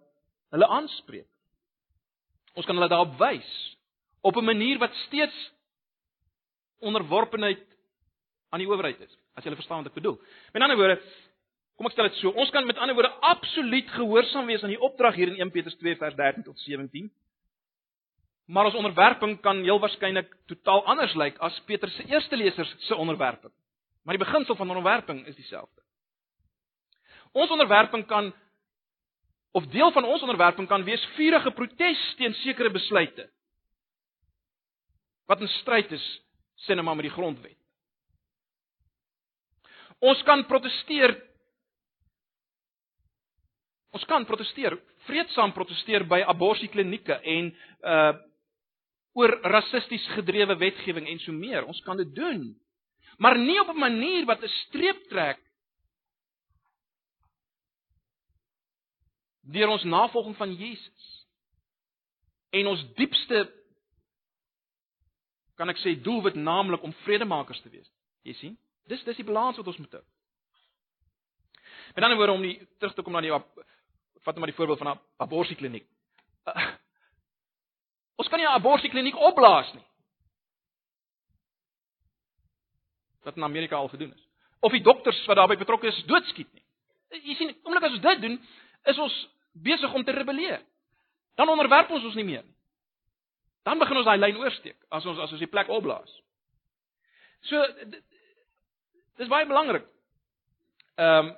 hulle 0.53 0.68
aanspreek. 0.68 1.29
Ons 2.53 2.68
kan 2.68 2.77
hulle 2.77 2.90
daarop 2.92 3.16
wys 3.21 3.49
op 4.21 4.37
'n 4.37 4.45
manier 4.45 4.79
wat 4.79 4.95
steeds 5.07 5.38
onderworpenheid 6.79 7.64
aan 8.51 8.61
die 8.61 8.68
owerheid 8.68 9.01
is. 9.01 9.21
As 9.37 9.45
jy 9.45 9.55
verstaan 9.57 9.83
wat 9.83 9.92
ek 9.92 9.99
bedoel. 10.01 10.18
Met 10.53 10.64
ander 10.64 10.77
woorde, 10.77 10.99
kom 11.77 11.88
ek 11.88 11.95
stel 11.95 12.09
dit 12.11 12.21
so, 12.21 12.33
ons 12.37 12.51
kan 12.53 12.66
met 12.68 12.79
ander 12.79 12.97
woorde 12.97 13.12
absoluut 13.33 13.88
gehoorsaam 13.97 14.49
wees 14.51 14.62
aan 14.62 14.74
die 14.74 14.80
opdrag 14.80 15.16
hier 15.16 15.33
in 15.33 15.41
1 15.41 15.53
Petrus 15.55 15.76
2 15.80 15.97
vers 16.01 16.16
13 16.18 16.45
tot 16.47 16.59
17. 16.66 17.09
Maar 18.53 18.68
ons 18.68 18.78
onderwerping 18.83 19.39
kan 19.41 19.62
heel 19.64 19.80
waarskynlik 19.80 20.33
totaal 20.51 20.85
anders 20.91 21.14
lyk 21.16 21.39
as 21.41 21.57
Petrus 21.68 21.95
se 21.97 22.05
eerste 22.11 22.37
lesers 22.37 22.74
se 22.89 22.97
onderwerping. 22.97 23.53
Maar 24.03 24.18
die 24.18 24.24
beginsel 24.24 24.59
van 24.59 24.68
onderwerping 24.68 25.22
is 25.30 25.39
dieselfde. 25.39 25.80
Ons 27.33 27.51
onderwerping 27.51 28.05
kan 28.07 28.33
of 29.53 29.66
deel 29.72 29.93
van 29.93 30.05
ons 30.05 30.22
onderwerping 30.24 30.68
kan 30.68 30.85
wees 30.85 31.05
vurige 31.16 31.51
protes 31.51 32.03
teen 32.16 32.35
sekere 32.41 32.70
besluite 32.72 33.28
wat 35.28 35.41
in 35.41 35.49
stryd 35.61 35.93
is 35.93 36.05
net 36.68 36.83
maar 36.85 36.97
met 36.97 37.09
die 37.09 37.14
grondwet. 37.14 37.61
Ons 40.03 40.22
kan 40.28 40.44
proteseer 40.50 41.14
Ons 43.92 44.07
kan 44.09 44.24
proteseer, 44.24 44.72
vreedsaam 45.05 45.50
proteseer 45.53 46.07
by 46.09 46.22
abortusklinieke 46.24 47.18
en 47.36 47.50
uh 47.84 48.12
oor 49.12 49.28
rassisties 49.44 50.07
gedrewe 50.14 50.55
wetgewing 50.57 51.05
en 51.05 51.18
so 51.20 51.34
meer. 51.36 51.66
Ons 51.68 51.82
kan 51.84 51.98
dit 52.00 52.14
doen. 52.16 52.46
Maar 53.20 53.36
nie 53.36 53.59
op 53.61 53.68
'n 53.68 53.78
manier 53.78 54.24
wat 54.24 54.40
'n 54.42 54.48
streep 54.48 55.03
trek 55.11 55.38
deur 59.42 59.68
ons 59.68 59.84
navolging 59.84 60.36
van 60.36 60.55
Jesus. 60.55 61.22
en 62.53 62.66
ons 62.66 62.82
diepste 62.98 63.46
kan 65.57 65.72
ek 65.72 65.80
sê 65.80 65.94
doelwit 66.05 66.34
naamlik 66.34 66.82
om 66.82 66.92
vredemakers 67.05 67.61
te 67.64 67.70
wees. 67.72 67.88
Jy 68.28 68.34
sien? 68.34 68.59
Dis 68.91 69.05
dis 69.05 69.16
die 69.16 69.26
balans 69.26 69.57
wat 69.57 69.66
ons 69.66 69.78
moet 69.78 69.93
hou. 69.99 70.03
Met 71.95 72.05
ander 72.05 72.16
woorde 72.18 72.33
om 72.33 72.43
die 72.43 72.57
terug 72.78 72.95
te 72.95 73.03
kom 73.03 73.12
na 73.12 73.20
die 73.20 73.33
vat 74.22 74.37
maar 74.39 74.51
die 74.51 74.57
voorbeeld 74.57 74.78
van 74.78 74.93
'n 74.93 75.01
abortuskliniek. 75.16 75.87
Uh, 76.47 76.68
ons 78.20 78.28
kan 78.28 78.39
nie 78.39 78.47
'n 78.47 78.59
abortuskliniek 78.59 79.16
opblaas 79.16 79.72
nie. 79.72 79.85
Wat 83.22 83.37
in 83.37 83.43
Amerika 83.43 83.76
al 83.76 83.89
gedoen 83.89 84.14
is. 84.14 84.28
Of 84.61 84.72
die 84.72 84.83
dokters 84.83 85.24
wat 85.26 85.37
daarbey 85.37 85.57
betrokke 85.57 85.87
is 85.87 86.05
doodskiet 86.05 86.53
nie. 86.53 86.64
Jy 87.09 87.35
sien, 87.35 87.57
oomblik 87.62 87.85
as 87.85 87.93
ons 87.93 88.01
dit 88.01 88.20
doen, 88.20 88.47
is 88.85 88.99
ons 88.99 89.28
besig 89.53 89.93
om 89.93 90.05
te 90.05 90.12
rebelleer. 90.12 90.62
Dan 91.35 91.49
onderwerp 91.49 91.91
ons 91.91 92.05
ons 92.05 92.14
nie 92.14 92.24
meer 92.24 92.45
nie. 92.45 92.57
Dan 93.62 93.78
begin 93.78 93.97
ons 93.97 94.07
daai 94.07 94.18
lyn 94.18 94.37
oorsteek 94.37 94.78
as 94.91 95.07
ons 95.07 95.18
as 95.18 95.33
ons 95.35 95.43
die 95.43 95.51
plek 95.51 95.68
opblaas. 95.68 96.11
So 97.41 97.59
dis 99.16 99.28
baie 99.28 99.46
belangrik. 99.46 99.86
Ehm 100.96 101.26
um, 101.26 101.36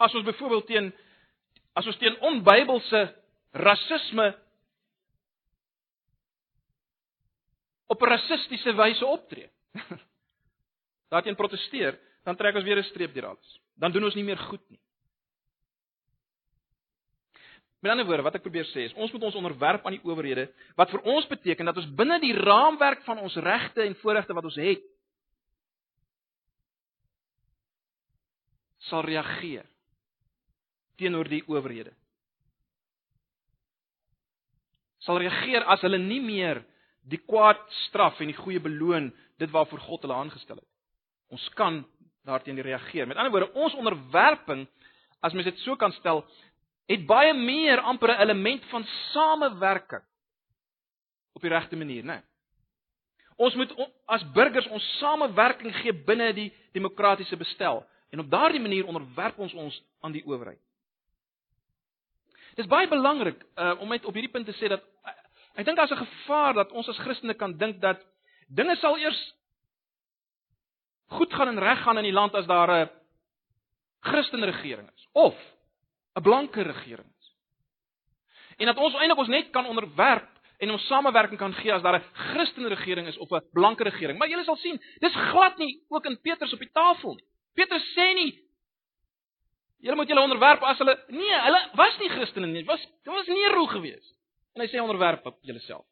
as 0.00 0.14
ons 0.16 0.24
byvoorbeeld 0.24 0.66
teen 0.66 0.86
as 1.76 1.86
ons 1.86 1.98
teen 2.00 2.16
onbybelse 2.24 3.02
rasisme 3.52 4.30
op 7.86 8.02
'n 8.02 8.08
rassistiese 8.08 8.74
wyse 8.74 9.06
optree. 9.06 9.50
Daarteen 11.12 11.36
proteseer, 11.36 11.98
dan 12.24 12.36
trek 12.36 12.54
ons 12.54 12.64
weer 12.64 12.78
'n 12.78 12.82
streep 12.82 13.14
deur 13.14 13.26
alles. 13.26 13.60
Dan 13.74 13.92
doen 13.92 14.04
ons 14.04 14.14
nie 14.14 14.24
meer 14.24 14.38
goed 14.38 14.70
nie. 14.70 14.80
Met 17.80 17.92
ander 17.94 18.04
woorde, 18.04 18.24
wat 18.26 18.36
ek 18.36 18.44
probeer 18.44 18.66
sê 18.74 18.84
is, 18.88 18.94
ons 19.00 19.12
moet 19.14 19.22
ons 19.24 19.36
onderwerp 19.40 19.86
aan 19.88 19.96
die 19.96 20.04
owerhede, 20.04 20.50
wat 20.76 20.90
vir 20.92 21.00
ons 21.08 21.28
beteken 21.30 21.70
dat 21.70 21.78
ons 21.80 21.92
binne 21.96 22.18
die 22.20 22.34
raamwerk 22.36 23.06
van 23.06 23.22
ons 23.24 23.36
regte 23.40 23.86
en 23.86 23.96
voorregte 24.02 24.36
wat 24.36 24.48
ons 24.50 24.58
het, 24.60 24.82
sal 28.90 29.04
reageer 29.06 29.64
teenoor 31.00 31.28
die 31.30 31.40
owerhede. 31.48 31.94
Sal 35.00 35.20
reageer 35.22 35.64
as 35.72 35.80
hulle 35.86 36.00
nie 36.02 36.20
meer 36.20 36.60
die 37.08 37.20
kwaad 37.24 37.62
straf 37.86 38.20
en 38.20 38.28
die 38.28 38.36
goeie 38.36 38.60
beloon 38.60 39.08
dit 39.40 39.52
waarvoor 39.52 39.80
God 39.86 40.04
hulle 40.04 40.18
aangestel 40.20 40.60
het. 40.60 40.68
Ons 41.32 41.46
kan 41.56 41.80
daarteenoor 42.28 42.68
reageer. 42.68 43.08
Met 43.08 43.16
ander 43.16 43.32
woorde, 43.32 43.54
ons 43.56 43.76
onderwerping, 43.80 44.66
as 45.24 45.32
mens 45.32 45.48
dit 45.48 45.62
so 45.64 45.78
kan 45.80 45.94
stel, 45.96 46.26
het 46.90 47.06
baie 47.06 47.34
meer 47.34 47.80
amper 47.80 48.10
'n 48.10 48.20
element 48.20 48.64
van 48.64 48.84
samewerking 49.12 50.02
op 51.32 51.40
die 51.40 51.50
regte 51.50 51.76
manier, 51.76 52.02
né? 52.02 52.06
Nee. 52.06 52.22
Ons 53.36 53.54
moet 53.54 53.72
as 54.06 54.24
burgers 54.32 54.66
ons 54.66 54.98
samewerking 54.98 55.74
gee 55.80 55.92
binne 55.92 56.32
die 56.36 56.50
demokratiese 56.72 57.36
bestel 57.36 57.86
en 58.10 58.20
op 58.20 58.30
daardie 58.30 58.60
manier 58.60 58.86
onderwerp 58.86 59.38
ons 59.38 59.54
ons 59.54 59.82
aan 60.00 60.12
die 60.12 60.24
owerheid. 60.26 60.60
Dis 62.54 62.66
baie 62.66 62.88
belangrik 62.88 63.44
uh, 63.54 63.80
om 63.80 63.88
net 63.88 64.04
op 64.04 64.14
hierdie 64.14 64.32
punt 64.32 64.46
te 64.46 64.56
sê 64.58 64.68
dat 64.68 64.82
uh, 64.82 65.14
ek 65.54 65.64
dink 65.64 65.78
daar's 65.78 65.92
'n 65.94 66.04
gevaar 66.04 66.54
dat 66.54 66.72
ons 66.72 66.88
as 66.88 66.98
Christene 66.98 67.34
kan 67.34 67.56
dink 67.56 67.80
dat 67.80 68.02
dinge 68.48 68.76
sal 68.76 68.98
eers 68.98 69.20
goed 71.06 71.32
gaan 71.32 71.48
en 71.48 71.58
reg 71.58 71.82
gaan 71.82 71.98
in 71.98 72.04
die 72.10 72.18
land 72.18 72.34
as 72.34 72.46
daar 72.46 72.70
'n 72.70 72.90
Christenregering 74.00 74.90
is 74.94 75.08
of 75.12 75.34
'n 76.14 76.22
blanke 76.22 76.62
regering 76.62 77.10
is. 77.18 77.34
En 78.56 78.66
dat 78.66 78.76
ons 78.76 78.94
eintlik 78.94 79.18
ons 79.18 79.28
net 79.28 79.50
kan 79.50 79.66
onderwerp 79.66 80.28
en 80.58 80.70
ons 80.70 80.86
samewerking 80.86 81.38
kan 81.38 81.54
gee 81.54 81.72
as 81.72 81.82
daar 81.82 81.98
'n 81.98 82.04
Christenregering 82.12 83.06
is 83.06 83.18
of 83.18 83.30
'n 83.30 83.42
blanke 83.52 83.82
regering. 83.82 84.18
Maar 84.18 84.28
julle 84.28 84.44
sal 84.44 84.56
sien, 84.56 84.82
dis 84.98 85.14
glad 85.14 85.58
nie 85.58 85.82
ook 85.88 86.04
in 86.04 86.20
Petrus 86.20 86.52
op 86.52 86.58
die 86.58 86.72
tafel 86.72 87.14
nie. 87.14 87.24
Petrus 87.54 87.92
sê 87.96 88.14
nie 88.14 88.50
Julle 89.80 89.96
moet 89.96 90.08
julle 90.08 90.20
onderwerp 90.20 90.62
as 90.62 90.78
hulle 90.78 91.04
nee, 91.08 91.36
hulle 91.40 91.60
was 91.72 91.98
nie 91.98 92.10
Christene 92.12 92.46
nie. 92.46 92.64
Was 92.64 92.82
dit 92.84 93.12
was 93.12 93.26
nie 93.26 93.48
roeg 93.48 93.70
geweest. 93.72 94.16
En 94.52 94.60
hy 94.60 94.68
sê 94.68 94.80
onderwerp 94.82 95.26
op 95.26 95.38
julleself. 95.40 95.86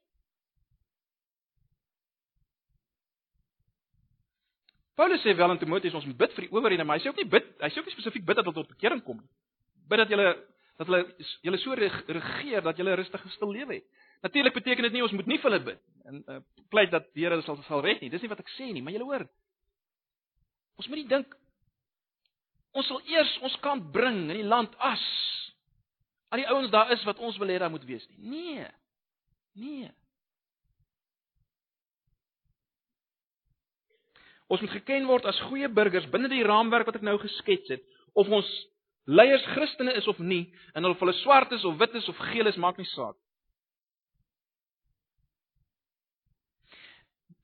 Paulus 4.98 5.22
sê 5.22 5.34
wel 5.36 5.50
aan 5.50 5.58
Timoteus 5.58 5.94
ons 5.94 6.04
moet 6.04 6.18
bid 6.18 6.32
vir 6.34 6.44
die 6.44 6.52
owerhede, 6.52 6.84
maar 6.84 6.98
hy 6.98 7.04
sê 7.04 7.12
ook 7.12 7.20
nie 7.22 7.30
bid, 7.30 7.46
hy 7.62 7.70
sê 7.70 7.78
ook 7.78 7.86
nie 7.86 7.94
spesifiek 7.94 8.24
bid 8.26 8.36
dat 8.40 8.48
hulle 8.48 8.56
tot 8.56 8.72
bekering 8.74 9.00
kom 9.06 9.20
nie. 9.22 9.28
Bid 9.89 10.05
dat 10.05 10.12
julle 10.12 10.28
dat 10.78 10.86
hulle 10.86 11.01
julle 11.43 11.59
so 11.59 11.74
regeer 11.74 12.62
dat 12.62 12.76
julle 12.78 12.93
'n 12.93 13.01
rustige 13.01 13.28
stil 13.34 13.51
lewe 13.53 13.74
het. 13.74 13.84
Natuurlik 14.22 14.55
beteken 14.55 14.82
dit 14.82 14.93
nie 14.93 15.03
ons 15.03 15.12
moet 15.12 15.26
nie 15.26 15.39
vir 15.39 15.51
hulle 15.51 15.64
bid 15.64 15.80
en 16.05 16.22
uh, 16.28 16.39
pleit 16.70 16.91
dat 16.91 17.12
die 17.14 17.24
Here 17.24 17.43
sal 17.43 17.59
sal 17.62 17.82
red 17.82 18.01
nie. 18.01 18.11
Dis 18.11 18.22
nie 18.22 18.30
wat 18.30 18.41
ek 18.41 18.51
sê 18.57 18.72
nie, 18.72 18.82
maar 18.82 18.93
julle 18.93 19.05
hoor. 19.05 19.28
Ons 20.78 20.89
moet 20.89 20.99
nie 20.99 21.09
dink 21.09 21.34
Ons 22.76 22.89
sal 22.91 23.01
eers 23.09 23.30
ons 23.47 23.57
kant 23.64 23.86
bring 23.95 24.26
in 24.28 24.36
die 24.43 24.47
land 24.47 24.74
as 24.84 25.05
al 26.28 26.43
die 26.43 26.51
ouens 26.51 26.70
daar 26.70 26.93
is 26.93 27.05
wat 27.09 27.20
ons 27.24 27.39
wil 27.41 27.49
hê 27.49 27.57
daar 27.59 27.72
moet 27.72 27.86
wees 27.89 28.05
nie. 28.11 28.28
Nee. 28.28 28.66
Nee. 29.59 29.89
Ons 34.49 34.62
moet 34.64 34.76
geken 34.76 35.09
word 35.09 35.26
as 35.28 35.41
goeie 35.49 35.68
burgers 35.72 36.09
binne 36.12 36.28
die 36.32 36.45
raamwerk 36.45 36.89
wat 36.89 37.01
ek 37.01 37.07
nou 37.09 37.16
geskets 37.20 37.72
het. 37.72 37.84
Of 38.12 38.28
ons 38.32 38.49
leiers 39.09 39.44
Christene 39.54 39.94
is 39.96 40.06
of 40.06 40.18
nie, 40.20 40.44
en 40.76 40.84
of 40.84 41.00
hulle 41.00 41.14
swart 41.22 41.52
is 41.56 41.64
of 41.64 41.78
wit 41.80 41.96
is 41.96 42.09
of 42.09 42.20
geel 42.28 42.46
is, 42.50 42.61
maak 42.61 42.76
nie 42.76 42.88
saak. 42.92 43.16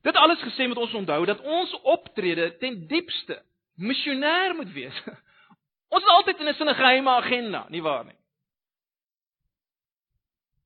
Dit 0.05 0.17
alles 0.21 0.43
gesê 0.45 0.69
met 0.69 0.77
ons 0.77 0.93
onthou 1.01 1.25
dat 1.25 1.41
ons 1.41 1.73
optrede 1.89 2.51
ten 2.61 2.83
diepste 2.89 3.39
missionêr 3.81 4.53
moet 4.55 4.73
wees. 4.73 4.99
Ons 5.95 6.03
is 6.03 6.11
altyd 6.11 6.41
in 6.43 6.49
'n 6.49 6.55
sinne 6.59 6.75
geheime 6.75 7.11
agenda, 7.11 7.67
nie 7.71 7.83
waar 7.83 8.05
nie? 8.05 8.17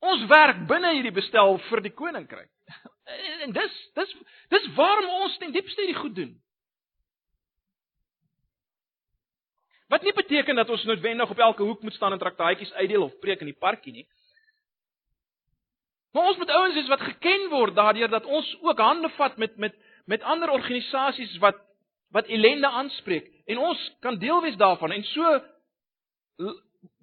Ons 0.01 0.24
werk 0.30 0.66
binne 0.66 0.92
hierdie 0.94 1.12
bestel 1.12 1.59
vir 1.68 1.82
die 1.84 1.94
koninkryk. 1.94 2.51
En 3.44 3.53
dis 3.53 3.76
dis 3.94 4.11
dis 4.53 4.66
waarom 4.76 5.09
ons 5.22 5.38
ten 5.38 5.53
diepste 5.53 5.80
hierdie 5.80 6.01
goed 6.01 6.14
doen. 6.14 6.32
Wat 9.89 10.03
nie 10.03 10.12
beteken 10.12 10.55
dat 10.55 10.68
ons 10.70 10.84
noodwendig 10.84 11.30
op 11.30 11.39
elke 11.39 11.62
hoek 11.62 11.82
moet 11.82 11.95
staan 11.95 12.12
en 12.12 12.18
traktaatjies 12.18 12.72
uitdeel 12.72 13.03
of 13.03 13.18
preek 13.18 13.41
in 13.41 13.49
die 13.53 13.59
parkie 13.59 13.93
nie. 13.93 14.07
Maar 16.12 16.28
ons 16.28 16.36
moet 16.36 16.51
ouens 16.51 16.74
wees 16.74 16.89
wat 16.89 17.01
geken 17.01 17.49
word 17.53 17.74
daardeur 17.74 18.09
dat 18.09 18.24
ons 18.24 18.57
ook 18.61 18.78
hande 18.78 19.09
vat 19.16 19.36
met 19.36 19.57
met 19.57 19.76
met 20.05 20.22
ander 20.22 20.51
organisasies 20.51 21.36
wat 21.39 21.57
wat 22.12 22.26
ellende 22.26 22.68
aanspreek 22.68 23.28
en 23.47 23.59
ons 23.59 23.80
kan 24.01 24.18
deel 24.18 24.41
wees 24.43 24.57
daarvan 24.57 24.93
en 24.93 25.05
so 25.05 25.41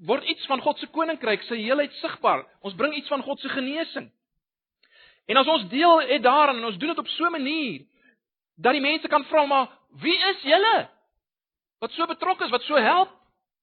word 0.06 0.24
iets 0.24 0.46
van 0.46 0.62
God 0.62 0.80
se 0.80 0.88
koninkryk 0.88 1.44
se 1.44 1.56
heelheid 1.56 1.94
sigbaar. 2.00 2.46
Ons 2.62 2.76
bring 2.76 2.94
iets 2.96 3.10
van 3.12 3.22
God 3.22 3.40
se 3.40 3.50
genesing. 3.50 4.12
En 5.26 5.38
as 5.38 5.48
ons 5.48 5.70
deel 5.70 6.02
het 6.02 6.24
daaraan 6.24 6.58
en 6.62 6.70
ons 6.70 6.78
doen 6.78 6.94
dit 6.94 7.00
op 7.00 7.08
so 7.08 7.26
'n 7.26 7.32
manier 7.32 7.86
dat 8.56 8.74
die 8.74 8.82
mense 8.82 9.08
kan 9.08 9.26
vra 9.26 9.46
maar 9.46 9.68
wie 10.02 10.18
is 10.18 10.42
julle? 10.42 10.90
Wat 11.80 11.92
so 11.92 12.06
betrokke 12.06 12.46
is, 12.46 12.52
wat 12.52 12.64
so 12.68 12.76
help 12.76 13.12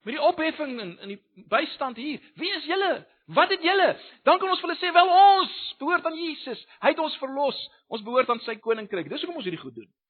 met 0.03 0.17
die 0.17 0.23
opheffing 0.23 0.81
en 0.81 0.99
in 1.05 1.15
die 1.15 1.45
bystand 1.49 1.97
hier. 1.97 2.23
Wie 2.35 2.51
is 2.57 2.65
julle? 2.67 3.07
Wat 3.31 3.51
het 3.55 3.63
julle? 3.63 3.93
Dan 4.27 4.39
kan 4.39 4.51
ons 4.51 4.61
vir 4.61 4.73
hulle 4.73 4.81
sê 4.81 4.91
wel 4.95 5.11
ons 5.15 5.53
behoort 5.79 6.07
aan 6.07 6.19
Jesus. 6.19 6.65
Hy 6.83 6.91
het 6.91 7.03
ons 7.03 7.19
verlos. 7.23 7.59
Ons 7.93 8.03
behoort 8.03 8.31
aan 8.35 8.43
sy 8.43 8.57
koninkryk. 8.61 9.09
Dis 9.11 9.23
hoekom 9.23 9.39
ons 9.41 9.47
hierdie 9.47 9.63
goed 9.63 9.77
doen. 9.79 9.91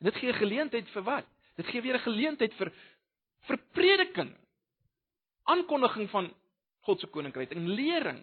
En 0.00 0.08
dit 0.08 0.16
gee 0.16 0.32
'n 0.32 0.40
geleentheid 0.40 0.88
vir 0.94 1.02
wat? 1.02 1.26
Dit 1.56 1.66
gee 1.66 1.82
weer 1.82 1.98
'n 1.98 2.06
geleentheid 2.06 2.54
vir 2.54 2.72
vir 3.48 3.58
prediking. 3.72 4.36
Aankondiging 5.44 6.10
van 6.10 6.30
God 6.86 7.00
se 7.00 7.06
koninkryk 7.06 7.50
en 7.50 7.68
lering. 7.68 8.22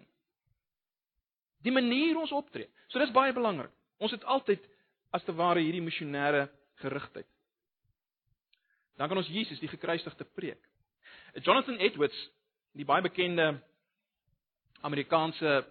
Die 1.61 1.71
manier 1.71 2.17
ons 2.17 2.31
optree. 2.31 2.69
So 2.87 2.99
dis 2.99 3.11
baie 3.11 3.33
belangrik. 3.33 3.71
Ons 3.97 4.11
het 4.11 4.23
altyd 4.23 4.63
as 5.11 5.23
te 5.23 5.33
ware 5.33 5.59
hierdie 5.59 5.81
missionêre 5.81 6.49
gerigtheid. 6.81 7.27
Dan 8.97 9.07
kan 9.07 9.17
ons 9.17 9.29
Jesus 9.29 9.59
die 9.61 9.69
gekruisigde 9.69 10.25
preek. 10.33 10.61
Jonathan 11.45 11.77
Edwards, 11.77 12.17
die 12.73 12.85
baie 12.85 13.01
bekende 13.05 13.59
Amerikaanse 14.81 15.65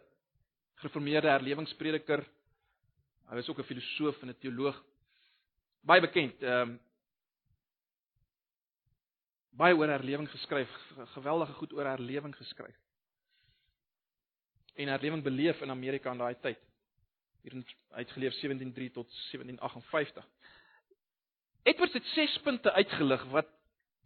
gereformeerde 0.80 1.30
herlewingsprediker, 1.32 2.22
hy 3.26 3.34
was 3.34 3.48
ook 3.48 3.58
'n 3.58 3.70
filosoof 3.70 4.22
en 4.22 4.30
'n 4.30 4.38
teoloog 4.38 4.76
baie 5.80 6.00
bekend. 6.00 6.42
Ehm 6.42 6.70
um, 6.70 6.80
baie 9.56 9.74
oor 9.74 9.88
herlewing 9.88 10.28
geskryf, 10.28 10.70
geweldige 11.14 11.52
goed 11.52 11.72
oor 11.72 11.86
herlewing 11.88 12.34
geskryf. 12.36 12.76
En 14.74 14.88
herlewing 14.88 15.22
beleef 15.22 15.60
in 15.60 15.70
Amerika 15.70 16.12
in 16.12 16.18
daai 16.18 16.34
tyd. 16.40 16.58
Hier 17.42 17.64
uitgeleef 17.90 18.40
173 18.40 18.92
tot 18.92 19.08
1758. 19.32 20.26
Edwards 21.66 21.96
het 21.98 22.06
6 22.14 22.38
punte 22.46 22.72
uitgelig 22.72 23.24
wat 23.34 23.48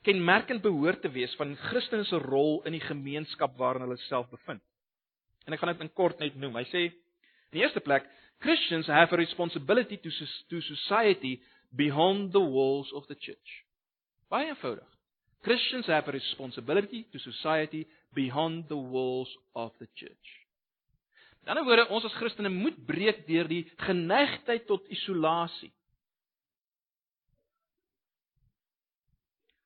kenmerkend 0.02 0.62
behoort 0.64 1.02
te 1.04 1.10
wees 1.12 1.34
van 1.36 1.56
Christene 1.56 2.04
se 2.08 2.16
rol 2.16 2.62
in 2.64 2.72
die 2.72 2.80
gemeenskap 2.80 3.56
waarin 3.60 3.84
hulle 3.84 3.98
self 4.06 4.30
bevind. 4.32 4.62
En 5.44 5.52
ek 5.52 5.60
gaan 5.60 5.72
dit 5.74 5.82
in 5.84 5.92
kort 5.92 6.22
net 6.22 6.38
noem. 6.40 6.56
Hy 6.56 6.64
sê 6.70 6.82
in 6.88 7.58
die 7.58 7.60
eerste 7.60 7.82
plek, 7.84 8.06
Christians 8.40 8.88
have 8.88 9.12
a 9.12 9.18
responsibility 9.20 9.98
to 10.00 10.12
to 10.48 10.60
society 10.64 11.34
beyond 11.76 12.32
the 12.32 12.40
walls 12.40 12.92
of 12.96 13.04
the 13.12 13.16
church. 13.18 13.58
Baie 14.32 14.48
eenvoudig. 14.48 14.88
Christians 15.44 15.86
have 15.86 16.08
a 16.08 16.12
responsibility 16.16 17.04
to 17.12 17.18
society 17.18 17.86
beyond 18.16 18.68
the 18.68 18.76
walls 18.76 19.28
of 19.52 19.76
the 19.78 19.88
church. 19.94 20.32
In 21.42 21.52
ander 21.52 21.64
woorde, 21.64 21.88
ons 21.92 22.04
as 22.04 22.16
Christene 22.16 22.48
moet 22.52 22.80
breek 22.86 23.26
deur 23.28 23.48
die 23.48 23.66
geneigtheid 23.84 24.64
tot 24.68 24.88
isolasie. 24.92 25.72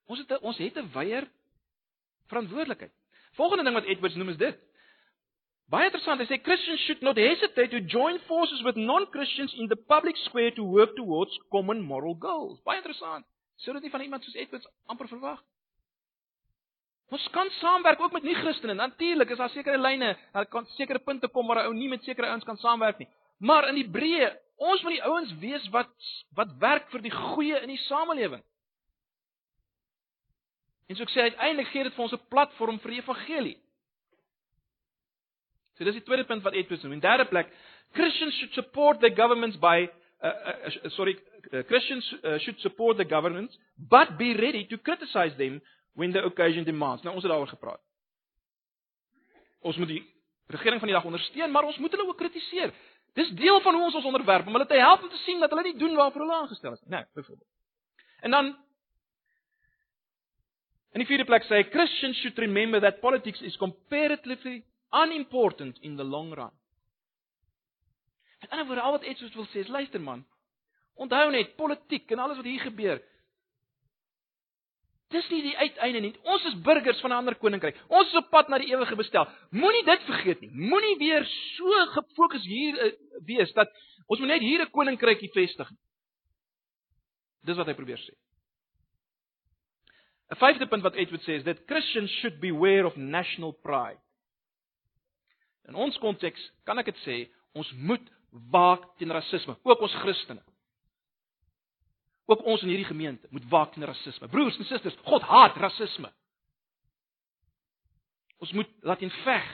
Ons 0.06 0.20
het 0.20 0.38
ons 0.40 0.58
het 0.58 0.76
'n 0.76 0.90
weier 0.92 1.28
verantwoordelikheid. 2.28 2.92
Volgende 3.32 3.64
ding 3.64 3.74
wat 3.74 3.84
Edwards 3.84 4.14
noem 4.16 4.28
is 4.28 4.36
dit. 4.36 4.58
Baie 5.72 5.84
interessant, 5.84 6.20
hy 6.20 6.26
sê 6.28 6.42
Christians 6.42 6.80
should 6.84 7.00
not 7.02 7.16
hesitate 7.16 7.70
to 7.72 7.80
join 7.80 8.18
forces 8.28 8.62
with 8.62 8.76
non-Christians 8.76 9.54
in 9.54 9.68
the 9.68 9.76
public 9.76 10.16
square 10.16 10.52
to 10.52 10.64
work 10.64 10.94
towards 10.96 11.38
common 11.50 11.80
moral 11.80 12.16
goals. 12.20 12.60
Baie 12.62 12.76
interessant. 12.76 13.24
Sou 13.56 13.72
dit 13.72 13.82
nie 13.82 13.90
van 13.90 14.04
iemand 14.04 14.24
soos 14.24 14.36
Edwards 14.36 14.68
amper 14.86 15.08
verwag? 15.08 15.40
Ons 17.14 17.24
kan 17.32 17.50
saamwerk 17.60 18.00
ook 18.00 18.12
met 18.12 18.22
nie-Christene. 18.22 18.74
Natuurlik 18.74 19.30
is 19.30 19.40
daar 19.40 19.52
sekere 19.52 19.78
lyne, 19.78 20.14
daar 20.32 20.46
kan 20.46 20.66
sekere 20.76 20.98
punte 20.98 21.28
kom 21.28 21.46
waar 21.46 21.62
'n 21.62 21.66
ou 21.66 21.74
nie 21.74 21.88
met 21.88 22.04
sekere 22.04 22.28
ouens 22.28 22.44
kan 22.44 22.56
saamwerk 22.56 22.98
nie. 22.98 23.08
Maar 23.38 23.68
in 23.68 23.74
die 23.74 23.88
breë, 23.88 24.36
ons 24.56 24.82
moet 24.82 24.92
die 24.92 25.04
ouens 25.04 25.32
wees 25.38 25.68
wat 25.68 25.90
wat 26.34 26.56
werk 26.58 26.90
vir 26.90 27.02
die 27.02 27.10
goeie 27.10 27.60
in 27.62 27.68
die 27.68 27.82
samelewing. 27.88 28.42
En 30.86 30.96
so 30.96 31.02
ek 31.02 31.12
sê 31.14 31.28
uiteindelik 31.30 31.70
gee 31.72 31.82
dit 31.86 31.94
vir 31.94 32.04
ons 32.04 32.12
'n 32.12 32.28
platform 32.28 32.78
vir 32.78 32.90
die 32.90 33.00
evangelie. 33.00 33.58
So 35.74 35.84
dis 35.84 35.94
die 35.94 36.06
tweede 36.06 36.24
punt 36.24 36.42
wat 36.42 36.54
Edwards 36.54 36.82
noem. 36.82 36.92
In 36.92 37.00
derde 37.00 37.24
plek, 37.24 37.50
Christians 37.92 38.34
should 38.38 38.52
support 38.52 39.00
their 39.00 39.14
governments 39.14 39.56
by 39.58 39.88
uh, 40.22 40.28
uh, 40.28 40.90
sorry, 40.90 41.18
uh, 41.52 41.62
Christians 41.62 42.14
uh, 42.22 42.38
should 42.38 42.60
support 42.60 42.96
the 42.96 43.04
governments 43.04 43.58
but 43.76 44.16
be 44.18 44.34
ready 44.34 44.66
to 44.66 44.78
criticize 44.78 45.36
them 45.36 45.60
when 45.94 46.12
the 46.12 46.24
occasion 46.24 46.64
demands. 46.64 47.02
Nou 47.02 47.14
ons 47.14 47.22
het 47.22 47.32
daaroor 47.32 47.48
gepraat. 47.48 47.80
Ons 49.60 49.76
moet 49.76 49.88
die 49.88 50.02
regering 50.46 50.80
van 50.80 50.88
die 50.88 50.96
dag 50.96 51.04
ondersteun, 51.04 51.50
maar 51.50 51.64
ons 51.64 51.78
moet 51.78 51.90
hulle 51.90 52.08
ook 52.08 52.18
kritiseer. 52.20 52.72
Dis 53.14 53.30
deel 53.38 53.60
van 53.60 53.74
hoe 53.74 53.84
ons 53.84 53.94
ons 53.94 54.04
onderwerp 54.04 54.46
om 54.46 54.52
hulle 54.52 54.66
te 54.66 54.78
help 54.78 55.02
om 55.02 55.08
te 55.08 55.22
sien 55.22 55.40
dat 55.40 55.50
hulle 55.50 55.62
nie 55.62 55.78
doen 55.78 55.94
waarvoor 55.94 56.20
hulle 56.20 56.40
aangestel 56.42 56.72
is 56.72 56.80
nie. 56.80 56.90
Nou, 56.96 57.04
byvoorbeeld. 57.14 57.48
En 58.20 58.30
dan 58.30 58.56
In 60.94 61.02
die 61.02 61.08
vierde 61.10 61.26
plek 61.26 61.42
sê 61.48 61.58
hy 61.58 61.70
Christians 61.72 62.20
should 62.22 62.38
remember 62.38 62.80
that 62.80 63.00
politics 63.02 63.42
is 63.42 63.56
comparatively 63.58 64.62
unimportant 64.94 65.80
in 65.82 65.96
the 65.98 66.06
long 66.06 66.30
run. 66.38 66.52
En 68.46 68.58
dan 68.58 68.68
word 68.68 68.78
al 68.78 68.94
wat 68.94 69.08
Edwards 69.08 69.34
wil 69.34 69.48
sê 69.50 69.64
is 69.64 69.72
luister 69.72 70.00
man. 70.00 70.22
Onthou 70.94 71.30
net 71.34 71.56
politiek 71.58 72.10
en 72.14 72.22
alles 72.22 72.38
wat 72.38 72.46
hier 72.46 72.62
gebeur. 72.62 73.02
Dis 75.14 75.26
nie 75.30 75.42
die 75.44 75.56
uiteinde 75.58 76.00
nie. 76.00 76.12
Ons 76.30 76.46
is 76.50 76.60
burgers 76.62 77.00
van 77.02 77.10
'n 77.10 77.18
ander 77.22 77.34
koninkryk. 77.38 77.76
Ons 77.88 78.08
is 78.08 78.20
op 78.22 78.30
pad 78.30 78.48
na 78.48 78.58
die 78.58 78.70
ewige 78.70 78.96
bestel. 78.96 79.26
Moenie 79.50 79.84
dit 79.84 80.02
vergeet 80.06 80.40
nie. 80.40 80.50
Moenie 80.50 80.96
weer 80.98 81.26
so 81.56 81.86
gefokus 81.94 82.46
hier 82.46 82.78
uh, 82.78 82.92
wees 83.26 83.52
dat 83.52 83.70
ons 84.06 84.20
moet 84.20 84.28
net 84.28 84.42
hier 84.42 84.62
'n 84.62 84.70
koninkrykie 84.70 85.30
vestig. 85.32 85.70
Dis 87.42 87.56
wat 87.56 87.66
hy 87.66 87.74
probeer 87.74 87.98
sê. 87.98 88.14
'n 90.32 90.36
Vyfde 90.36 90.66
punt 90.66 90.82
wat 90.82 90.94
Edward 90.94 91.22
sê 91.22 91.38
is 91.38 91.44
dat 91.44 91.62
Christians 91.66 92.10
should 92.10 92.40
beware 92.40 92.86
of 92.86 92.96
national 92.96 93.52
pride. 93.52 94.00
In 95.68 95.74
ons 95.74 95.98
konteks 95.98 96.52
kan 96.64 96.78
ek 96.78 96.92
dit 96.92 97.00
sê, 97.04 97.16
ons 97.52 97.70
moet 97.72 98.04
waak 98.50 98.96
teen 98.98 99.12
rasisme, 99.12 99.56
ook 99.62 99.80
ons 99.80 99.94
Christene. 100.02 100.42
Ook 102.26 102.44
ons 102.48 102.62
in 102.62 102.72
hierdie 102.72 102.88
gemeente 102.88 103.28
moet 103.30 103.44
waak 103.52 103.72
teen 103.72 103.84
rasisme. 103.84 104.28
Broers 104.28 104.56
en 104.58 104.64
susters, 104.68 104.96
God 105.04 105.22
haat 105.28 105.56
rasisme. 105.60 106.10
Ons 108.40 108.52
moet 108.52 108.70
laat 108.82 109.04
in 109.04 109.12
veg. 109.24 109.44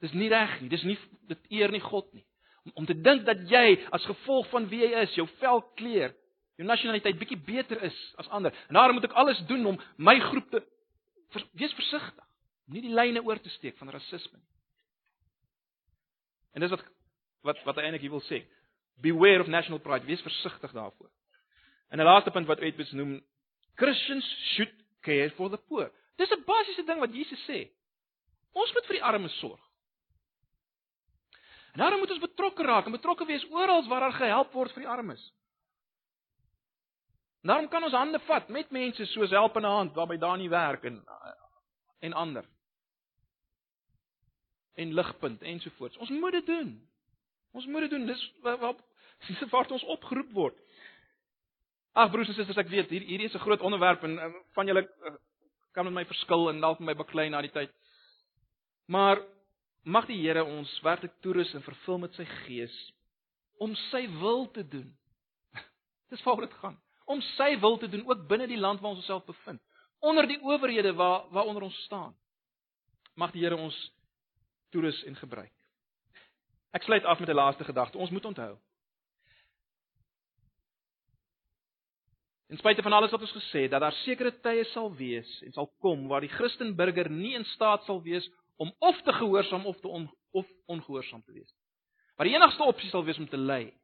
Dis 0.00 0.12
nie 0.16 0.30
reg 0.32 0.56
nie, 0.60 0.70
dis 0.72 0.84
nie 0.88 0.96
dit 1.28 1.52
eer 1.60 1.72
nie 1.72 1.82
God 1.84 2.08
nie. 2.16 2.24
Om, 2.64 2.72
om 2.82 2.88
te 2.88 2.96
dink 2.96 3.26
dat 3.28 3.44
jy 3.48 3.76
as 3.92 4.08
gevolg 4.08 4.48
van 4.52 4.66
wie 4.72 4.82
jy 4.82 5.04
is, 5.04 5.16
jou 5.16 5.26
velkleur, 5.40 6.16
jou 6.60 6.68
nasionaliteit 6.68 7.18
bietjie 7.18 7.38
beter 7.40 7.80
is 7.88 7.96
as 8.20 8.28
ander. 8.36 8.52
En 8.68 8.76
daarom 8.76 8.98
moet 8.98 9.08
ek 9.08 9.16
alles 9.18 9.40
doen 9.48 9.64
om 9.72 9.78
my 9.96 10.18
groep 10.20 10.50
te 10.52 10.60
vers, 11.32 11.46
wees 11.56 11.74
versigtig, 11.78 12.26
nie 12.70 12.82
die 12.84 12.92
lyne 12.94 13.22
oor 13.24 13.40
te 13.40 13.52
steek 13.56 13.78
van 13.80 13.92
rasisme 13.94 14.36
nie. 14.36 14.48
En 16.54 16.64
dis 16.64 16.72
wat 16.74 16.84
wat 17.46 17.62
wat 17.64 17.78
hy 17.80 17.86
eintlik 17.88 18.10
wil 18.12 18.20
sê. 18.26 18.42
Beware 19.00 19.40
of 19.40 19.48
national 19.48 19.80
pride, 19.80 20.04
wees 20.04 20.20
versigtig 20.20 20.74
daarvoor. 20.76 21.08
En 21.88 22.00
'n 22.00 22.04
laaste 22.04 22.30
punt 22.30 22.46
wat 22.46 22.60
Edwards 22.60 22.92
noem, 22.92 23.22
Christians 23.74 24.26
should 24.54 24.74
care 25.00 25.30
for 25.30 25.48
the 25.50 25.56
poor. 25.56 25.90
Dis 26.16 26.30
'n 26.30 26.44
basiese 26.44 26.84
ding 26.84 26.98
wat 27.00 27.14
Jesus 27.14 27.48
sê. 27.48 27.70
Ons 28.52 28.72
moet 28.72 28.86
vir 28.86 28.96
die 28.98 29.04
armes 29.04 29.38
sorg. 29.38 29.60
En 31.72 31.78
daarom 31.78 31.98
moet 31.98 32.10
ons 32.10 32.20
betrokke 32.20 32.62
raak 32.62 32.86
en 32.86 32.92
betrokke 32.92 33.24
wees 33.24 33.46
oral 33.50 33.88
waar 33.88 34.00
daar 34.00 34.18
gehelp 34.18 34.52
word 34.52 34.72
vir 34.72 34.82
die 34.82 34.90
armes. 34.90 35.32
Daarom 37.40 37.68
kan 37.68 37.84
ons 37.84 37.96
hande 37.96 38.18
vat 38.18 38.48
met 38.48 38.70
mense 38.70 39.06
soos 39.06 39.30
helpende 39.30 39.68
hand 39.68 39.94
waarby 39.96 40.16
daar 40.20 40.36
nie 40.36 40.48
werk 40.48 40.84
en 40.84 41.04
en 42.00 42.12
ander. 42.12 42.44
En 44.74 44.94
ligpunt 44.94 45.42
ensovoorts. 45.42 45.96
Ons 45.96 46.10
moet 46.10 46.32
dit 46.32 46.46
doen. 46.46 46.88
Ons 47.52 47.66
moet 47.66 47.80
dit 47.80 47.90
doen. 47.90 48.06
Dis 48.06 48.32
wat 48.42 48.76
dis 49.26 49.48
wat 49.50 49.70
ons 49.70 49.84
opgeroep 49.84 50.32
word. 50.32 50.60
Ag 51.92 52.10
broers 52.10 52.28
en 52.28 52.34
susters, 52.34 52.60
ek 52.60 52.70
weet 52.70 52.92
hier 52.92 53.04
hierdie 53.04 53.26
is 53.28 53.34
'n 53.34 53.44
groot 53.44 53.60
onderwerp 53.60 54.04
en 54.04 54.18
van 54.52 54.66
julle 54.66 54.84
eh, 54.84 55.14
kan 55.72 55.84
met 55.84 55.94
my 55.94 56.04
verskil 56.04 56.48
en 56.48 56.60
dalk 56.60 56.78
my 56.80 56.94
baklei 56.94 57.28
na 57.28 57.40
die 57.40 57.50
tyd. 57.50 57.72
Maar 58.86 59.22
mag 59.82 60.06
die 60.06 60.20
Here 60.20 60.44
ons 60.44 60.80
werklik 60.80 61.12
toerus 61.20 61.54
en 61.54 61.62
vervul 61.62 61.98
met 61.98 62.14
sy 62.14 62.24
gees 62.24 62.92
om 63.58 63.74
sy 63.74 64.08
wil 64.20 64.50
te 64.50 64.68
doen. 64.68 64.96
Dis 66.10 66.22
waaroor 66.22 66.46
dit 66.46 66.58
gaan 66.60 66.80
om 67.10 67.20
sy 67.34 67.56
wil 67.60 67.78
te 67.78 67.88
doen 67.90 68.06
ook 68.06 68.26
binne 68.30 68.46
die 68.46 68.60
land 68.60 68.80
waar 68.80 68.94
ons 68.94 69.02
osself 69.02 69.24
bevind. 69.26 69.60
Onder 70.00 70.26
die 70.26 70.38
owerhede 70.42 70.94
waar 70.94 71.26
waaronder 71.34 71.66
ons 71.66 71.82
staan. 71.84 72.14
Mag 73.14 73.32
die 73.34 73.42
Here 73.42 73.56
ons 73.56 73.76
toerus 74.70 75.02
en 75.04 75.16
gebruik. 75.18 75.52
Ek 76.70 76.86
sluit 76.86 77.04
af 77.04 77.18
met 77.18 77.28
'n 77.28 77.34
laaste 77.34 77.64
gedagte. 77.64 77.98
Ons 77.98 78.10
moet 78.10 78.24
onthou. 78.24 78.58
En 82.50 82.56
spite 82.56 82.82
van 82.82 82.92
alles 82.92 83.10
wat 83.10 83.20
ons 83.20 83.32
gesê 83.32 83.60
het 83.62 83.70
dat 83.70 83.80
daar 83.80 83.92
sekere 83.92 84.32
tye 84.42 84.64
sal 84.64 84.94
wees 84.94 85.42
en 85.42 85.52
sal 85.52 85.68
kom 85.78 86.08
waar 86.08 86.20
die 86.20 86.32
Christen 86.32 86.76
burger 86.76 87.10
nie 87.10 87.34
in 87.34 87.44
staat 87.44 87.84
sal 87.84 88.02
wees 88.02 88.30
om 88.56 88.72
of 88.78 89.02
te 89.02 89.12
gehoorsaam 89.12 89.66
of 89.66 89.80
te 89.80 89.88
on, 89.88 90.10
of 90.30 90.46
ongehoorsaam 90.66 91.22
te 91.22 91.32
wees. 91.32 91.54
Maar 92.16 92.26
die 92.26 92.34
enigste 92.34 92.62
opsie 92.62 92.90
sal 92.90 93.04
wees 93.04 93.18
om 93.18 93.28
te 93.28 93.38
ly. 93.38 93.79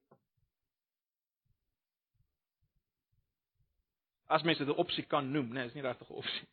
As 4.26 4.42
mens 4.42 4.58
dit 4.58 4.68
'n 4.68 4.80
opsie 4.82 5.04
kan 5.06 5.30
noem, 5.30 5.52
nee, 5.52 5.66
is 5.66 5.74
nie 5.74 5.82
regtig 5.82 6.08
'n 6.10 6.12
opsie. 6.22 6.48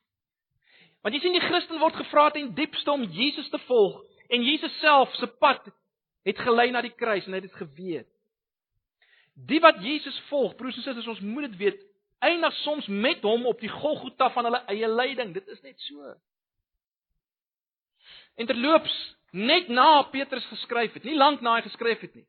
Want 1.01 1.15
jy 1.15 1.21
sien 1.21 1.35
die 1.35 1.47
Christen 1.47 1.79
word 1.79 1.95
gevra 1.95 2.29
ten 2.29 2.53
diepste 2.55 2.91
om 2.91 3.03
Jesus 3.03 3.49
te 3.49 3.59
volg 3.59 4.03
en 4.27 4.43
Jesus 4.43 4.79
self 4.79 5.15
se 5.15 5.27
pad 5.27 5.65
het 6.23 6.39
gelei 6.39 6.71
na 6.71 6.81
die 6.81 6.95
kruis 6.95 7.25
en 7.25 7.33
hy 7.35 7.41
het 7.41 7.49
dit 7.49 7.59
geweet. 7.59 8.07
Die 9.33 9.59
wat 9.59 9.81
Jesus 9.83 10.19
volg, 10.29 10.55
broers 10.55 10.77
en 10.77 10.85
susters, 10.85 11.07
ons 11.07 11.19
moet 11.19 11.49
dit 11.49 11.57
weet, 11.57 11.81
eindig 12.23 12.53
soms 12.61 12.87
met 12.87 13.21
hom 13.21 13.45
op 13.49 13.59
die 13.59 13.71
Golgotha 13.71 14.29
van 14.31 14.47
hulle 14.47 14.61
eie 14.71 14.87
lyding. 14.87 15.33
Dit 15.33 15.47
is 15.47 15.61
net 15.61 15.79
so. 15.89 16.13
En 18.39 18.47
terloops, 18.49 18.93
net 19.31 19.67
na 19.67 20.03
Petrus 20.13 20.45
geskryf 20.45 20.93
het, 20.93 21.03
nie 21.03 21.17
lank 21.17 21.41
na 21.41 21.57
hy 21.57 21.65
geskryf 21.65 21.99
het 22.05 22.15
nie. 22.15 22.25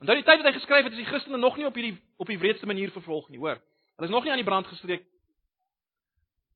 Onthou 0.00 0.16
die 0.16 0.24
tyd 0.24 0.40
wat 0.40 0.48
hy 0.48 0.56
geskryf 0.56 0.86
het, 0.88 0.96
is 0.96 1.02
die 1.02 1.10
Christene 1.12 1.38
nog 1.38 1.58
nie 1.60 1.68
op 1.68 1.76
hierdie 1.76 1.96
op 2.20 2.28
die 2.28 2.38
wreedste 2.40 2.66
manier 2.66 2.92
vervolg 2.92 3.28
nie, 3.28 3.38
hoor. 3.38 3.60
Hulle 4.00 4.08
is 4.08 4.16
nog 4.16 4.24
nie 4.24 4.32
aan 4.32 4.40
die 4.40 4.48
brand 4.48 4.66
gestreek 4.66 5.02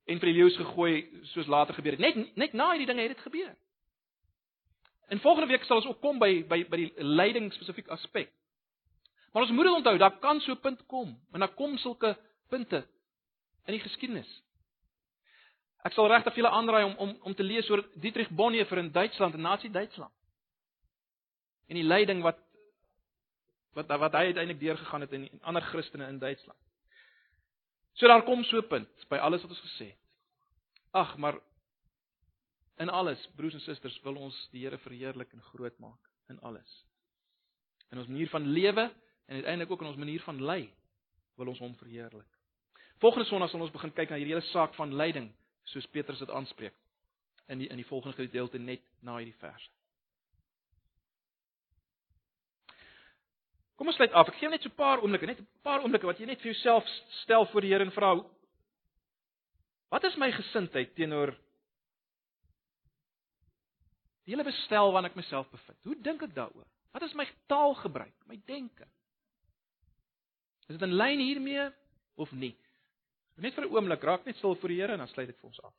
en 0.08 0.20
vir 0.20 0.30
die 0.30 0.36
leeu's 0.38 0.56
gegooi 0.56 0.92
soos 1.34 1.48
later 1.52 1.76
gebeur 1.76 1.92
het. 1.92 2.00
Net 2.00 2.36
net 2.40 2.54
na 2.56 2.70
hierdie 2.70 2.88
dinge 2.88 3.04
het 3.04 3.12
dit 3.12 3.26
gebeur. 3.26 3.50
En 5.12 5.20
volgende 5.20 5.50
week 5.52 5.66
sal 5.68 5.82
ons 5.82 5.90
ook 5.90 6.00
kom 6.00 6.18
by 6.22 6.30
by 6.48 6.62
by 6.72 6.80
die 6.80 7.04
lyding 7.04 7.50
spesifiek 7.52 7.92
aspek. 7.92 8.32
Maar 9.32 9.44
ons 9.44 9.52
moet 9.52 9.68
dit 9.68 9.76
onthou, 9.76 9.98
daar 9.98 10.16
kan 10.24 10.40
so 10.40 10.52
'n 10.52 10.60
punt 10.60 10.86
kom, 10.86 11.20
en 11.32 11.40
daar 11.40 11.54
kom 11.54 11.76
sulke 11.76 12.16
punte 12.48 12.86
in 13.66 13.76
die 13.76 13.84
geskiedenis. 13.84 14.42
Ek 15.84 15.92
sal 15.92 16.08
regtig 16.08 16.34
julle 16.34 16.48
aanraai 16.48 16.84
om 16.84 16.96
om 16.96 17.16
om 17.22 17.34
te 17.34 17.42
lees 17.42 17.70
oor 17.70 17.84
Dietrich 17.94 18.30
Bonhoeffer 18.30 18.78
in 18.78 18.92
Duitsland, 18.92 19.34
in 19.34 19.40
Nazi 19.40 19.70
Duitsland. 19.70 20.12
En 21.68 21.74
die 21.74 21.84
lyding 21.84 22.22
wat 22.22 22.38
wat 23.74 23.86
wat 23.86 24.12
hy 24.12 24.24
uiteindelik 24.32 24.60
deurgegaan 24.60 25.00
het 25.00 25.12
in 25.12 25.28
ander 25.42 25.62
Christene 25.62 26.08
in 26.08 26.18
Duitsland. 26.18 26.58
So 27.94 28.06
daar 28.06 28.24
kom 28.26 28.44
so 28.44 28.58
'n 28.58 28.66
punt 28.68 29.08
by 29.08 29.16
alles 29.16 29.42
wat 29.42 29.50
ons 29.50 29.60
gesê 29.60 29.86
het. 29.86 29.98
Ag, 30.90 31.16
maar 31.16 31.40
in 32.76 32.88
alles, 32.88 33.28
broers 33.36 33.54
en 33.54 33.60
susters, 33.60 34.00
wil 34.02 34.16
ons 34.16 34.48
die 34.50 34.64
Here 34.64 34.78
verheerlik 34.78 35.32
en 35.32 35.42
groot 35.42 35.78
maak 35.78 36.10
in 36.28 36.40
alles. 36.40 36.84
In 37.90 37.98
ons 37.98 38.08
manier 38.08 38.28
van 38.28 38.46
lewe 38.46 38.92
en 39.26 39.34
uiteindelik 39.34 39.70
ook 39.70 39.80
in 39.80 39.86
ons 39.86 39.96
manier 39.96 40.20
van 40.20 40.42
lei 40.42 40.72
wil 41.34 41.46
ons 41.46 41.58
hom 41.58 41.74
verheerlik. 41.76 42.26
Volgende 42.98 43.26
Sondag 43.28 43.50
sal 43.50 43.60
ons 43.60 43.70
begin 43.70 43.92
kyk 43.92 44.10
na 44.10 44.16
hierdie 44.16 44.34
hele 44.34 44.46
saak 44.50 44.74
van 44.74 44.94
lyding, 44.94 45.32
soos 45.64 45.86
Petrus 45.86 46.18
dit 46.18 46.30
aanspreek 46.30 46.74
in 47.46 47.58
die 47.58 47.68
in 47.68 47.76
die 47.76 47.86
volgende 47.86 48.16
gedeelte 48.16 48.58
net 48.58 48.82
na 49.00 49.16
hierdie 49.16 49.38
verse. 49.38 49.70
Kom 53.76 53.90
ons 53.90 53.96
sluit 53.96 54.12
af. 54.12 54.28
Ek 54.28 54.38
gee 54.38 54.48
net 54.48 54.62
so 54.62 54.68
'n 54.68 54.76
paar 54.78 55.02
oomblikke, 55.02 55.26
net 55.26 55.40
'n 55.40 55.48
paar 55.62 55.80
oomblikke 55.82 56.06
wat 56.06 56.18
jy 56.18 56.26
net 56.26 56.40
vir 56.40 56.52
jouself 56.52 56.84
stel 57.22 57.46
voor 57.46 57.60
die 57.60 57.70
Here 57.72 57.84
en 57.84 57.92
vra 57.92 58.14
Wat 59.94 60.04
is 60.04 60.16
my 60.16 60.30
gesindheid 60.32 60.94
teenoor 60.94 61.30
die 64.24 64.32
hele 64.32 64.46
bestel 64.46 64.90
waarin 64.90 65.10
ek 65.10 65.18
myself 65.20 65.50
bevind? 65.52 65.78
Hoe 65.84 65.94
dink 66.02 66.22
ek 66.22 66.34
daaroor? 66.34 66.66
Wat 66.94 67.02
is 67.02 67.14
my 67.14 67.26
taalgebruik, 67.46 68.14
my 68.26 68.38
denke? 68.48 68.86
Is 70.66 70.78
dit 70.78 70.82
in 70.82 70.96
lyn 70.96 71.22
hiermee 71.22 71.68
of 72.16 72.32
nie? 72.32 72.54
Net 73.36 73.54
vir 73.54 73.66
'n 73.66 73.74
oomblik 73.74 74.02
raak 74.02 74.24
net 74.24 74.36
stil 74.36 74.54
voor 74.54 74.68
die 74.68 74.80
Here 74.80 74.92
en 74.92 74.98
dan 74.98 75.08
sluit 75.08 75.28
ek 75.28 75.38
vir 75.38 75.50
ons 75.50 75.60
af. 75.60 75.74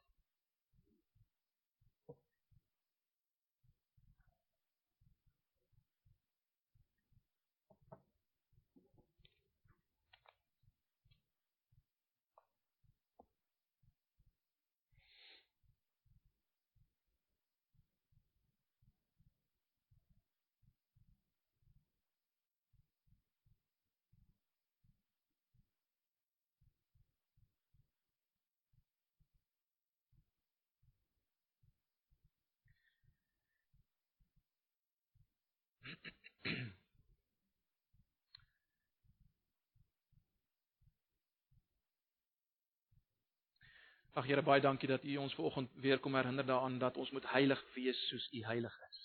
Ag 44.15 44.29
Here, 44.29 44.41
baie 44.47 44.63
dankie 44.63 44.87
dat 44.87 45.03
U 45.03 45.17
ons 45.19 45.33
vanoggend 45.35 45.71
weer 45.83 45.99
kom 45.99 46.15
herinner 46.15 46.45
daaraan 46.47 46.77
dat 46.79 46.97
ons 46.97 47.11
moet 47.11 47.25
heilig 47.33 47.59
wees 47.75 47.99
soos 48.07 48.27
U 48.31 48.43
heilig 48.47 48.75
is. 48.89 49.01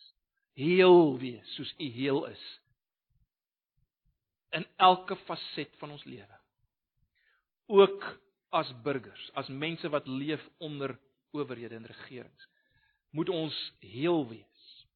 Heel 0.55 1.19
wees 1.19 1.55
soos 1.57 1.73
U 1.79 1.89
heel 1.97 2.27
is. 2.29 2.45
In 4.55 4.67
elke 4.77 5.17
faset 5.27 5.75
van 5.83 5.97
ons 5.97 6.05
lewe. 6.07 6.39
Ook 7.67 8.07
as 8.55 8.71
burgers, 8.83 9.31
as 9.35 9.51
mense 9.51 9.91
wat 9.91 10.07
leef 10.07 10.47
onder 10.59 10.95
owerhede 11.31 11.75
en 11.75 11.91
regerings, 11.91 12.47
moet 13.11 13.29
ons 13.35 13.59
heel 13.83 14.25
wees. 14.29 14.87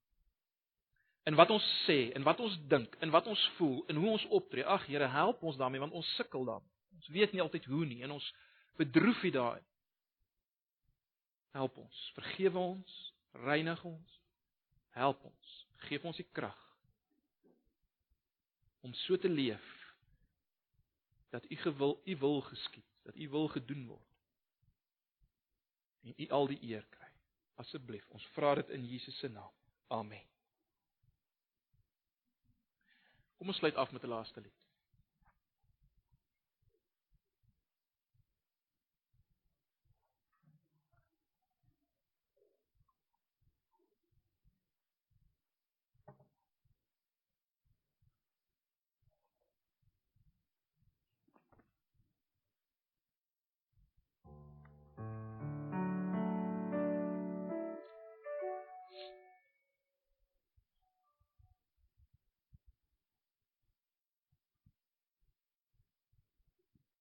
In 1.26 1.34
wat 1.34 1.50
ons 1.50 1.66
sê, 1.88 2.12
in 2.14 2.22
wat 2.22 2.38
ons 2.38 2.54
dink, 2.70 2.94
in 3.02 3.10
wat 3.10 3.26
ons 3.26 3.50
voel, 3.58 3.80
in 3.90 3.98
hoe 3.98 4.14
ons 4.14 4.30
optree. 4.30 4.62
Ag 4.62 4.86
Here, 4.86 5.10
help 5.10 5.42
ons 5.42 5.58
daarmee 5.58 5.82
want 5.82 5.92
ons 5.92 6.14
sukkel 6.14 6.46
daarmee. 6.46 6.74
Ons 7.02 7.14
weet 7.18 7.32
nie 7.34 7.42
altyd 7.42 7.66
hoe 7.66 7.86
nie 7.86 8.02
en 8.06 8.14
ons 8.14 8.34
bedroef 8.78 9.22
U 9.26 9.30
daarin. 9.42 9.70
Help 11.54 11.76
ons, 11.78 11.98
vergewe 12.16 12.58
ons, 12.58 12.94
reinig 13.46 13.84
ons. 13.86 14.20
Help 14.98 15.22
ons, 15.26 15.54
gee 15.86 16.02
ons 16.02 16.18
die 16.18 16.26
krag 16.34 16.60
om 18.84 18.92
so 19.06 19.16
te 19.16 19.30
leef 19.30 19.70
dat 21.32 21.46
u 21.50 21.56
gewil, 21.56 21.94
u 22.04 22.16
wil 22.16 22.40
geskied, 22.40 22.90
dat 23.02 23.16
u 23.16 23.28
wil 23.28 23.48
gedoen 23.48 23.86
word. 23.86 24.10
En 26.02 26.14
u 26.16 26.28
al 26.28 26.46
die 26.46 26.60
eer 26.62 26.84
kry. 26.90 27.08
Asseblief, 27.54 28.04
ons 28.10 28.26
vra 28.34 28.54
dit 28.60 28.74
in 28.76 28.84
Jesus 28.86 29.18
se 29.18 29.28
naam. 29.28 29.54
Amen. 29.88 30.26
Kom 33.38 33.48
ons 33.48 33.56
sluit 33.56 33.74
af 33.74 33.92
met 33.92 34.04
'n 34.04 34.12
laaste 34.12 34.40
lied. 34.40 34.63